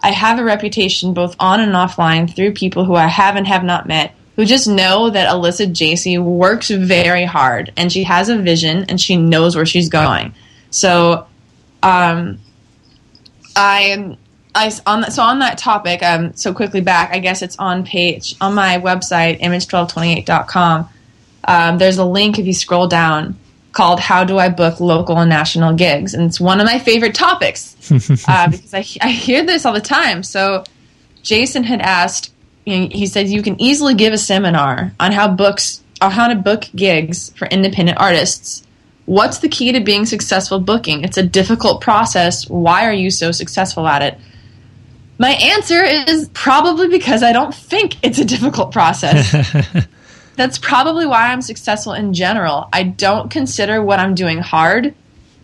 I 0.02 0.12
have 0.12 0.40
a 0.40 0.44
reputation 0.44 1.14
both 1.14 1.36
on 1.40 1.60
and 1.60 1.74
offline 1.74 2.34
through 2.34 2.54
people 2.54 2.86
who 2.86 2.96
I 2.96 3.08
have 3.08 3.36
and 3.36 3.48
have 3.48 3.64
not 3.64 3.88
met 3.88 4.16
who 4.36 4.46
just 4.46 4.68
know 4.68 5.10
that 5.10 5.30
Alyssa 5.30 5.72
Jacey 5.72 6.18
works 6.18 6.70
very 6.70 7.26
hard 7.26 7.72
and 7.78 7.92
she 7.92 8.04
has 8.04 8.30
a 8.30 8.38
vision 8.38 8.86
and 8.90 9.00
she 9.00 9.18
knows 9.18 9.56
where 9.56 9.66
she's 9.66 9.90
going. 9.90 10.34
So, 10.70 11.28
um, 11.84 12.40
I 13.56 14.18
I 14.54 14.72
on 14.86 15.10
so 15.12 15.24
on 15.24 15.40
that 15.40 15.58
topic, 15.58 16.04
um, 16.04 16.34
so 16.34 16.54
quickly 16.54 16.82
back, 16.82 17.12
I 17.14 17.20
guess 17.20 17.42
it's 17.42 17.58
on 17.58 17.86
page 17.86 18.36
on 18.42 18.54
my 18.54 18.80
website, 18.80 19.40
image1228.com. 19.42 20.90
Um, 21.46 21.78
there's 21.78 21.98
a 21.98 22.06
link 22.06 22.38
if 22.38 22.46
you 22.46 22.54
scroll 22.54 22.88
down 22.88 23.38
called 23.72 24.00
"How 24.02 24.26
Do 24.26 24.38
I 24.38 24.50
Book 24.50 24.80
Local 24.80 25.18
and 25.20 25.30
National 25.30 25.74
Gigs," 25.74 26.14
and 26.14 26.24
it's 26.24 26.40
one 26.40 26.60
of 26.60 26.66
my 26.66 26.80
favorite 26.80 27.16
topics 27.16 27.76
uh, 28.28 28.50
because 28.50 28.74
I, 28.74 28.86
I 29.02 29.10
hear 29.10 29.46
this 29.46 29.66
all 29.66 29.74
the 29.74 29.80
time. 29.80 30.22
So 30.22 30.66
Jason 31.24 31.64
had 31.64 31.82
asked, 31.82 32.34
you 32.66 32.78
know, 32.78 32.88
he 32.92 33.06
said 33.06 33.30
you 33.30 33.42
can 33.42 33.60
easily 33.62 33.94
give 33.94 34.12
a 34.12 34.18
seminar 34.18 34.94
on 35.00 35.14
how 35.14 35.30
books 35.30 35.82
on 36.02 36.12
how 36.12 36.28
to 36.28 36.36
book 36.36 36.66
gigs 36.76 37.30
for 37.38 37.48
independent 37.48 38.00
artists. 38.00 38.68
What's 39.06 39.40
the 39.40 39.50
key 39.50 39.72
to 39.72 39.80
being 39.80 40.06
successful 40.06 40.60
booking? 40.60 41.04
It's 41.04 41.18
a 41.18 41.24
difficult 41.24 41.82
process. 41.82 42.50
Why 42.50 42.86
are 42.86 42.94
you 42.94 43.10
so 43.10 43.32
successful 43.32 43.88
at 43.88 44.02
it? 44.02 44.20
My 45.22 45.34
answer 45.34 45.84
is 45.84 46.32
probably 46.34 46.88
because 46.88 47.22
I 47.22 47.32
don't 47.32 47.54
think 47.54 47.96
it's 48.02 48.18
a 48.18 48.26
difficult 48.26 48.72
process. 48.72 49.32
That's 50.36 50.58
probably 50.58 51.06
why 51.06 51.32
I'm 51.32 51.44
successful 51.44 51.94
in 51.94 52.16
general. 52.16 52.68
I 52.74 52.82
don't 52.82 53.30
consider 53.30 53.84
what 53.84 54.00
I'm 54.00 54.16
doing 54.16 54.40
hard. 54.40 54.96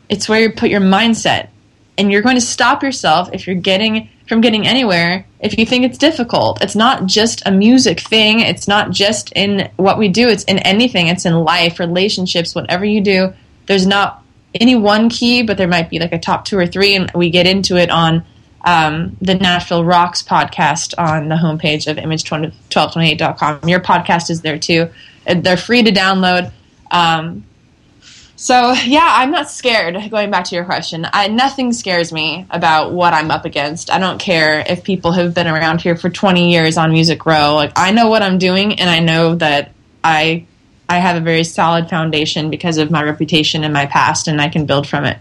It's 0.09 0.27
where 0.27 0.39
you 0.39 0.51
put 0.51 0.71
your 0.71 0.81
mindset. 0.81 1.49
And 1.95 2.11
you're 2.11 2.23
going 2.23 2.37
to 2.37 2.41
stop 2.41 2.81
yourself 2.81 3.29
if 3.33 3.45
you're 3.45 3.55
getting 3.55 4.09
from 4.27 4.41
getting 4.41 4.65
anywhere 4.65 5.27
if 5.41 5.59
you 5.59 5.65
think 5.67 5.85
it's 5.85 5.99
difficult. 5.99 6.63
It's 6.63 6.75
not 6.75 7.05
just 7.05 7.43
a 7.45 7.51
music 7.51 7.99
thing. 7.99 8.39
It's 8.39 8.67
not 8.67 8.89
just 8.89 9.31
in 9.35 9.69
what 9.75 9.99
we 9.99 10.09
do. 10.09 10.27
It's 10.27 10.43
in 10.45 10.57
anything. 10.57 11.05
It's 11.05 11.27
in 11.27 11.35
life, 11.35 11.79
relationships, 11.79 12.55
whatever 12.55 12.83
you 12.83 13.01
do. 13.01 13.31
There's 13.67 13.85
not 13.85 14.23
any 14.55 14.75
one 14.75 15.09
key, 15.09 15.43
but 15.43 15.55
there 15.55 15.67
might 15.67 15.91
be 15.91 15.99
like 15.99 16.13
a 16.13 16.19
top 16.19 16.45
two 16.45 16.57
or 16.57 16.65
three, 16.65 16.95
and 16.95 17.11
we 17.13 17.29
get 17.29 17.45
into 17.45 17.77
it 17.77 17.91
on 17.91 18.25
um, 18.67 19.15
the 19.21 19.33
Nashville 19.33 19.85
Rocks 19.85 20.21
podcast 20.21 20.93
on 20.97 21.29
the 21.29 21.35
homepage 21.35 21.89
of 21.89 21.95
image1228.com. 21.95 23.69
Your 23.69 23.79
podcast 23.79 24.29
is 24.29 24.41
there 24.41 24.59
too. 24.59 24.89
They're 25.25 25.55
free 25.55 25.83
to 25.83 25.91
download. 25.91 26.51
Um, 26.91 27.45
so 28.35 28.73
yeah, 28.83 29.07
I'm 29.09 29.31
not 29.31 29.49
scared. 29.49 30.11
Going 30.11 30.31
back 30.31 30.43
to 30.45 30.55
your 30.55 30.65
question, 30.65 31.07
I, 31.13 31.29
nothing 31.29 31.71
scares 31.71 32.11
me 32.11 32.45
about 32.49 32.91
what 32.91 33.13
I'm 33.13 33.31
up 33.31 33.45
against. 33.45 33.89
I 33.89 33.99
don't 33.99 34.19
care 34.19 34.65
if 34.67 34.83
people 34.83 35.13
have 35.13 35.33
been 35.33 35.47
around 35.47 35.79
here 35.79 35.95
for 35.95 36.09
20 36.09 36.51
years 36.51 36.77
on 36.77 36.91
Music 36.91 37.25
Row. 37.25 37.55
Like 37.55 37.71
I 37.77 37.91
know 37.91 38.09
what 38.09 38.21
I'm 38.21 38.37
doing, 38.37 38.81
and 38.81 38.89
I 38.89 38.99
know 38.99 39.35
that 39.35 39.71
I 40.03 40.45
I 40.89 40.97
have 40.97 41.15
a 41.15 41.21
very 41.21 41.45
solid 41.45 41.89
foundation 41.89 42.49
because 42.49 42.77
of 42.77 42.91
my 42.91 43.01
reputation 43.01 43.63
and 43.63 43.73
my 43.73 43.85
past, 43.85 44.27
and 44.27 44.41
I 44.41 44.49
can 44.49 44.65
build 44.65 44.87
from 44.87 45.05
it. 45.05 45.19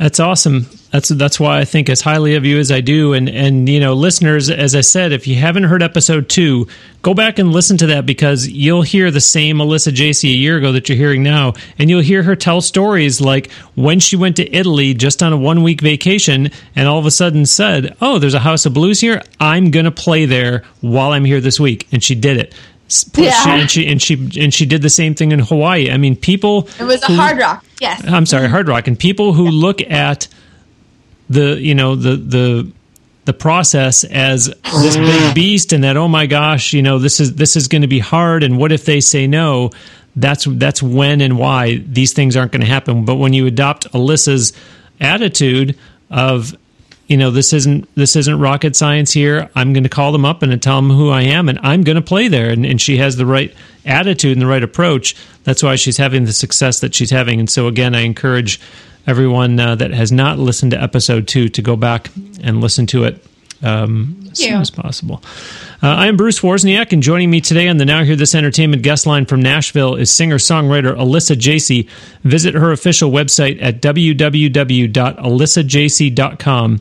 That's 0.00 0.18
awesome. 0.18 0.66
That's 0.92 1.10
that's 1.10 1.38
why 1.38 1.58
I 1.58 1.66
think 1.66 1.90
as 1.90 2.00
highly 2.00 2.34
of 2.34 2.46
you 2.46 2.58
as 2.58 2.72
I 2.72 2.80
do. 2.80 3.12
And 3.12 3.28
and 3.28 3.68
you 3.68 3.78
know, 3.80 3.92
listeners, 3.92 4.48
as 4.48 4.74
I 4.74 4.80
said, 4.80 5.12
if 5.12 5.26
you 5.26 5.36
haven't 5.36 5.64
heard 5.64 5.82
episode 5.82 6.30
two, 6.30 6.68
go 7.02 7.12
back 7.12 7.38
and 7.38 7.52
listen 7.52 7.76
to 7.76 7.86
that 7.88 8.06
because 8.06 8.48
you'll 8.48 8.80
hear 8.80 9.10
the 9.10 9.20
same 9.20 9.58
Alyssa 9.58 9.92
Jacey 9.92 10.30
a 10.30 10.36
year 10.36 10.56
ago 10.56 10.72
that 10.72 10.88
you're 10.88 10.96
hearing 10.96 11.22
now, 11.22 11.52
and 11.78 11.90
you'll 11.90 12.00
hear 12.00 12.22
her 12.22 12.34
tell 12.34 12.62
stories 12.62 13.20
like 13.20 13.52
when 13.74 14.00
she 14.00 14.16
went 14.16 14.36
to 14.36 14.56
Italy 14.56 14.94
just 14.94 15.22
on 15.22 15.34
a 15.34 15.36
one 15.36 15.62
week 15.62 15.82
vacation, 15.82 16.50
and 16.74 16.88
all 16.88 16.98
of 16.98 17.04
a 17.04 17.10
sudden 17.10 17.44
said, 17.44 17.94
"Oh, 18.00 18.18
there's 18.18 18.32
a 18.32 18.40
House 18.40 18.64
of 18.64 18.72
Blues 18.72 19.00
here. 19.00 19.20
I'm 19.38 19.70
gonna 19.70 19.90
play 19.90 20.24
there 20.24 20.62
while 20.80 21.12
I'm 21.12 21.26
here 21.26 21.42
this 21.42 21.60
week," 21.60 21.88
and 21.92 22.02
she 22.02 22.14
did 22.14 22.38
it. 22.38 22.54
Yeah. 23.14 23.32
And 23.46 23.70
she 23.70 23.86
and 23.86 24.02
she 24.02 24.14
and 24.40 24.52
she 24.52 24.66
did 24.66 24.82
the 24.82 24.90
same 24.90 25.14
thing 25.14 25.32
in 25.32 25.38
Hawaii. 25.38 25.90
I 25.90 25.96
mean, 25.96 26.16
people. 26.16 26.68
It 26.78 26.84
was 26.84 27.02
a 27.02 27.12
hard 27.12 27.38
rock. 27.38 27.64
Yes. 27.80 28.02
I'm 28.06 28.26
sorry, 28.26 28.44
mm-hmm. 28.44 28.52
hard 28.52 28.68
rock, 28.68 28.88
and 28.88 28.98
people 28.98 29.32
who 29.32 29.48
look 29.48 29.80
at 29.82 30.28
the 31.28 31.60
you 31.60 31.74
know 31.74 31.94
the 31.94 32.16
the 32.16 32.72
the 33.24 33.32
process 33.32 34.04
as 34.04 34.46
this 34.46 34.96
big 34.96 35.22
mm. 35.22 35.34
beast, 35.34 35.72
and 35.72 35.84
that 35.84 35.96
oh 35.96 36.08
my 36.08 36.26
gosh, 36.26 36.72
you 36.72 36.82
know 36.82 36.98
this 36.98 37.20
is 37.20 37.36
this 37.36 37.56
is 37.56 37.68
going 37.68 37.82
to 37.82 37.88
be 37.88 38.00
hard, 38.00 38.42
and 38.42 38.58
what 38.58 38.72
if 38.72 38.84
they 38.84 39.00
say 39.00 39.26
no? 39.26 39.70
That's 40.16 40.46
that's 40.46 40.82
when 40.82 41.20
and 41.20 41.38
why 41.38 41.76
these 41.76 42.12
things 42.12 42.36
aren't 42.36 42.52
going 42.52 42.62
to 42.62 42.66
happen. 42.66 43.04
But 43.04 43.16
when 43.16 43.32
you 43.32 43.46
adopt 43.46 43.90
Alyssa's 43.92 44.52
attitude 45.00 45.78
of 46.10 46.56
you 47.10 47.16
know, 47.16 47.32
this 47.32 47.52
isn't 47.52 47.92
this 47.96 48.14
isn't 48.14 48.38
rocket 48.38 48.76
science 48.76 49.10
here. 49.10 49.50
I'm 49.56 49.72
going 49.72 49.82
to 49.82 49.88
call 49.88 50.12
them 50.12 50.24
up 50.24 50.44
and 50.44 50.62
tell 50.62 50.76
them 50.76 50.90
who 50.90 51.10
I 51.10 51.22
am, 51.22 51.48
and 51.48 51.58
I'm 51.60 51.82
going 51.82 51.96
to 51.96 52.02
play 52.02 52.28
there. 52.28 52.50
And, 52.50 52.64
and 52.64 52.80
she 52.80 52.98
has 52.98 53.16
the 53.16 53.26
right 53.26 53.52
attitude 53.84 54.34
and 54.34 54.40
the 54.40 54.46
right 54.46 54.62
approach. 54.62 55.16
That's 55.42 55.60
why 55.60 55.74
she's 55.74 55.96
having 55.96 56.24
the 56.24 56.32
success 56.32 56.78
that 56.80 56.94
she's 56.94 57.10
having. 57.10 57.40
And 57.40 57.50
so 57.50 57.66
again, 57.66 57.96
I 57.96 58.02
encourage 58.02 58.60
everyone 59.08 59.58
uh, 59.58 59.74
that 59.74 59.90
has 59.90 60.12
not 60.12 60.38
listened 60.38 60.70
to 60.70 60.80
episode 60.80 61.26
two 61.26 61.48
to 61.48 61.60
go 61.60 61.74
back 61.74 62.10
and 62.44 62.60
listen 62.60 62.86
to 62.86 63.02
it 63.02 63.26
um, 63.60 64.28
as 64.30 64.38
soon 64.38 64.60
as 64.60 64.70
possible. 64.70 65.20
Uh, 65.82 65.88
I 65.88 66.06
am 66.06 66.16
Bruce 66.16 66.38
Wozniak, 66.38 66.92
and 66.92 67.02
joining 67.02 67.28
me 67.28 67.40
today 67.40 67.66
on 67.66 67.78
the 67.78 67.84
Now 67.84 68.04
Hear 68.04 68.14
This 68.14 68.36
Entertainment 68.36 68.84
guest 68.84 69.04
line 69.04 69.26
from 69.26 69.42
Nashville 69.42 69.96
is 69.96 70.12
singer 70.12 70.38
songwriter 70.38 70.96
Alyssa 70.96 71.36
Jacey. 71.36 71.88
Visit 72.22 72.54
her 72.54 72.70
official 72.70 73.10
website 73.10 73.60
at 73.60 73.82
www.alyssajacey.com. 73.82 76.80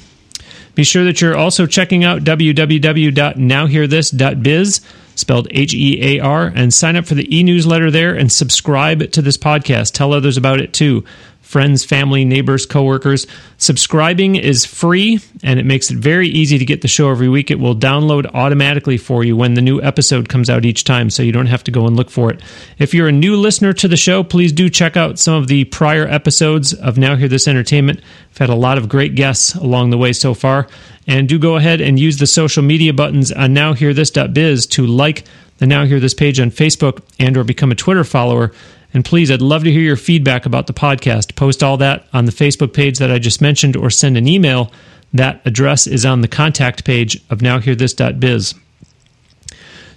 Be 0.75 0.83
sure 0.83 1.03
that 1.05 1.21
you're 1.21 1.37
also 1.37 1.65
checking 1.65 2.03
out 2.03 2.23
www.nowhearthis.biz, 2.23 4.81
spelled 5.15 5.47
H 5.51 5.73
E 5.73 6.17
A 6.17 6.19
R, 6.19 6.51
and 6.53 6.73
sign 6.73 6.95
up 6.95 7.05
for 7.05 7.15
the 7.15 7.35
e 7.35 7.43
newsletter 7.43 7.89
there 7.89 8.15
and 8.15 8.31
subscribe 8.31 9.11
to 9.11 9.21
this 9.21 9.37
podcast. 9.37 9.93
Tell 9.93 10.13
others 10.13 10.37
about 10.37 10.59
it 10.59 10.73
too 10.73 11.03
friends, 11.45 11.85
family, 11.85 12.25
neighbors, 12.25 12.65
coworkers. 12.65 13.27
Subscribing 13.57 14.35
is 14.35 14.65
free 14.65 15.19
and 15.43 15.59
it 15.59 15.65
makes 15.65 15.91
it 15.91 15.97
very 15.97 16.27
easy 16.27 16.57
to 16.57 16.65
get 16.65 16.81
the 16.81 16.87
show 16.87 17.09
every 17.11 17.29
week. 17.29 17.51
It 17.51 17.59
will 17.59 17.75
download 17.75 18.25
automatically 18.33 18.97
for 18.97 19.23
you 19.23 19.37
when 19.37 19.53
the 19.53 19.61
new 19.61 19.79
episode 19.81 20.27
comes 20.27 20.49
out 20.49 20.65
each 20.65 20.83
time, 20.83 21.09
so 21.09 21.21
you 21.21 21.31
don't 21.31 21.45
have 21.45 21.63
to 21.65 21.71
go 21.71 21.85
and 21.85 21.95
look 21.95 22.09
for 22.09 22.31
it. 22.31 22.41
If 22.79 22.93
you're 22.93 23.07
a 23.07 23.13
new 23.13 23.37
listener 23.37 23.73
to 23.73 23.87
the 23.87 23.95
show, 23.95 24.23
please 24.23 24.51
do 24.51 24.69
check 24.69 24.97
out 24.97 25.19
some 25.19 25.35
of 25.35 25.47
the 25.47 25.65
prior 25.65 26.07
episodes 26.07 26.73
of 26.73 26.97
Now 26.97 27.15
Hear 27.15 27.27
This 27.27 27.47
Entertainment. 27.47 28.01
I've 28.31 28.37
had 28.39 28.49
a 28.49 28.55
lot 28.55 28.79
of 28.79 28.89
great 28.89 29.13
guests 29.13 29.53
along 29.53 29.91
the 29.91 29.97
way 29.97 30.13
so 30.13 30.33
far. 30.33 30.67
And 31.07 31.29
do 31.29 31.37
go 31.37 31.55
ahead 31.57 31.79
and 31.79 31.99
use 31.99 32.17
the 32.17 32.27
social 32.27 32.63
media 32.63 32.91
buttons 32.91 33.31
on 33.31 33.53
nowhearthis.biz 33.53 34.65
to 34.67 34.87
like 34.87 35.25
the 35.59 35.67
Now 35.67 35.85
Hear 35.85 35.99
This 35.99 36.15
page 36.15 36.39
on 36.39 36.49
Facebook 36.49 37.03
and 37.19 37.37
or 37.37 37.43
become 37.43 37.71
a 37.71 37.75
Twitter 37.75 38.03
follower 38.03 38.51
and 38.95 39.03
please, 39.03 39.29
I'd 39.29 39.41
love 39.41 39.65
to 39.65 39.71
hear 39.71 39.81
your 39.81 39.97
feedback 39.97 40.45
about 40.45 40.67
the 40.67 40.73
podcast. 40.73 41.35
Post 41.35 41.61
all 41.61 41.75
that 41.77 42.07
on 42.13 42.23
the 42.23 42.31
Facebook 42.31 42.73
page 42.73 42.97
that 42.99 43.11
I 43.11 43.19
just 43.19 43.41
mentioned 43.41 43.75
or 43.75 43.89
send 43.89 44.15
an 44.15 44.25
email. 44.25 44.71
That 45.13 45.41
address 45.43 45.85
is 45.85 46.05
on 46.05 46.21
the 46.21 46.29
contact 46.29 46.85
page 46.85 47.21
of 47.29 47.39
nowhearthis.biz. 47.39 48.55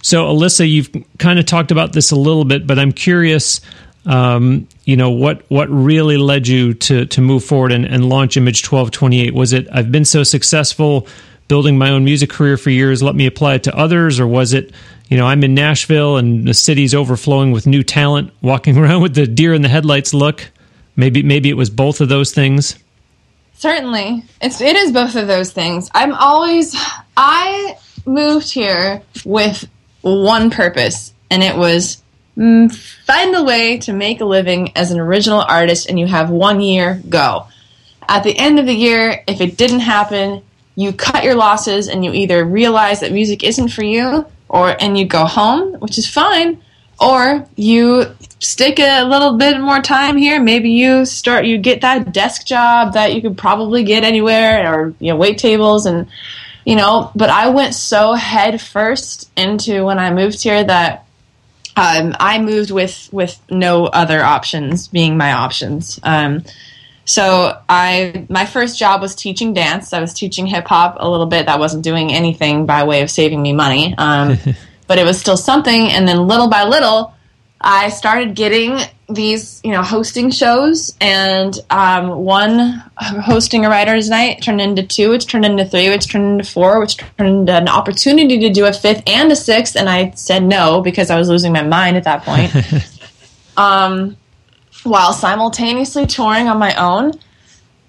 So, 0.01 0.25
Alyssa, 0.25 0.69
you've 0.69 0.89
kind 1.17 1.39
of 1.39 1.45
talked 1.45 1.71
about 1.71 1.93
this 1.93 2.11
a 2.11 2.17
little 2.17 2.43
bit, 2.43 2.67
but 2.67 2.77
I'm 2.77 2.91
curious, 2.91 3.61
um, 4.05 4.67
you 4.83 4.97
know, 4.97 5.11
what, 5.11 5.49
what 5.49 5.69
really 5.69 6.17
led 6.17 6.49
you 6.49 6.73
to, 6.73 7.05
to 7.05 7.21
move 7.21 7.45
forward 7.45 7.71
and, 7.71 7.85
and 7.85 8.09
launch 8.09 8.35
Image 8.35 8.69
1228? 8.69 9.33
Was 9.33 9.53
it, 9.53 9.69
I've 9.71 9.93
been 9.93 10.05
so 10.05 10.23
successful 10.23 11.07
building 11.47 11.77
my 11.77 11.89
own 11.89 12.03
music 12.03 12.29
career 12.29 12.57
for 12.57 12.69
years, 12.69 13.01
let 13.01 13.15
me 13.15 13.25
apply 13.25 13.55
it 13.55 13.63
to 13.63 13.75
others? 13.75 14.19
Or 14.19 14.27
was 14.27 14.51
it, 14.51 14.73
you 15.09 15.17
know, 15.17 15.25
I'm 15.25 15.43
in 15.43 15.55
Nashville 15.55 16.17
and 16.17 16.47
the 16.47 16.53
city's 16.53 16.93
overflowing 16.93 17.51
with 17.51 17.65
new 17.65 17.83
talent, 17.83 18.31
walking 18.41 18.77
around 18.81 19.01
with 19.01 19.15
the 19.15 19.27
deer 19.27 19.53
in 19.53 19.61
the 19.61 19.67
headlights 19.67 20.13
look. 20.13 20.49
Maybe 20.95 21.23
maybe 21.23 21.49
it 21.49 21.57
was 21.57 21.69
both 21.69 21.99
of 22.01 22.09
those 22.09 22.31
things. 22.31 22.77
Certainly. 23.53 24.23
It's 24.41 24.61
it 24.61 24.75
is 24.75 24.91
both 24.91 25.15
of 25.15 25.27
those 25.27 25.51
things. 25.51 25.89
I'm 25.93 26.13
always 26.13 26.75
I 27.17 27.77
moved 28.05 28.51
here 28.51 29.01
with 29.25 29.67
one 30.01 30.49
purpose 30.49 31.13
and 31.29 31.43
it 31.43 31.55
was 31.55 32.01
mm, 32.37 32.73
find 33.05 33.35
a 33.35 33.43
way 33.43 33.79
to 33.79 33.93
make 33.93 34.21
a 34.21 34.25
living 34.25 34.75
as 34.77 34.91
an 34.91 34.99
original 34.99 35.41
artist 35.41 35.89
and 35.89 35.99
you 35.99 36.07
have 36.07 36.29
1 36.29 36.61
year 36.61 37.01
go. 37.09 37.47
At 38.07 38.23
the 38.23 38.37
end 38.37 38.59
of 38.59 38.65
the 38.65 38.73
year, 38.73 39.23
if 39.27 39.41
it 39.41 39.57
didn't 39.57 39.81
happen, 39.81 40.41
you 40.75 40.93
cut 40.93 41.23
your 41.23 41.35
losses 41.35 41.87
and 41.87 42.03
you 42.03 42.13
either 42.13 42.43
realize 42.43 43.01
that 43.01 43.11
music 43.11 43.43
isn't 43.43 43.69
for 43.69 43.83
you 43.83 44.25
or 44.49 44.75
and 44.81 44.97
you 44.97 45.05
go 45.05 45.25
home, 45.25 45.75
which 45.75 45.97
is 45.97 46.09
fine, 46.09 46.61
or 46.99 47.47
you 47.55 48.05
stick 48.39 48.79
a 48.79 49.03
little 49.03 49.37
bit 49.37 49.59
more 49.61 49.81
time 49.81 50.17
here. 50.17 50.41
Maybe 50.41 50.71
you 50.71 51.05
start 51.05 51.45
you 51.45 51.57
get 51.57 51.81
that 51.81 52.11
desk 52.11 52.45
job 52.45 52.93
that 52.93 53.13
you 53.13 53.21
could 53.21 53.37
probably 53.37 53.83
get 53.83 54.03
anywhere, 54.03 54.73
or 54.73 54.93
you 54.99 55.11
know 55.11 55.15
wait 55.15 55.37
tables 55.37 55.85
and 55.85 56.07
you 56.65 56.75
know. 56.75 57.11
But 57.15 57.29
I 57.29 57.49
went 57.49 57.75
so 57.75 58.13
head 58.13 58.59
first 58.59 59.29
into 59.37 59.85
when 59.85 59.99
I 59.99 60.13
moved 60.13 60.43
here 60.43 60.63
that. 60.63 61.05
Um, 61.77 62.13
I 62.19 62.41
moved 62.41 62.71
with 62.71 63.07
with 63.13 63.39
no 63.49 63.85
other 63.85 64.21
options 64.21 64.89
being 64.89 65.15
my 65.15 65.31
options. 65.31 65.97
Um, 66.03 66.43
so 67.09 67.59
I 67.67 68.27
my 68.29 68.45
first 68.45 68.77
job 68.77 69.01
was 69.01 69.15
teaching 69.15 69.51
dance. 69.51 69.93
I 69.93 69.99
was 69.99 70.13
teaching 70.13 70.45
hip 70.45 70.67
hop 70.67 70.97
a 70.99 71.09
little 71.09 71.25
bit. 71.25 71.47
That 71.47 71.57
wasn't 71.57 71.83
doing 71.83 72.13
anything 72.13 72.67
by 72.67 72.83
way 72.83 73.01
of 73.01 73.09
saving 73.09 73.41
me 73.41 73.51
money, 73.51 73.95
um, 73.97 74.37
but 74.87 74.99
it 74.99 75.05
was 75.05 75.19
still 75.19 75.35
something. 75.35 75.89
And 75.89 76.07
then 76.07 76.27
little 76.27 76.49
by 76.49 76.65
little, 76.65 77.15
I 77.59 77.89
started 77.89 78.35
getting 78.35 78.77
these, 79.09 79.59
you 79.63 79.71
know, 79.71 79.81
hosting 79.81 80.29
shows. 80.29 80.95
And 81.01 81.57
um, 81.71 82.09
one 82.09 82.83
hosting 82.95 83.65
a 83.65 83.69
writer's 83.69 84.07
night 84.07 84.43
turned 84.43 84.61
into 84.61 84.85
two. 84.85 85.13
It's 85.13 85.25
turned 85.25 85.45
into 85.45 85.65
three. 85.65 85.87
It's 85.87 86.05
turned 86.05 86.39
into 86.39 86.43
four. 86.43 86.79
Which 86.79 86.97
turned 87.17 87.39
into 87.39 87.53
an 87.53 87.69
opportunity 87.69 88.37
to 88.41 88.51
do 88.51 88.67
a 88.67 88.71
fifth 88.71 89.01
and 89.07 89.31
a 89.31 89.35
sixth. 89.35 89.75
And 89.75 89.89
I 89.89 90.11
said 90.11 90.43
no 90.43 90.81
because 90.81 91.09
I 91.09 91.17
was 91.17 91.27
losing 91.27 91.53
my 91.53 91.63
mind 91.63 91.97
at 91.97 92.03
that 92.03 92.21
point. 92.21 92.53
um, 93.57 94.15
while 94.83 95.13
simultaneously 95.13 96.05
touring 96.05 96.47
on 96.47 96.57
my 96.57 96.73
own. 96.75 97.13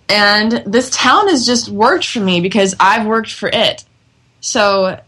And 0.09 0.53
this 0.67 0.91
town 0.91 1.29
has 1.29 1.47
just 1.47 1.69
worked 1.69 2.07
for 2.07 2.21
me 2.21 2.41
because 2.41 2.75
I've 2.81 3.07
worked 3.07 3.33
for 3.33 3.49
it. 3.53 3.85
So 4.41 5.01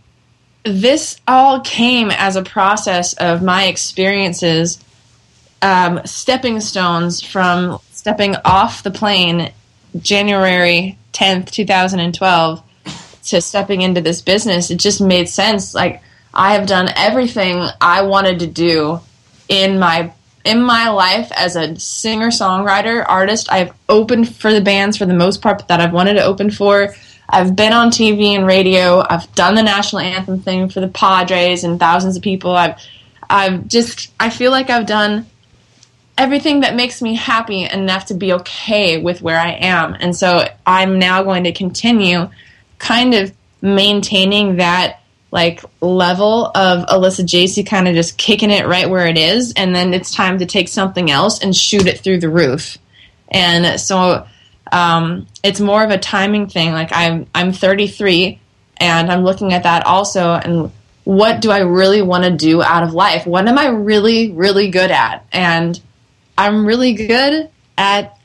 this 0.64 1.20
all 1.26 1.60
came 1.60 2.10
as 2.10 2.36
a 2.36 2.42
process 2.42 3.14
of 3.14 3.42
my 3.42 3.64
experiences, 3.64 4.82
um, 5.60 6.00
stepping 6.04 6.60
stones 6.60 7.20
from 7.20 7.80
stepping 7.90 8.36
off 8.44 8.82
the 8.82 8.90
plane 8.90 9.52
January 9.98 10.98
10th, 11.12 11.50
2012, 11.50 12.62
to 13.24 13.40
stepping 13.40 13.82
into 13.82 14.00
this 14.00 14.22
business. 14.22 14.70
It 14.70 14.78
just 14.78 15.00
made 15.00 15.28
sense. 15.28 15.74
Like, 15.74 16.02
I 16.34 16.54
have 16.54 16.66
done 16.66 16.88
everything 16.96 17.66
I 17.80 18.02
wanted 18.02 18.38
to 18.40 18.46
do 18.46 19.00
in 19.48 19.78
my 19.78 20.12
in 20.44 20.62
my 20.62 20.88
life 20.88 21.30
as 21.32 21.56
a 21.56 21.78
singer 21.78 22.28
songwriter 22.28 23.04
artist 23.08 23.50
i've 23.52 23.72
opened 23.88 24.34
for 24.34 24.52
the 24.52 24.60
bands 24.60 24.96
for 24.96 25.06
the 25.06 25.14
most 25.14 25.40
part 25.42 25.66
that 25.68 25.80
i've 25.80 25.92
wanted 25.92 26.14
to 26.14 26.22
open 26.22 26.50
for. 26.50 26.94
I've 27.28 27.56
been 27.56 27.72
on 27.72 27.90
tv 27.90 28.36
and 28.36 28.46
radio. 28.46 29.02
I've 29.08 29.32
done 29.34 29.54
the 29.54 29.62
national 29.62 30.00
anthem 30.00 30.40
thing 30.40 30.68
for 30.68 30.80
the 30.80 30.88
padres 30.88 31.64
and 31.64 31.78
thousands 31.78 32.16
of 32.16 32.22
people. 32.22 32.54
I've 32.54 32.78
i've 33.30 33.66
just 33.68 34.12
i 34.20 34.28
feel 34.28 34.50
like 34.50 34.68
i've 34.68 34.86
done 34.86 35.24
everything 36.18 36.60
that 36.60 36.76
makes 36.76 37.00
me 37.00 37.14
happy 37.14 37.64
enough 37.64 38.06
to 38.06 38.14
be 38.14 38.34
okay 38.34 39.00
with 39.00 39.22
where 39.22 39.38
i 39.38 39.52
am. 39.52 39.96
And 39.98 40.14
so 40.14 40.46
i'm 40.66 40.98
now 40.98 41.22
going 41.22 41.44
to 41.44 41.52
continue 41.52 42.28
kind 42.78 43.14
of 43.14 43.32
maintaining 43.62 44.56
that 44.56 45.01
like 45.32 45.64
level 45.80 46.52
of 46.54 46.86
Alyssa 46.86 47.24
Jacey 47.24 47.64
kind 47.64 47.88
of 47.88 47.94
just 47.94 48.18
kicking 48.18 48.50
it 48.50 48.66
right 48.66 48.88
where 48.88 49.06
it 49.06 49.16
is, 49.16 49.54
and 49.54 49.74
then 49.74 49.94
it's 49.94 50.14
time 50.14 50.38
to 50.38 50.46
take 50.46 50.68
something 50.68 51.10
else 51.10 51.40
and 51.40 51.56
shoot 51.56 51.86
it 51.86 52.00
through 52.00 52.20
the 52.20 52.28
roof. 52.28 52.76
And 53.30 53.80
so 53.80 54.26
um, 54.70 55.26
it's 55.42 55.58
more 55.58 55.82
of 55.82 55.90
a 55.90 55.98
timing 55.98 56.48
thing. 56.48 56.72
Like 56.72 56.90
I'm 56.92 57.26
I'm 57.34 57.52
33, 57.52 58.38
and 58.76 59.10
I'm 59.10 59.24
looking 59.24 59.54
at 59.54 59.62
that 59.62 59.86
also, 59.86 60.34
and 60.34 60.70
what 61.04 61.40
do 61.40 61.50
I 61.50 61.60
really 61.60 62.02
want 62.02 62.24
to 62.24 62.30
do 62.30 62.62
out 62.62 62.82
of 62.82 62.92
life? 62.92 63.26
What 63.26 63.48
am 63.48 63.58
I 63.58 63.68
really 63.68 64.32
really 64.32 64.70
good 64.70 64.90
at? 64.90 65.26
And 65.32 65.80
I'm 66.36 66.66
really 66.66 66.92
good 66.92 67.48
at 67.78 68.18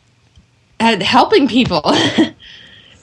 at 0.77 1.01
helping 1.01 1.47
people. 1.47 1.81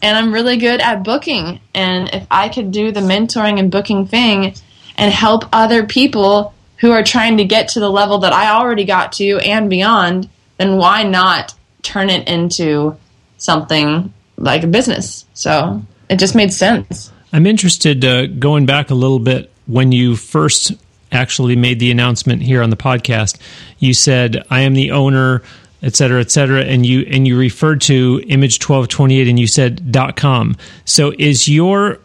and 0.04 0.18
I'm 0.18 0.34
really 0.34 0.58
good 0.58 0.82
at 0.82 1.02
booking. 1.02 1.60
And 1.74 2.10
if 2.12 2.26
I 2.30 2.50
could 2.50 2.70
do 2.70 2.92
the 2.92 3.00
mentoring 3.00 3.58
and 3.58 3.70
booking 3.70 4.06
thing 4.06 4.54
and 4.98 5.10
help 5.10 5.46
other 5.50 5.86
people 5.86 6.52
who 6.76 6.90
are 6.90 7.02
trying 7.02 7.38
to 7.38 7.44
get 7.44 7.68
to 7.68 7.80
the 7.80 7.88
level 7.88 8.18
that 8.18 8.34
I 8.34 8.50
already 8.50 8.84
got 8.84 9.12
to 9.12 9.38
and 9.38 9.70
beyond, 9.70 10.28
then 10.58 10.76
why 10.76 11.04
not 11.04 11.54
turn 11.82 12.10
it 12.10 12.28
into 12.28 12.98
something 13.38 14.12
like 14.36 14.62
a 14.62 14.66
business? 14.66 15.24
So 15.32 15.82
it 16.10 16.18
just 16.18 16.34
made 16.34 16.52
sense. 16.52 17.10
I'm 17.32 17.46
interested 17.46 18.04
uh, 18.04 18.26
going 18.26 18.66
back 18.66 18.90
a 18.90 18.94
little 18.94 19.18
bit 19.18 19.50
when 19.64 19.90
you 19.90 20.16
first 20.16 20.72
actually 21.10 21.56
made 21.56 21.80
the 21.80 21.90
announcement 21.90 22.42
here 22.42 22.62
on 22.62 22.68
the 22.68 22.76
podcast. 22.76 23.38
You 23.78 23.94
said, 23.94 24.44
I 24.50 24.60
am 24.60 24.74
the 24.74 24.90
owner 24.90 25.40
et 25.84 25.94
cetera, 25.94 26.20
et 26.20 26.30
cetera, 26.30 26.62
and 26.62 26.84
you 26.84 27.06
and 27.10 27.28
you 27.28 27.38
referred 27.38 27.80
to 27.82 28.20
image 28.26 28.58
twelve 28.58 28.88
twenty 28.88 29.20
eight, 29.20 29.28
and 29.28 29.38
you 29.38 29.46
said 29.46 29.92
dot 29.92 30.16
com. 30.16 30.56
So 30.84 31.12
is 31.18 31.46
your 31.46 32.00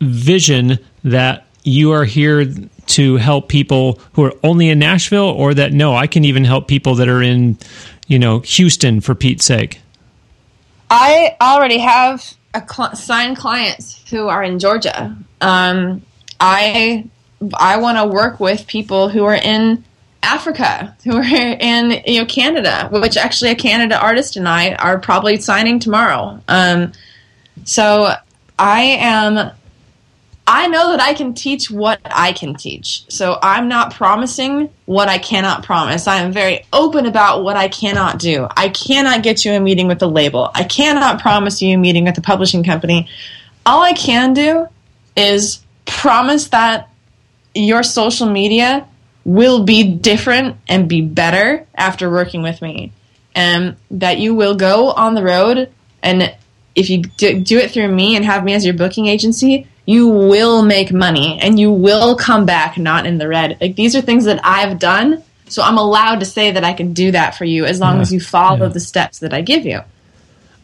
vision 0.00 0.78
that 1.04 1.44
you 1.64 1.92
are 1.92 2.04
here 2.04 2.46
to 2.86 3.16
help 3.16 3.48
people 3.48 4.00
who 4.14 4.24
are 4.24 4.34
only 4.42 4.68
in 4.68 4.78
Nashville, 4.78 5.28
or 5.28 5.54
that 5.54 5.72
no, 5.72 5.94
I 5.94 6.06
can 6.06 6.24
even 6.24 6.44
help 6.44 6.68
people 6.68 6.94
that 6.96 7.08
are 7.08 7.22
in, 7.22 7.58
you 8.06 8.18
know, 8.18 8.40
Houston 8.40 9.00
for 9.00 9.14
Pete's 9.14 9.44
sake? 9.44 9.80
I 10.90 11.36
already 11.40 11.78
have 11.78 12.34
a 12.54 12.62
cl- 12.68 12.94
signed 12.94 13.36
clients 13.36 14.02
who 14.10 14.28
are 14.28 14.42
in 14.42 14.58
Georgia. 14.58 15.16
Um, 15.40 16.02
I 16.38 17.06
I 17.54 17.78
want 17.78 17.98
to 17.98 18.06
work 18.06 18.40
with 18.40 18.66
people 18.66 19.08
who 19.08 19.24
are 19.24 19.34
in 19.34 19.84
Africa, 20.22 20.96
who 21.04 21.16
are 21.16 21.22
in 21.24 22.02
you 22.06 22.20
know 22.20 22.26
Canada, 22.26 22.88
which 22.92 23.16
actually 23.16 23.50
a 23.50 23.54
Canada 23.56 24.00
artist 24.00 24.36
and 24.36 24.48
I 24.48 24.74
are 24.74 24.98
probably 24.98 25.38
signing 25.38 25.78
tomorrow. 25.78 26.40
Um, 26.48 26.92
so 27.64 28.12
I 28.58 28.82
am. 28.82 29.50
I 30.44 30.66
know 30.66 30.90
that 30.90 31.00
I 31.00 31.14
can 31.14 31.34
teach 31.34 31.70
what 31.70 32.00
I 32.04 32.32
can 32.32 32.56
teach. 32.56 33.04
So 33.08 33.38
I'm 33.40 33.68
not 33.68 33.94
promising 33.94 34.70
what 34.86 35.08
I 35.08 35.18
cannot 35.18 35.62
promise. 35.62 36.08
I 36.08 36.18
am 36.18 36.32
very 36.32 36.66
open 36.72 37.06
about 37.06 37.44
what 37.44 37.56
I 37.56 37.68
cannot 37.68 38.18
do. 38.18 38.48
I 38.56 38.68
cannot 38.68 39.22
get 39.22 39.44
you 39.44 39.52
a 39.52 39.60
meeting 39.60 39.86
with 39.86 40.02
a 40.02 40.08
label. 40.08 40.50
I 40.52 40.64
cannot 40.64 41.22
promise 41.22 41.62
you 41.62 41.76
a 41.76 41.78
meeting 41.78 42.04
with 42.04 42.18
a 42.18 42.20
publishing 42.20 42.64
company. 42.64 43.08
All 43.64 43.82
I 43.82 43.92
can 43.92 44.34
do 44.34 44.66
is 45.16 45.60
promise 45.86 46.48
that 46.48 46.90
your 47.54 47.84
social 47.84 48.28
media 48.28 48.88
will 49.24 49.64
be 49.64 49.94
different 49.96 50.56
and 50.68 50.88
be 50.88 51.00
better 51.00 51.66
after 51.74 52.10
working 52.10 52.42
with 52.42 52.60
me. 52.62 52.92
And 53.34 53.76
that 53.90 54.18
you 54.18 54.34
will 54.34 54.54
go 54.54 54.90
on 54.90 55.14
the 55.14 55.22
road 55.22 55.70
and 56.02 56.34
if 56.74 56.90
you 56.90 57.02
do, 57.02 57.58
it 57.58 57.70
through 57.70 57.88
me 57.88 58.16
and 58.16 58.24
have 58.24 58.44
me 58.44 58.54
as 58.54 58.64
your 58.64 58.74
booking 58.74 59.06
agency, 59.06 59.66
you 59.84 60.08
will 60.08 60.62
make 60.62 60.92
money 60.92 61.38
and 61.40 61.58
you 61.58 61.70
will 61.70 62.16
come 62.16 62.46
back 62.46 62.78
not 62.78 63.06
in 63.06 63.18
the 63.18 63.28
red. 63.28 63.58
Like 63.60 63.76
these 63.76 63.94
are 63.94 64.00
things 64.00 64.24
that 64.24 64.40
I've 64.42 64.78
done, 64.78 65.22
so 65.48 65.62
I'm 65.62 65.78
allowed 65.78 66.20
to 66.20 66.26
say 66.26 66.52
that 66.52 66.64
I 66.64 66.72
can 66.72 66.92
do 66.92 67.10
that 67.12 67.34
for 67.34 67.44
you 67.44 67.64
as 67.64 67.80
long 67.80 67.96
yeah, 67.96 68.02
as 68.02 68.12
you 68.12 68.20
follow 68.20 68.66
yeah. 68.66 68.68
the 68.68 68.80
steps 68.80 69.18
that 69.18 69.34
I 69.34 69.42
give 69.42 69.66
you. 69.66 69.80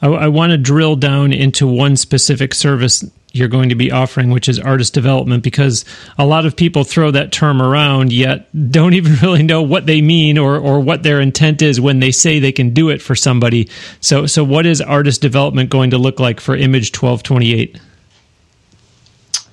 I, 0.03 0.09
I 0.09 0.29
want 0.29 0.53
to 0.53 0.59
drill 0.59 0.97
down 0.97 1.33
into 1.33 1.67
one 1.67 1.97
specific 1.97 2.55
service 2.55 3.05
you're 3.33 3.49
going 3.49 3.69
to 3.69 3.75
be 3.75 3.93
offering, 3.93 4.31
which 4.31 4.49
is 4.49 4.59
artist 4.59 4.95
development, 4.95 5.43
because 5.43 5.85
a 6.17 6.27
lot 6.27 6.47
of 6.47 6.57
people 6.57 6.83
throw 6.85 7.11
that 7.11 7.31
term 7.31 7.61
around, 7.61 8.13
yet 8.13 8.49
don't 8.73 8.95
even 8.95 9.15
really 9.17 9.43
know 9.43 9.63
what 9.63 9.87
they 9.87 10.01
mean 10.01 10.39
or, 10.39 10.59
or 10.59 10.81
what 10.81 11.03
their 11.03 11.21
intent 11.21 11.63
is 11.63 11.81
when 11.81 12.01
they 12.01 12.11
say 12.11 12.39
they 12.39 12.53
can 12.53 12.75
do 12.75 12.89
it 12.89 13.03
for 13.03 13.15
somebody. 13.15 13.69
So, 14.01 14.27
so 14.27 14.45
what 14.45 14.67
is 14.67 14.81
artist 14.81 15.21
development 15.21 15.71
going 15.71 15.91
to 15.91 15.99
look 15.99 16.21
like 16.21 16.41
for 16.41 16.57
Image 16.57 16.91
1228? 16.91 17.81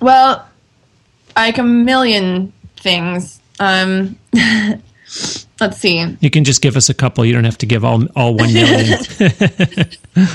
Well, 0.00 0.46
like 1.34 1.58
a 1.58 1.62
million 1.62 2.52
things. 2.76 3.40
Um, 3.58 4.18
let's 5.60 5.78
see. 5.78 6.16
You 6.20 6.30
can 6.30 6.44
just 6.44 6.62
give 6.62 6.76
us 6.76 6.88
a 6.88 6.94
couple. 6.94 7.24
You 7.24 7.32
don't 7.32 7.44
have 7.44 7.58
to 7.58 7.66
give 7.66 7.84
all 7.84 8.06
all 8.16 8.34
one 8.34 8.52
million. 8.52 8.98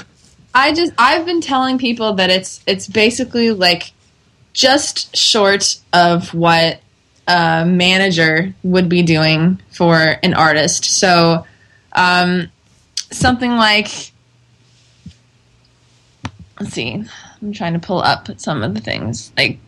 I 0.54 0.74
just 0.74 0.94
I've 0.98 1.26
been 1.26 1.42
telling 1.42 1.78
people 1.78 2.14
that 2.14 2.30
it's 2.30 2.62
it's 2.68 2.88
basically 2.88 3.52
like 3.52 3.92
just 4.54 5.16
short 5.16 5.78
of 5.94 6.34
what 6.34 6.82
a 7.28 7.66
manager 7.66 8.54
would 8.64 8.90
be 8.90 9.04
doing 9.04 9.62
for 9.72 9.96
an 10.24 10.34
artist. 10.34 10.86
So 10.86 11.46
um, 11.94 12.52
something 13.12 13.52
like 13.52 14.12
let's 16.60 16.74
see. 16.74 17.04
I'm 17.42 17.54
trying 17.54 17.74
to 17.74 17.80
pull 17.80 18.02
up 18.02 18.28
some 18.40 18.64
of 18.64 18.74
the 18.74 18.82
things. 18.82 19.32
Like 19.38 19.60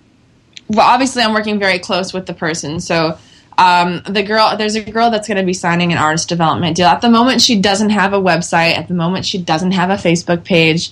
well 0.67 0.87
obviously 0.87 1.23
I'm 1.23 1.33
working 1.33 1.59
very 1.59 1.79
close 1.79 2.13
with 2.13 2.25
the 2.25 2.33
person. 2.33 2.79
So 2.79 3.17
um, 3.57 4.01
the 4.07 4.23
girl, 4.23 4.55
there's 4.57 4.75
a 4.75 4.81
girl 4.81 5.11
that's 5.11 5.27
going 5.27 5.37
to 5.37 5.43
be 5.43 5.53
signing 5.53 5.91
an 5.91 5.97
artist 5.97 6.29
development 6.29 6.75
deal. 6.75 6.87
At 6.87 7.01
the 7.01 7.09
moment, 7.09 7.41
she 7.41 7.59
doesn't 7.59 7.91
have 7.91 8.13
a 8.13 8.19
website. 8.19 8.77
At 8.77 8.87
the 8.87 8.93
moment, 8.93 9.25
she 9.25 9.37
doesn't 9.37 9.71
have 9.71 9.89
a 9.89 9.95
Facebook 9.95 10.43
page. 10.43 10.91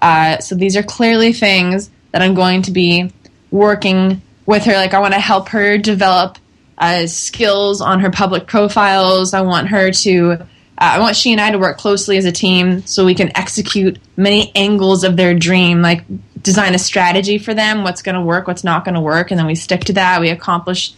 Uh, 0.00 0.38
so 0.38 0.54
these 0.54 0.76
are 0.76 0.82
clearly 0.82 1.32
things 1.32 1.90
that 2.10 2.22
I'm 2.22 2.34
going 2.34 2.62
to 2.62 2.70
be 2.70 3.10
working 3.50 4.20
with 4.46 4.64
her. 4.64 4.72
Like 4.72 4.94
I 4.94 5.00
want 5.00 5.14
to 5.14 5.20
help 5.20 5.48
her 5.50 5.78
develop 5.78 6.38
uh, 6.78 7.06
skills 7.06 7.80
on 7.80 8.00
her 8.00 8.10
public 8.10 8.46
profiles. 8.46 9.34
I 9.34 9.42
want 9.42 9.68
her 9.68 9.90
to. 9.90 10.32
Uh, 10.32 10.46
I 10.78 10.98
want 10.98 11.16
she 11.16 11.32
and 11.32 11.40
I 11.40 11.50
to 11.50 11.58
work 11.58 11.78
closely 11.78 12.16
as 12.16 12.24
a 12.24 12.32
team 12.32 12.84
so 12.86 13.04
we 13.04 13.14
can 13.14 13.30
execute 13.36 13.98
many 14.16 14.50
angles 14.54 15.04
of 15.04 15.16
their 15.16 15.34
dream, 15.34 15.80
like 15.80 16.04
design 16.42 16.74
a 16.74 16.78
strategy 16.78 17.38
for 17.38 17.54
them, 17.54 17.84
what's 17.84 18.02
going 18.02 18.16
to 18.16 18.20
work, 18.20 18.48
what's 18.48 18.64
not 18.64 18.84
going 18.84 18.96
to 18.96 19.00
work, 19.00 19.30
and 19.30 19.38
then 19.38 19.46
we 19.46 19.54
stick 19.54 19.84
to 19.84 19.92
that. 19.92 20.20
We 20.20 20.30
accomplish 20.30 20.94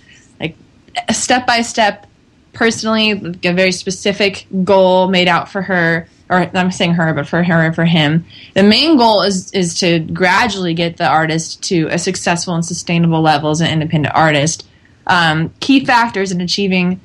step 1.13 1.47
by 1.47 1.63
step, 1.63 2.07
personally, 2.53 3.11
a 3.11 3.53
very 3.53 3.73
specific 3.73 4.47
goal 4.65 5.09
made 5.09 5.29
out 5.29 5.51
for 5.51 5.63
her. 5.63 6.09
Or 6.31 6.51
I'm 6.55 6.71
saying 6.71 6.95
her, 6.95 7.13
but 7.13 7.27
for 7.27 7.43
her 7.43 7.67
and 7.67 7.75
for 7.75 7.85
him. 7.85 8.25
The 8.55 8.63
main 8.63 8.97
goal 8.97 9.21
is 9.23 9.53
is 9.53 9.79
to 9.81 9.99
gradually 9.99 10.73
get 10.73 10.97
the 10.97 11.07
artist 11.07 11.63
to 11.65 11.87
a 11.89 11.99
successful 11.99 12.55
and 12.55 12.65
sustainable 12.65 13.21
level 13.21 13.51
as 13.51 13.61
an 13.61 13.71
independent 13.71 14.15
artist. 14.15 14.67
Um, 15.07 15.53
key 15.61 15.85
factors 15.85 16.33
in 16.33 16.41
achieving 16.41 17.01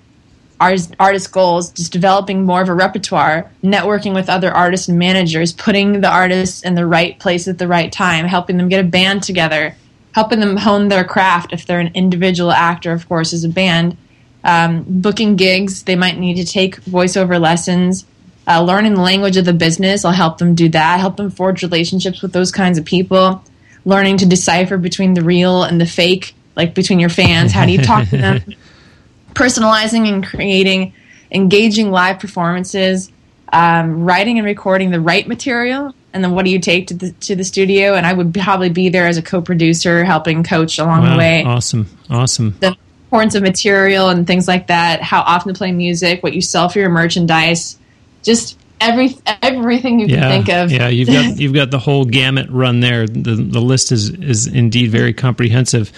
artist, 0.59 0.95
artist 0.99 1.31
goals, 1.31 1.71
just 1.71 1.91
developing 1.91 2.45
more 2.45 2.61
of 2.61 2.69
a 2.69 2.73
repertoire, 2.73 3.51
networking 3.63 4.13
with 4.13 4.29
other 4.29 4.51
artists 4.51 4.87
and 4.87 4.99
managers, 4.99 5.53
putting 5.53 6.01
the 6.01 6.09
artists 6.09 6.63
in 6.63 6.75
the 6.75 6.85
right 6.85 7.19
place 7.19 7.47
at 7.47 7.57
the 7.57 7.67
right 7.67 7.91
time, 7.91 8.25
helping 8.25 8.57
them 8.57 8.69
get 8.69 8.83
a 8.83 8.87
band 8.87 9.23
together, 9.23 9.75
helping 10.13 10.39
them 10.39 10.57
hone 10.57 10.87
their 10.87 11.03
craft 11.03 11.53
if 11.53 11.65
they're 11.65 11.79
an 11.79 11.91
individual 11.93 12.51
actor, 12.51 12.91
of 12.91 13.07
course, 13.07 13.33
as 13.33 13.43
a 13.43 13.49
band. 13.49 13.97
Um, 14.43 14.85
booking 14.87 15.35
gigs, 15.35 15.83
they 15.83 15.95
might 15.95 16.17
need 16.17 16.35
to 16.35 16.45
take 16.45 16.81
voiceover 16.83 17.39
lessons. 17.39 18.05
Uh, 18.47 18.63
learning 18.63 18.95
the 18.95 19.01
language 19.01 19.37
of 19.37 19.45
the 19.45 19.53
business, 19.53 20.03
I'll 20.03 20.11
help 20.11 20.39
them 20.39 20.55
do 20.55 20.69
that. 20.69 20.99
Help 20.99 21.17
them 21.17 21.29
forge 21.29 21.61
relationships 21.61 22.21
with 22.21 22.33
those 22.33 22.51
kinds 22.51 22.77
of 22.77 22.85
people. 22.85 23.43
Learning 23.85 24.17
to 24.17 24.25
decipher 24.25 24.77
between 24.77 25.13
the 25.13 25.21
real 25.21 25.63
and 25.63 25.79
the 25.79 25.85
fake, 25.85 26.35
like 26.55 26.73
between 26.73 26.99
your 26.99 27.09
fans. 27.09 27.51
How 27.51 27.65
do 27.65 27.71
you 27.71 27.81
talk 27.81 28.09
to 28.09 28.17
them? 28.17 28.41
Personalizing 29.33 30.11
and 30.11 30.25
creating 30.25 30.93
engaging 31.31 31.91
live 31.91 32.19
performances, 32.19 33.11
um, 33.53 34.03
writing 34.03 34.37
and 34.37 34.45
recording 34.45 34.91
the 34.91 34.99
right 34.99 35.27
material 35.27 35.93
and 36.13 36.23
then 36.23 36.31
what 36.31 36.45
do 36.45 36.51
you 36.51 36.59
take 36.59 36.87
to 36.87 36.93
the 36.93 37.11
to 37.11 37.35
the 37.35 37.43
studio? 37.43 37.93
And 37.95 38.05
I 38.05 38.13
would 38.13 38.33
probably 38.33 38.69
be 38.69 38.89
there 38.89 39.07
as 39.07 39.17
a 39.17 39.21
co-producer, 39.21 40.03
helping 40.03 40.43
coach 40.43 40.79
along 40.79 41.03
wow, 41.03 41.11
the 41.11 41.17
way. 41.17 41.43
Awesome, 41.43 41.87
awesome. 42.09 42.55
The 42.59 42.75
importance 43.05 43.35
of 43.35 43.43
material 43.43 44.09
and 44.09 44.25
things 44.25 44.47
like 44.47 44.67
that. 44.67 45.01
How 45.01 45.21
often 45.21 45.53
to 45.53 45.57
play 45.57 45.71
music, 45.71 46.23
what 46.23 46.33
you 46.33 46.41
sell 46.41 46.69
for 46.69 46.79
your 46.79 46.89
merchandise, 46.89 47.77
just 48.23 48.57
every 48.81 49.15
everything 49.41 49.99
you 49.99 50.07
yeah, 50.07 50.21
can 50.21 50.29
think 50.29 50.49
of. 50.49 50.71
Yeah, 50.71 50.87
you've 50.87 51.07
got 51.07 51.39
you've 51.39 51.53
got 51.53 51.71
the 51.71 51.79
whole 51.79 52.05
gamut 52.05 52.49
run 52.49 52.79
there. 52.79 53.07
The 53.07 53.35
the 53.35 53.61
list 53.61 53.91
is 53.91 54.09
is 54.09 54.47
indeed 54.47 54.91
very 54.91 55.13
comprehensive. 55.13 55.91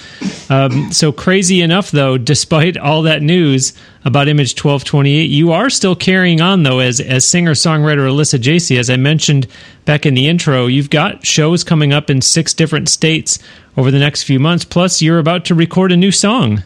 Um, 0.49 0.91
so 0.91 1.11
crazy 1.11 1.61
enough, 1.61 1.91
though, 1.91 2.17
despite 2.17 2.77
all 2.77 3.03
that 3.03 3.21
news 3.21 3.73
about 4.05 4.27
Image 4.27 4.55
twelve 4.55 4.83
twenty 4.83 5.15
eight, 5.15 5.29
you 5.29 5.51
are 5.51 5.69
still 5.69 5.95
carrying 5.95 6.41
on 6.41 6.63
though 6.63 6.79
as 6.79 6.99
as 6.99 7.25
singer 7.25 7.53
songwriter 7.53 8.09
Alyssa 8.09 8.39
Jacey. 8.39 8.77
As 8.77 8.89
I 8.89 8.95
mentioned 8.95 9.47
back 9.85 10.05
in 10.05 10.13
the 10.13 10.27
intro, 10.27 10.67
you've 10.67 10.89
got 10.89 11.25
shows 11.25 11.63
coming 11.63 11.93
up 11.93 12.09
in 12.09 12.21
six 12.21 12.53
different 12.53 12.89
states 12.89 13.39
over 13.77 13.91
the 13.91 13.99
next 13.99 14.23
few 14.23 14.39
months. 14.39 14.65
Plus, 14.65 15.01
you're 15.01 15.19
about 15.19 15.45
to 15.45 15.55
record 15.55 15.91
a 15.91 15.97
new 15.97 16.11
song. 16.11 16.63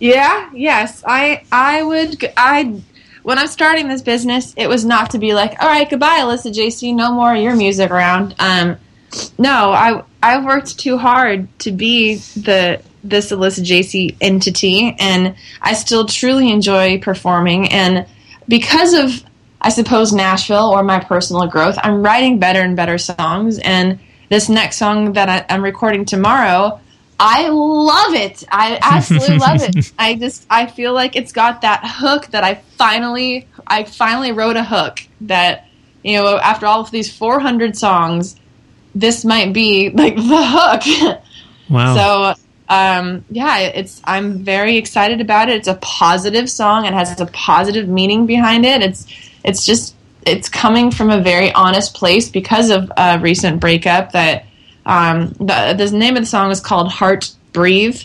Yeah. 0.00 0.50
Yes. 0.52 1.02
I. 1.06 1.44
I 1.50 1.82
would. 1.82 2.32
I 2.36 2.82
when 3.24 3.38
I'm 3.38 3.48
starting 3.48 3.88
this 3.88 4.02
business, 4.02 4.54
it 4.56 4.68
was 4.68 4.84
not 4.84 5.10
to 5.10 5.18
be 5.18 5.34
like, 5.34 5.60
all 5.60 5.66
right, 5.66 5.88
goodbye, 5.88 6.20
Alyssa 6.20 6.52
Jacey, 6.54 6.92
no 6.92 7.12
more 7.12 7.34
your 7.34 7.56
music 7.56 7.90
around. 7.90 8.36
Um, 8.38 8.76
no, 9.38 9.72
I 9.72 10.04
I 10.22 10.44
worked 10.44 10.78
too 10.78 10.96
hard 10.96 11.48
to 11.60 11.72
be 11.72 12.16
the 12.36 12.80
this 13.02 13.32
Alyssa 13.32 13.64
Jacey 13.64 14.16
entity, 14.20 14.94
and 14.98 15.34
I 15.60 15.74
still 15.74 16.06
truly 16.06 16.50
enjoy 16.52 16.98
performing. 16.98 17.68
And 17.72 18.06
because 18.46 18.94
of 18.94 19.24
I 19.64 19.70
suppose 19.70 20.12
Nashville 20.12 20.68
or 20.68 20.82
my 20.82 21.00
personal 21.00 21.46
growth. 21.46 21.78
I'm 21.82 22.02
writing 22.02 22.38
better 22.38 22.60
and 22.60 22.76
better 22.76 22.98
songs, 22.98 23.58
and 23.58 23.98
this 24.28 24.50
next 24.50 24.76
song 24.76 25.14
that 25.14 25.30
I, 25.30 25.46
I'm 25.48 25.64
recording 25.64 26.04
tomorrow, 26.04 26.78
I 27.18 27.48
love 27.48 28.14
it. 28.14 28.44
I 28.50 28.78
absolutely 28.82 29.38
love 29.38 29.62
it. 29.62 29.92
I 29.98 30.14
just 30.14 30.46
I 30.50 30.66
feel 30.66 30.92
like 30.92 31.16
it's 31.16 31.32
got 31.32 31.62
that 31.62 31.82
hook 31.84 32.26
that 32.28 32.44
I 32.44 32.56
finally 32.76 33.48
I 33.66 33.84
finally 33.84 34.32
wrote 34.32 34.56
a 34.56 34.64
hook 34.64 35.00
that 35.22 35.68
you 36.02 36.16
know 36.16 36.38
after 36.38 36.66
all 36.66 36.80
of 36.80 36.90
these 36.90 37.14
400 37.16 37.76
songs, 37.76 38.36
this 38.94 39.24
might 39.24 39.52
be 39.52 39.90
like 39.90 40.16
the 40.16 40.22
hook. 40.22 41.20
Wow. 41.70 41.94
So 41.94 42.40
um, 42.68 43.24
yeah, 43.30 43.58
it's 43.58 44.00
I'm 44.04 44.42
very 44.42 44.76
excited 44.76 45.20
about 45.20 45.48
it. 45.48 45.56
It's 45.56 45.68
a 45.68 45.74
positive 45.76 46.48
song. 46.50 46.86
It 46.86 46.94
has 46.94 47.20
a 47.20 47.26
positive 47.26 47.88
meaning 47.88 48.26
behind 48.26 48.64
it. 48.64 48.82
It's 48.82 49.06
it's 49.44 49.66
just 49.66 49.94
it's 50.26 50.48
coming 50.48 50.90
from 50.90 51.10
a 51.10 51.20
very 51.20 51.52
honest 51.52 51.94
place 51.94 52.28
because 52.28 52.70
of 52.70 52.90
a 52.96 53.18
recent 53.18 53.60
breakup. 53.60 54.12
That 54.12 54.46
um, 54.86 55.28
the, 55.38 55.74
the 55.76 55.90
name 55.96 56.16
of 56.16 56.22
the 56.22 56.26
song 56.26 56.50
is 56.50 56.60
called 56.60 56.88
"Heart 56.88 57.34
Breathe," 57.52 58.00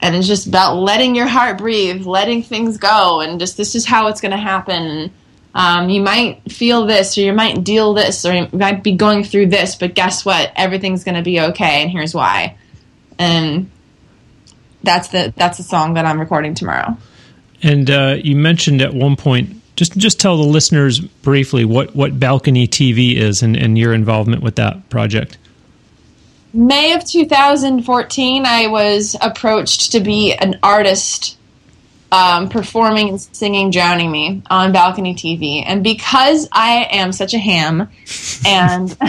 and 0.00 0.14
it's 0.14 0.26
just 0.26 0.46
about 0.46 0.76
letting 0.76 1.14
your 1.14 1.26
heart 1.26 1.58
breathe, 1.58 2.04
letting 2.04 2.42
things 2.42 2.76
go, 2.76 3.20
and 3.20 3.40
just 3.40 3.56
this 3.56 3.74
is 3.74 3.86
how 3.86 4.08
it's 4.08 4.20
going 4.20 4.32
to 4.32 4.36
happen. 4.36 5.12
Um, 5.54 5.88
you 5.88 6.02
might 6.02 6.50
feel 6.50 6.84
this, 6.84 7.16
or 7.16 7.22
you 7.22 7.32
might 7.32 7.62
deal 7.62 7.94
this, 7.94 8.24
or 8.24 8.34
you 8.34 8.48
might 8.52 8.82
be 8.82 8.92
going 8.92 9.24
through 9.24 9.46
this, 9.46 9.76
but 9.76 9.94
guess 9.94 10.24
what? 10.24 10.52
Everything's 10.56 11.04
going 11.04 11.14
to 11.14 11.22
be 11.22 11.40
okay, 11.40 11.82
and 11.82 11.90
here's 11.90 12.14
why. 12.14 12.56
And 13.18 13.70
that's 14.82 15.08
the 15.08 15.32
that's 15.36 15.58
the 15.58 15.64
song 15.64 15.94
that 15.94 16.04
I'm 16.04 16.20
recording 16.20 16.54
tomorrow. 16.54 16.96
And 17.62 17.90
uh, 17.90 18.16
you 18.22 18.36
mentioned 18.36 18.82
at 18.82 18.92
one 18.92 19.16
point, 19.16 19.56
just 19.76 19.96
just 19.96 20.20
tell 20.20 20.36
the 20.36 20.42
listeners 20.42 21.00
briefly 21.00 21.64
what 21.64 21.96
what 21.96 22.20
Balcony 22.20 22.68
TV 22.68 23.16
is 23.16 23.42
and, 23.42 23.56
and 23.56 23.78
your 23.78 23.94
involvement 23.94 24.42
with 24.42 24.56
that 24.56 24.90
project. 24.90 25.38
May 26.54 26.94
of 26.94 27.04
2014, 27.04 28.46
I 28.46 28.68
was 28.68 29.16
approached 29.20 29.90
to 29.90 30.00
be 30.00 30.32
an 30.32 30.60
artist 30.62 31.36
um, 32.12 32.48
performing 32.48 33.08
and 33.08 33.20
singing 33.20 33.72
Drowning 33.72 34.12
Me 34.12 34.40
on 34.48 34.70
Balcony 34.70 35.16
TV. 35.16 35.64
And 35.66 35.82
because 35.82 36.48
I 36.52 36.86
am 36.92 37.10
such 37.10 37.34
a 37.34 37.38
ham 37.38 37.88
and 38.46 38.96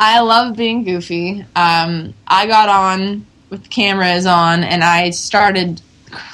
I 0.00 0.20
love 0.20 0.56
being 0.56 0.82
goofy, 0.82 1.44
um, 1.54 2.14
I 2.26 2.48
got 2.48 2.68
on 2.68 3.26
with 3.48 3.70
cameras 3.70 4.26
on 4.26 4.64
and 4.64 4.82
I 4.82 5.10
started 5.10 5.80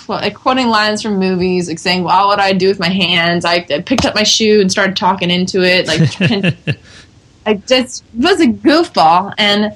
like 0.09 0.35
quoting 0.35 0.69
lines 0.69 1.03
from 1.03 1.19
movies, 1.19 1.69
like 1.69 1.79
saying, 1.79 2.05
"Well, 2.05 2.29
what 2.29 2.39
would 2.39 2.43
I 2.43 2.53
do 2.53 2.69
with 2.69 2.79
my 2.79 2.89
hands?" 2.89 3.45
I, 3.45 3.67
I 3.71 3.81
picked 3.81 4.05
up 4.05 4.15
my 4.15 4.23
shoe 4.23 4.61
and 4.61 4.71
started 4.71 4.97
talking 4.97 5.31
into 5.31 5.63
it. 5.63 5.87
Like, 5.87 6.77
I 7.47 7.55
just 7.55 8.05
was 8.15 8.41
a 8.41 8.47
goofball, 8.47 9.35
and 9.39 9.75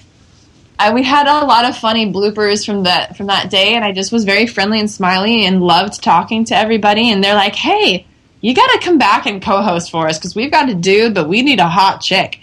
I, 0.79 0.93
we 0.93 1.03
had 1.03 1.27
a 1.27 1.47
lot 1.47 1.64
of 1.64 1.77
funny 1.77 2.12
bloopers 2.12 2.64
from 2.64 2.83
that 2.83 3.16
from 3.16 3.27
that 3.27 3.51
day. 3.51 3.74
And 3.74 3.85
I 3.85 3.93
just 3.93 4.12
was 4.12 4.24
very 4.24 4.47
friendly 4.47 4.81
and 4.81 4.91
smiley 4.91 5.47
and 5.47 5.62
loved 5.62 6.03
talking 6.03 6.45
to 6.47 6.57
everybody. 6.57 7.11
And 7.11 7.22
they're 7.22 7.35
like, 7.35 7.55
"Hey, 7.55 8.07
you 8.41 8.55
got 8.55 8.70
to 8.72 8.81
come 8.85 8.99
back 8.99 9.27
and 9.27 9.43
co-host 9.43 9.91
for 9.91 10.07
us 10.09 10.18
because 10.18 10.35
we've 10.35 10.51
got 10.51 10.68
a 10.68 10.74
dude, 10.74 11.14
but 11.14 11.29
we 11.29 11.43
need 11.43 11.61
a 11.61 11.68
hot 11.68 12.01
chick." 12.01 12.41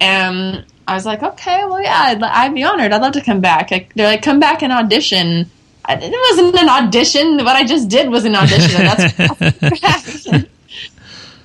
And 0.00 0.64
I 0.88 0.94
was 0.94 1.06
like, 1.06 1.22
"Okay, 1.22 1.64
well, 1.64 1.80
yeah, 1.80 2.02
I'd, 2.06 2.22
I'd 2.22 2.54
be 2.54 2.64
honored. 2.64 2.92
I'd 2.92 3.02
love 3.02 3.12
to 3.12 3.22
come 3.22 3.40
back." 3.40 3.70
Like, 3.70 3.94
they're 3.94 4.06
like, 4.08 4.22
"Come 4.22 4.40
back 4.40 4.62
and 4.62 4.72
audition." 4.72 5.50
it 5.88 6.36
wasn't 6.36 6.56
an 6.56 6.68
audition. 6.68 7.36
What 7.36 7.54
I 7.54 7.64
just 7.64 7.88
did 7.88 8.10
was 8.10 8.24
an 8.24 8.34
audition. 8.34 8.82
that's 9.80 10.46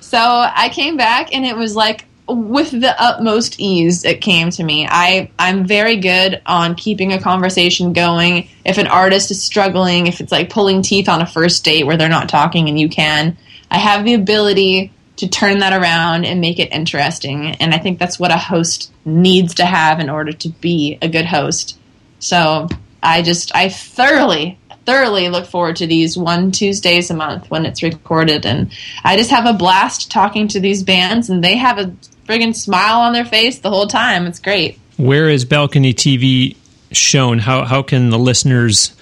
so 0.00 0.18
I 0.18 0.68
came 0.72 0.96
back, 0.96 1.34
and 1.34 1.44
it 1.44 1.56
was 1.56 1.76
like 1.76 2.06
with 2.34 2.70
the 2.70 2.94
utmost 3.00 3.58
ease 3.58 4.04
it 4.04 4.20
came 4.20 4.50
to 4.50 4.62
me. 4.62 4.86
I 4.88 5.30
I'm 5.38 5.66
very 5.66 5.96
good 5.96 6.40
on 6.46 6.74
keeping 6.74 7.12
a 7.12 7.20
conversation 7.20 7.92
going. 7.92 8.48
If 8.64 8.78
an 8.78 8.86
artist 8.86 9.30
is 9.30 9.42
struggling, 9.42 10.06
if 10.06 10.20
it's 10.20 10.32
like 10.32 10.50
pulling 10.50 10.82
teeth 10.82 11.08
on 11.08 11.22
a 11.22 11.26
first 11.26 11.64
date 11.64 11.84
where 11.84 11.96
they're 11.96 12.08
not 12.08 12.28
talking 12.28 12.68
and 12.68 12.78
you 12.78 12.88
can, 12.88 13.36
I 13.70 13.78
have 13.78 14.04
the 14.04 14.14
ability 14.14 14.92
to 15.16 15.28
turn 15.28 15.58
that 15.58 15.72
around 15.72 16.24
and 16.24 16.40
make 16.40 16.58
it 16.58 16.72
interesting. 16.72 17.46
And 17.46 17.74
I 17.74 17.78
think 17.78 17.98
that's 17.98 18.18
what 18.18 18.32
a 18.32 18.38
host 18.38 18.90
needs 19.04 19.54
to 19.54 19.64
have 19.64 20.00
in 20.00 20.10
order 20.10 20.32
to 20.32 20.48
be 20.48 20.98
a 21.00 21.08
good 21.08 21.26
host. 21.26 21.78
So 22.18 22.68
I 23.02 23.22
just 23.22 23.54
I 23.54 23.68
thoroughly 23.68 24.58
thoroughly 24.84 25.28
look 25.28 25.46
forward 25.46 25.76
to 25.76 25.86
these 25.86 26.16
one 26.16 26.50
Tuesdays 26.50 27.10
a 27.10 27.14
month 27.14 27.50
when 27.50 27.66
it's 27.66 27.82
recorded 27.82 28.44
and 28.44 28.72
I 29.04 29.16
just 29.16 29.30
have 29.30 29.46
a 29.46 29.52
blast 29.52 30.10
talking 30.10 30.48
to 30.48 30.60
these 30.60 30.82
bands 30.82 31.30
and 31.30 31.42
they 31.42 31.56
have 31.56 31.78
a 31.78 31.94
friggin' 32.26 32.54
smile 32.54 33.00
on 33.00 33.12
their 33.12 33.24
face 33.24 33.58
the 33.58 33.70
whole 33.70 33.86
time. 33.86 34.26
It's 34.26 34.38
great. 34.38 34.78
Where 34.96 35.28
is 35.28 35.44
Balcony 35.44 35.94
TV 35.94 36.56
shown? 36.92 37.38
How 37.38 37.64
how 37.64 37.82
can 37.82 38.10
the 38.10 38.18
listeners 38.18 38.94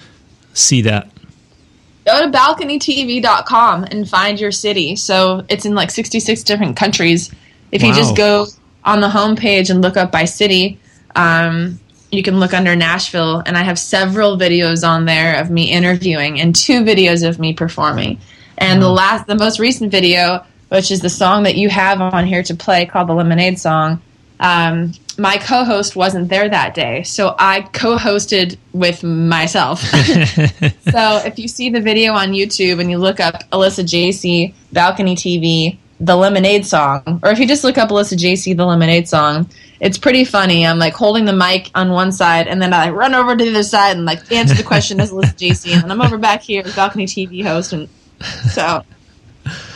see 0.53 0.81
that? 0.81 1.09
Go 2.05 2.25
to 2.25 2.35
balconytv.com 2.35 3.83
and 3.85 4.09
find 4.09 4.39
your 4.39 4.51
city. 4.51 4.95
So 4.95 5.45
it's 5.49 5.65
in 5.65 5.75
like 5.75 5.91
66 5.91 6.43
different 6.43 6.75
countries. 6.75 7.31
If 7.71 7.83
wow. 7.83 7.89
you 7.89 7.95
just 7.95 8.15
go 8.15 8.47
on 8.83 9.01
the 9.01 9.07
homepage 9.07 9.69
and 9.69 9.81
look 9.81 9.97
up 9.97 10.11
by 10.11 10.25
city, 10.25 10.79
um, 11.15 11.79
you 12.11 12.23
can 12.23 12.39
look 12.39 12.53
under 12.53 12.75
Nashville, 12.75 13.41
and 13.45 13.57
I 13.57 13.63
have 13.63 13.79
several 13.79 14.37
videos 14.37 14.87
on 14.87 15.05
there 15.05 15.39
of 15.39 15.49
me 15.49 15.71
interviewing 15.71 16.41
and 16.41 16.55
two 16.55 16.83
videos 16.83 17.27
of 17.27 17.39
me 17.39 17.53
performing. 17.53 18.19
And 18.57 18.81
the 18.81 18.89
last, 18.89 19.25
the 19.25 19.35
most 19.35 19.59
recent 19.59 19.91
video, 19.91 20.45
which 20.71 20.89
is 20.89 21.01
the 21.01 21.09
song 21.09 21.43
that 21.43 21.57
you 21.57 21.67
have 21.67 21.99
on 21.99 22.25
here 22.25 22.41
to 22.41 22.55
play, 22.55 22.85
called 22.85 23.09
the 23.09 23.13
Lemonade 23.13 23.59
song. 23.59 24.01
Um, 24.39 24.93
my 25.17 25.37
co-host 25.37 25.97
wasn't 25.97 26.29
there 26.29 26.47
that 26.47 26.73
day, 26.73 27.03
so 27.03 27.35
I 27.37 27.61
co-hosted 27.61 28.57
with 28.71 29.03
myself. 29.03 29.81
so 29.83 31.21
if 31.25 31.37
you 31.37 31.49
see 31.49 31.69
the 31.69 31.81
video 31.81 32.13
on 32.13 32.29
YouTube 32.29 32.79
and 32.79 32.89
you 32.89 32.99
look 32.99 33.19
up 33.19 33.43
Alyssa 33.51 33.85
Jacey 33.85 34.55
Balcony 34.71 35.15
TV, 35.15 35.77
the 35.99 36.15
Lemonade 36.15 36.65
song, 36.65 37.19
or 37.21 37.31
if 37.31 37.39
you 37.39 37.47
just 37.47 37.65
look 37.65 37.77
up 37.77 37.89
Alyssa 37.89 38.17
Jacey 38.17 38.53
the 38.53 38.65
Lemonade 38.65 39.09
song, 39.09 39.49
it's 39.81 39.97
pretty 39.97 40.23
funny. 40.23 40.65
I'm 40.65 40.79
like 40.79 40.93
holding 40.93 41.25
the 41.25 41.33
mic 41.33 41.69
on 41.75 41.91
one 41.91 42.13
side, 42.13 42.47
and 42.47 42.61
then 42.61 42.71
I 42.71 42.91
run 42.91 43.13
over 43.13 43.35
to 43.35 43.43
the 43.43 43.49
other 43.49 43.63
side 43.63 43.97
and 43.97 44.05
like 44.05 44.31
answer 44.31 44.55
the 44.55 44.63
question 44.63 45.01
as 45.01 45.11
Alyssa 45.11 45.35
Jacey, 45.35 45.73
and 45.73 45.83
then 45.83 45.91
I'm 45.91 46.01
over 46.01 46.17
back 46.17 46.41
here 46.41 46.63
as 46.65 46.73
balcony 46.73 47.07
TV 47.07 47.43
host, 47.43 47.73
and 47.73 47.89
so 48.53 48.85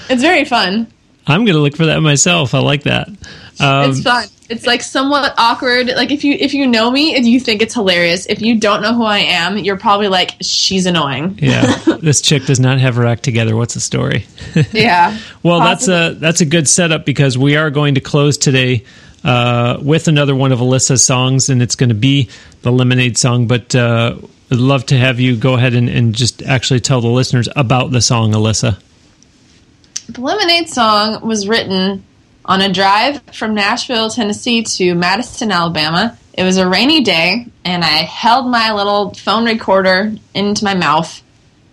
it's 0.10 0.22
very 0.22 0.46
fun. 0.46 0.88
I'm 1.28 1.46
gonna 1.46 1.60
look 1.60 1.76
for 1.76 1.88
that 1.88 2.02
myself. 2.02 2.54
I 2.54 2.60
like 2.60 2.84
that. 2.84 3.08
Um, 3.60 3.90
it's 3.90 4.02
fun. 4.02 4.28
It's 4.48 4.68
like 4.68 4.84
somewhat 4.84 5.34
awkward. 5.38 5.88
Like 5.88 6.12
if 6.12 6.24
you 6.24 6.36
if 6.40 6.54
you 6.54 6.68
know 6.68 6.92
me 6.92 7.16
and 7.16 7.26
you 7.26 7.40
think 7.40 7.64
it's 7.64 7.74
hilarious, 7.74 8.28
if 8.28 8.42
you 8.42 8.60
don't 8.60 8.82
know 8.82 8.94
who 8.94 9.04
I 9.04 9.20
am, 9.20 9.58
you're 9.58 9.78
probably 9.78 10.08
like, 10.08 10.36
she's 10.42 10.86
annoying. 10.86 11.40
yeah, 11.42 11.76
this 12.02 12.22
chick 12.22 12.46
does 12.46 12.60
not 12.60 12.80
have 12.80 12.96
her 12.96 13.06
act 13.06 13.24
together. 13.24 13.56
What's 13.56 13.74
the 13.74 13.80
story? 13.80 14.26
yeah. 14.72 15.18
well, 15.42 15.62
that's 15.62 15.88
a 15.88 16.14
that's 16.14 16.42
a 16.42 16.46
good 16.46 16.68
setup 16.68 17.06
because 17.06 17.38
we 17.38 17.56
are 17.56 17.72
going 17.72 17.96
to 17.96 18.02
close 18.02 18.38
today 18.38 18.84
uh, 19.24 19.80
with 19.82 20.08
another 20.08 20.36
one 20.36 20.52
of 20.52 20.60
Alyssa's 20.60 21.04
songs, 21.04 21.50
and 21.50 21.62
it's 21.62 21.76
going 21.76 21.90
to 21.90 21.96
be 21.96 22.30
the 22.62 22.72
Lemonade 22.72 23.18
song. 23.18 23.48
But 23.48 23.74
uh, 23.74 24.16
I'd 24.52 24.58
love 24.58 24.86
to 24.88 24.98
have 24.98 25.20
you 25.20 25.36
go 25.38 25.56
ahead 25.56 25.74
and, 25.74 25.90
and 25.90 26.14
just 26.14 26.44
actually 26.44 26.82
tell 26.82 27.02
the 27.02 27.08
listeners 27.08 27.50
about 27.56 27.92
the 27.92 28.02
song, 28.02 28.34
Alyssa. 28.34 28.80
The 30.08 30.22
Lemonade 30.22 30.70
song 30.70 31.26
was 31.26 31.48
written 31.48 32.04
on 32.46 32.62
a 32.62 32.72
drive 32.72 33.22
from 33.34 33.56
Nashville, 33.56 34.10
Tennessee 34.10 34.62
to 34.62 34.94
Madison, 34.94 35.52
Alabama. 35.52 36.18
It 36.34 36.44
was 36.44 36.58
a 36.58 36.70
rainy 36.70 37.02
day, 37.02 37.48
and 37.64 37.84
I 37.84 38.04
held 38.04 38.48
my 38.48 38.72
little 38.72 39.16
phone 39.16 39.46
recorder 39.46 40.14
into 40.36 40.64
my 40.64 40.76
mouth, 40.76 41.24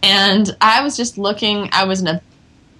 and 0.02 0.50
I 0.62 0.82
was 0.82 0.96
just 0.96 1.18
looking. 1.18 1.68
I 1.72 1.84
was 1.84 2.00
in 2.00 2.08
a 2.08 2.22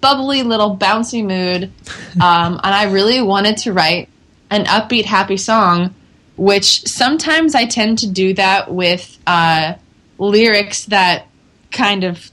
bubbly 0.01 0.43
little 0.43 0.77
bouncy 0.77 1.23
mood, 1.23 1.71
um, 2.21 2.55
and 2.65 2.75
I 2.75 2.85
really 2.85 3.21
wanted 3.21 3.59
to 3.59 3.75
write 3.75 4.09
an 4.51 4.65
upbeat, 4.65 5.05
happy 5.05 5.37
song, 5.37 5.95
which 6.37 6.89
sometimes 6.89 7.55
I 7.55 7.67
tend 7.67 7.99
to 7.99 8.09
do 8.09 8.33
that 8.35 8.73
with 8.73 9.19
uh, 9.27 9.75
lyrics 10.19 10.87
that 10.87 11.27
kind 11.71 12.05
of 12.05 12.32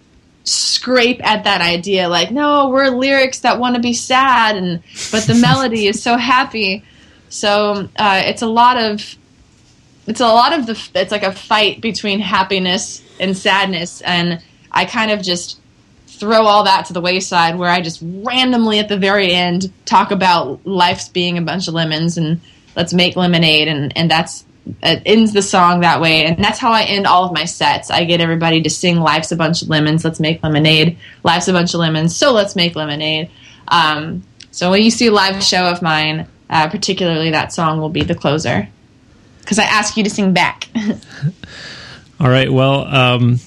scrape 0.49 1.23
at 1.23 1.43
that 1.43 1.61
idea 1.61 2.09
like 2.09 2.31
no 2.31 2.69
we're 2.69 2.89
lyrics 2.89 3.39
that 3.39 3.59
want 3.59 3.75
to 3.75 3.81
be 3.81 3.93
sad 3.93 4.55
and 4.55 4.81
but 5.11 5.23
the 5.23 5.35
melody 5.35 5.87
is 5.87 6.01
so 6.01 6.17
happy. 6.17 6.83
So 7.31 7.87
uh, 7.95 8.23
it's 8.25 8.41
a 8.41 8.47
lot 8.47 8.77
of 8.77 9.15
it's 10.07 10.19
a 10.19 10.27
lot 10.27 10.57
of 10.57 10.65
the 10.65 10.89
it's 10.95 11.11
like 11.11 11.23
a 11.23 11.31
fight 11.31 11.81
between 11.81 12.19
happiness 12.19 13.03
and 13.19 13.37
sadness 13.37 14.01
and 14.01 14.41
i 14.71 14.85
kind 14.85 15.11
of 15.11 15.21
just 15.21 15.59
throw 16.19 16.43
all 16.45 16.65
that 16.65 16.85
to 16.85 16.93
the 16.93 16.99
wayside 16.99 17.57
where 17.57 17.69
I 17.69 17.81
just 17.81 18.01
randomly 18.03 18.79
at 18.79 18.89
the 18.89 18.97
very 18.97 19.31
end 19.31 19.71
talk 19.85 20.11
about 20.11 20.65
life's 20.67 21.07
being 21.07 21.37
a 21.37 21.41
bunch 21.41 21.67
of 21.67 21.73
lemons 21.73 22.17
and 22.17 22.41
let's 22.75 22.93
make 22.93 23.15
lemonade 23.15 23.69
and 23.69 23.95
and 23.95 24.11
that's 24.11 24.43
it 24.83 25.01
ends 25.05 25.33
the 25.33 25.41
song 25.41 25.81
that 25.81 26.01
way 26.01 26.25
and 26.25 26.43
that's 26.43 26.59
how 26.59 26.71
I 26.71 26.83
end 26.83 27.07
all 27.07 27.25
of 27.25 27.33
my 27.33 27.45
sets. 27.45 27.89
I 27.89 28.03
get 28.05 28.21
everybody 28.21 28.61
to 28.63 28.69
sing 28.69 28.97
life's 28.97 29.31
a 29.31 29.35
bunch 29.35 29.61
of 29.61 29.69
lemons, 29.69 30.03
let's 30.03 30.19
make 30.19 30.43
lemonade. 30.43 30.97
Life's 31.23 31.47
a 31.47 31.53
bunch 31.53 31.73
of 31.73 31.79
lemons, 31.79 32.15
so 32.15 32.31
let's 32.33 32.55
make 32.55 32.75
lemonade. 32.75 33.29
Um, 33.67 34.23
So 34.51 34.71
when 34.71 34.81
you 34.83 34.91
see 34.91 35.07
a 35.07 35.11
live 35.11 35.43
show 35.43 35.67
of 35.67 35.81
mine, 35.81 36.27
uh, 36.49 36.67
particularly 36.69 37.31
that 37.31 37.53
song 37.53 37.79
will 37.79 37.89
be 37.89 38.01
the 38.03 38.15
closer 38.15 38.67
because 39.41 39.59
I 39.59 39.63
ask 39.63 39.97
you 39.97 40.03
to 40.03 40.09
sing 40.09 40.33
back. 40.33 40.67
All 42.19 42.29
right. 42.29 42.51
Well, 42.51 42.85
um, 42.85 43.39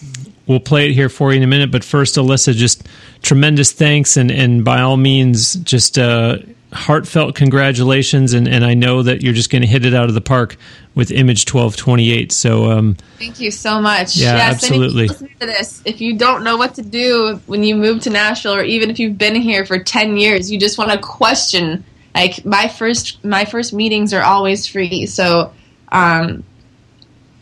we'll 0.47 0.61
play 0.61 0.89
it 0.89 0.95
here 0.95 1.09
for 1.09 1.31
you 1.33 1.37
in 1.37 1.43
a 1.43 1.47
minute. 1.47 1.71
But 1.71 1.85
first, 1.85 2.17
Alyssa, 2.17 2.55
just 2.55 2.87
tremendous 3.23 3.73
thanks, 3.73 4.17
and 4.17 4.31
and 4.31 4.65
by 4.65 4.81
all 4.81 4.97
means, 4.97 5.55
just 5.57 5.99
uh, 5.99 6.39
heartfelt 6.73 7.35
congratulations. 7.35 8.33
And 8.33 8.49
and 8.49 8.65
I 8.65 8.75
know 8.75 9.03
that 9.03 9.23
you're 9.23 9.33
just 9.33 9.51
going 9.51 9.63
to 9.63 9.69
hit 9.69 9.85
it 9.85 9.95
out 9.95 10.09
of 10.09 10.15
the 10.15 10.21
park 10.21 10.57
with 10.95 11.11
Image 11.11 11.53
1228. 11.53 12.33
So 12.33 12.71
um, 12.71 12.97
thank 13.19 13.41
you 13.41 13.51
so 13.51 13.81
much. 13.81 14.17
Yeah, 14.17 14.37
yes, 14.37 14.55
absolutely. 14.55 15.09
Listen 15.09 15.29
to 15.41 15.47
this. 15.47 15.83
If 15.85 16.01
you 16.01 16.17
don't 16.17 16.45
know 16.45 16.57
what 16.57 16.75
to 16.75 16.83
do 16.83 17.41
when 17.47 17.63
you 17.63 17.77
move 17.77 18.03
to 18.03 18.11
Nashville, 18.11 18.55
or 18.55 18.63
even 18.63 18.91
if 18.91 18.99
you've 18.99 19.19
been 19.19 19.35
here 19.35 19.65
for 19.65 19.79
10 19.79 20.17
years, 20.17 20.51
you 20.51 20.59
just 20.59 20.79
want 20.79 20.91
to 20.91 20.99
question. 20.99 21.85
Like 22.15 22.45
my 22.45 22.69
first 22.69 23.25
my 23.25 23.45
first 23.45 23.73
meetings 23.73 24.13
are 24.13 24.23
always 24.23 24.67
free. 24.67 25.07
So. 25.07 25.53
Um, 25.91 26.45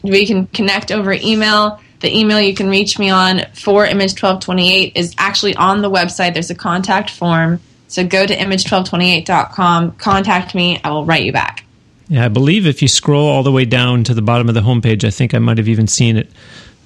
we 0.02 0.26
can 0.26 0.46
connect 0.46 0.90
over 0.90 1.12
email 1.12 1.78
the 2.00 2.16
email 2.16 2.40
you 2.40 2.54
can 2.54 2.68
reach 2.68 2.98
me 2.98 3.10
on 3.10 3.42
for 3.52 3.84
Image 3.84 4.12
1228 4.12 4.92
is 4.96 5.14
actually 5.18 5.54
on 5.56 5.82
the 5.82 5.90
website. 5.90 6.32
There's 6.32 6.50
a 6.50 6.54
contact 6.54 7.10
form. 7.10 7.60
So 7.90 8.06
go 8.06 8.24
to 8.24 8.36
image1228.com, 8.36 9.92
contact 9.96 10.54
me, 10.54 10.80
I 10.84 10.90
will 10.90 11.04
write 11.04 11.24
you 11.24 11.32
back. 11.32 11.64
Yeah, 12.08 12.24
I 12.24 12.28
believe 12.28 12.64
if 12.64 12.82
you 12.82 12.86
scroll 12.88 13.26
all 13.26 13.42
the 13.42 13.50
way 13.50 13.64
down 13.64 14.04
to 14.04 14.14
the 14.14 14.22
bottom 14.22 14.48
of 14.48 14.54
the 14.54 14.60
homepage, 14.60 15.02
I 15.02 15.10
think 15.10 15.34
I 15.34 15.40
might 15.40 15.58
have 15.58 15.68
even 15.68 15.88
seen 15.88 16.16
it 16.16 16.30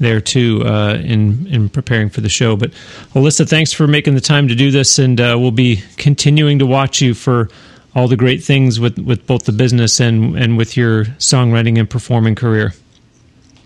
there 0.01 0.21
too 0.21 0.63
uh, 0.65 0.95
in 1.05 1.47
in 1.47 1.69
preparing 1.69 2.09
for 2.09 2.23
the 2.23 2.31
show. 2.31 2.57
But 2.57 2.73
Alyssa, 3.13 3.49
thanks 3.49 3.71
for 3.71 3.87
making 3.87 4.15
the 4.15 4.21
time 4.21 4.49
to 4.49 4.55
do 4.55 4.71
this, 4.71 4.99
and 4.99 5.21
uh, 5.21 5.37
we'll 5.39 5.51
be 5.51 5.83
continuing 5.99 6.59
to 6.59 6.67
watch 6.67 7.03
you 7.03 7.13
for 7.13 7.51
all 7.95 8.09
the 8.09 8.17
great 8.17 8.43
things 8.43 8.81
with, 8.81 8.99
with 8.99 9.27
both 9.27 9.45
the 9.45 9.53
business 9.53 10.01
and 10.01 10.37
and 10.37 10.57
with 10.57 10.75
your 10.75 11.05
songwriting 11.05 11.79
and 11.79 11.89
performing 11.89 12.35
career. 12.35 12.73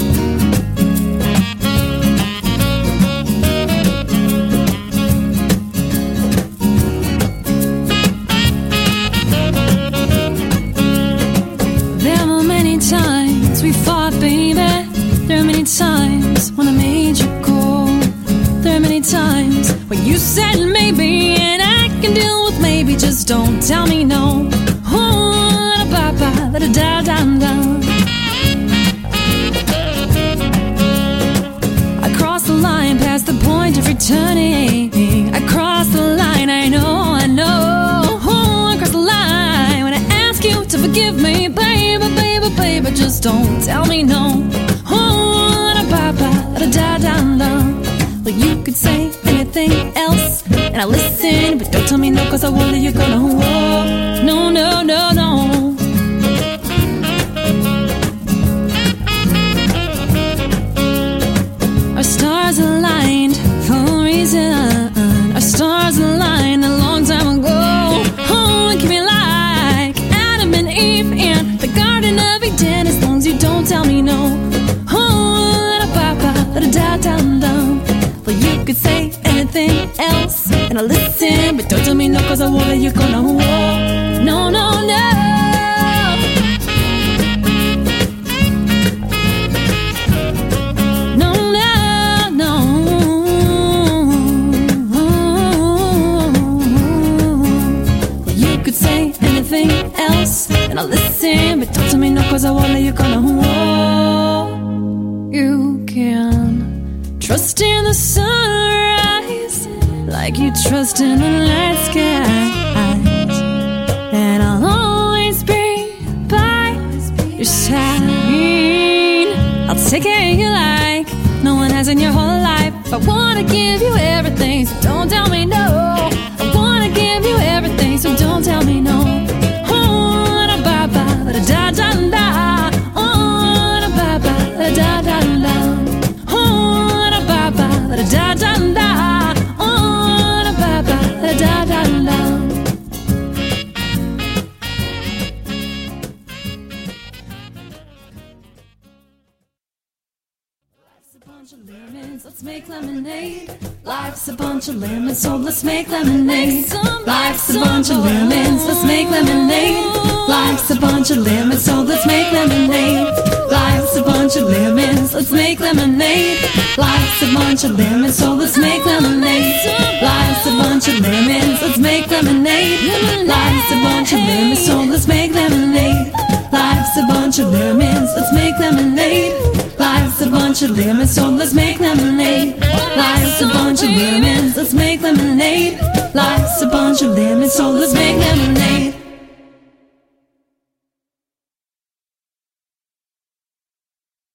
bunch 167.65 167.81
of 167.81 167.87
lemons, 167.87 168.15
so 168.17 168.35
let's 168.35 168.59
make 168.59 168.85
lemonade. 168.85 169.57
Life's 170.03 170.47
a 170.47 170.51
bunch 170.51 170.89
of 170.89 171.01
lemons, 171.01 171.62
let's 171.62 171.79
make 171.79 172.11
lemonade. 172.11 173.27
Life's 173.27 173.73
a 173.73 173.77
bunch 173.77 174.12
of 174.12 174.19
lemons, 174.19 174.67
so 174.67 174.83
let's 174.83 175.09
make 175.09 175.33
lemonade. 175.33 176.12
Life's 176.53 176.97
a 176.99 177.07
bunch 177.07 177.39
of 177.39 177.49
lemons, 177.53 178.11
let's 178.17 178.33
make 178.35 178.59
lemonade. 178.59 179.33
Life's 179.79 180.21
a 180.21 180.31
bunch 180.31 180.62
of 180.62 180.77
lemons, 180.77 181.15
so 181.15 181.31
let's 181.31 181.55
make 181.55 181.81
lemonade. 181.81 182.61
Life's 182.61 183.41
a 183.41 183.47
bunch 183.47 183.83
of 183.83 183.89
lemons, 183.89 184.57
let's 184.57 184.75
make 184.75 185.01
lemonade. 185.01 185.81
Life's 186.15 186.61
a 186.61 186.67
bunch 186.67 187.01
of 187.01 187.17
lemons, 187.17 187.53
so 187.55 187.71
let's 187.71 187.95
make 187.95 188.14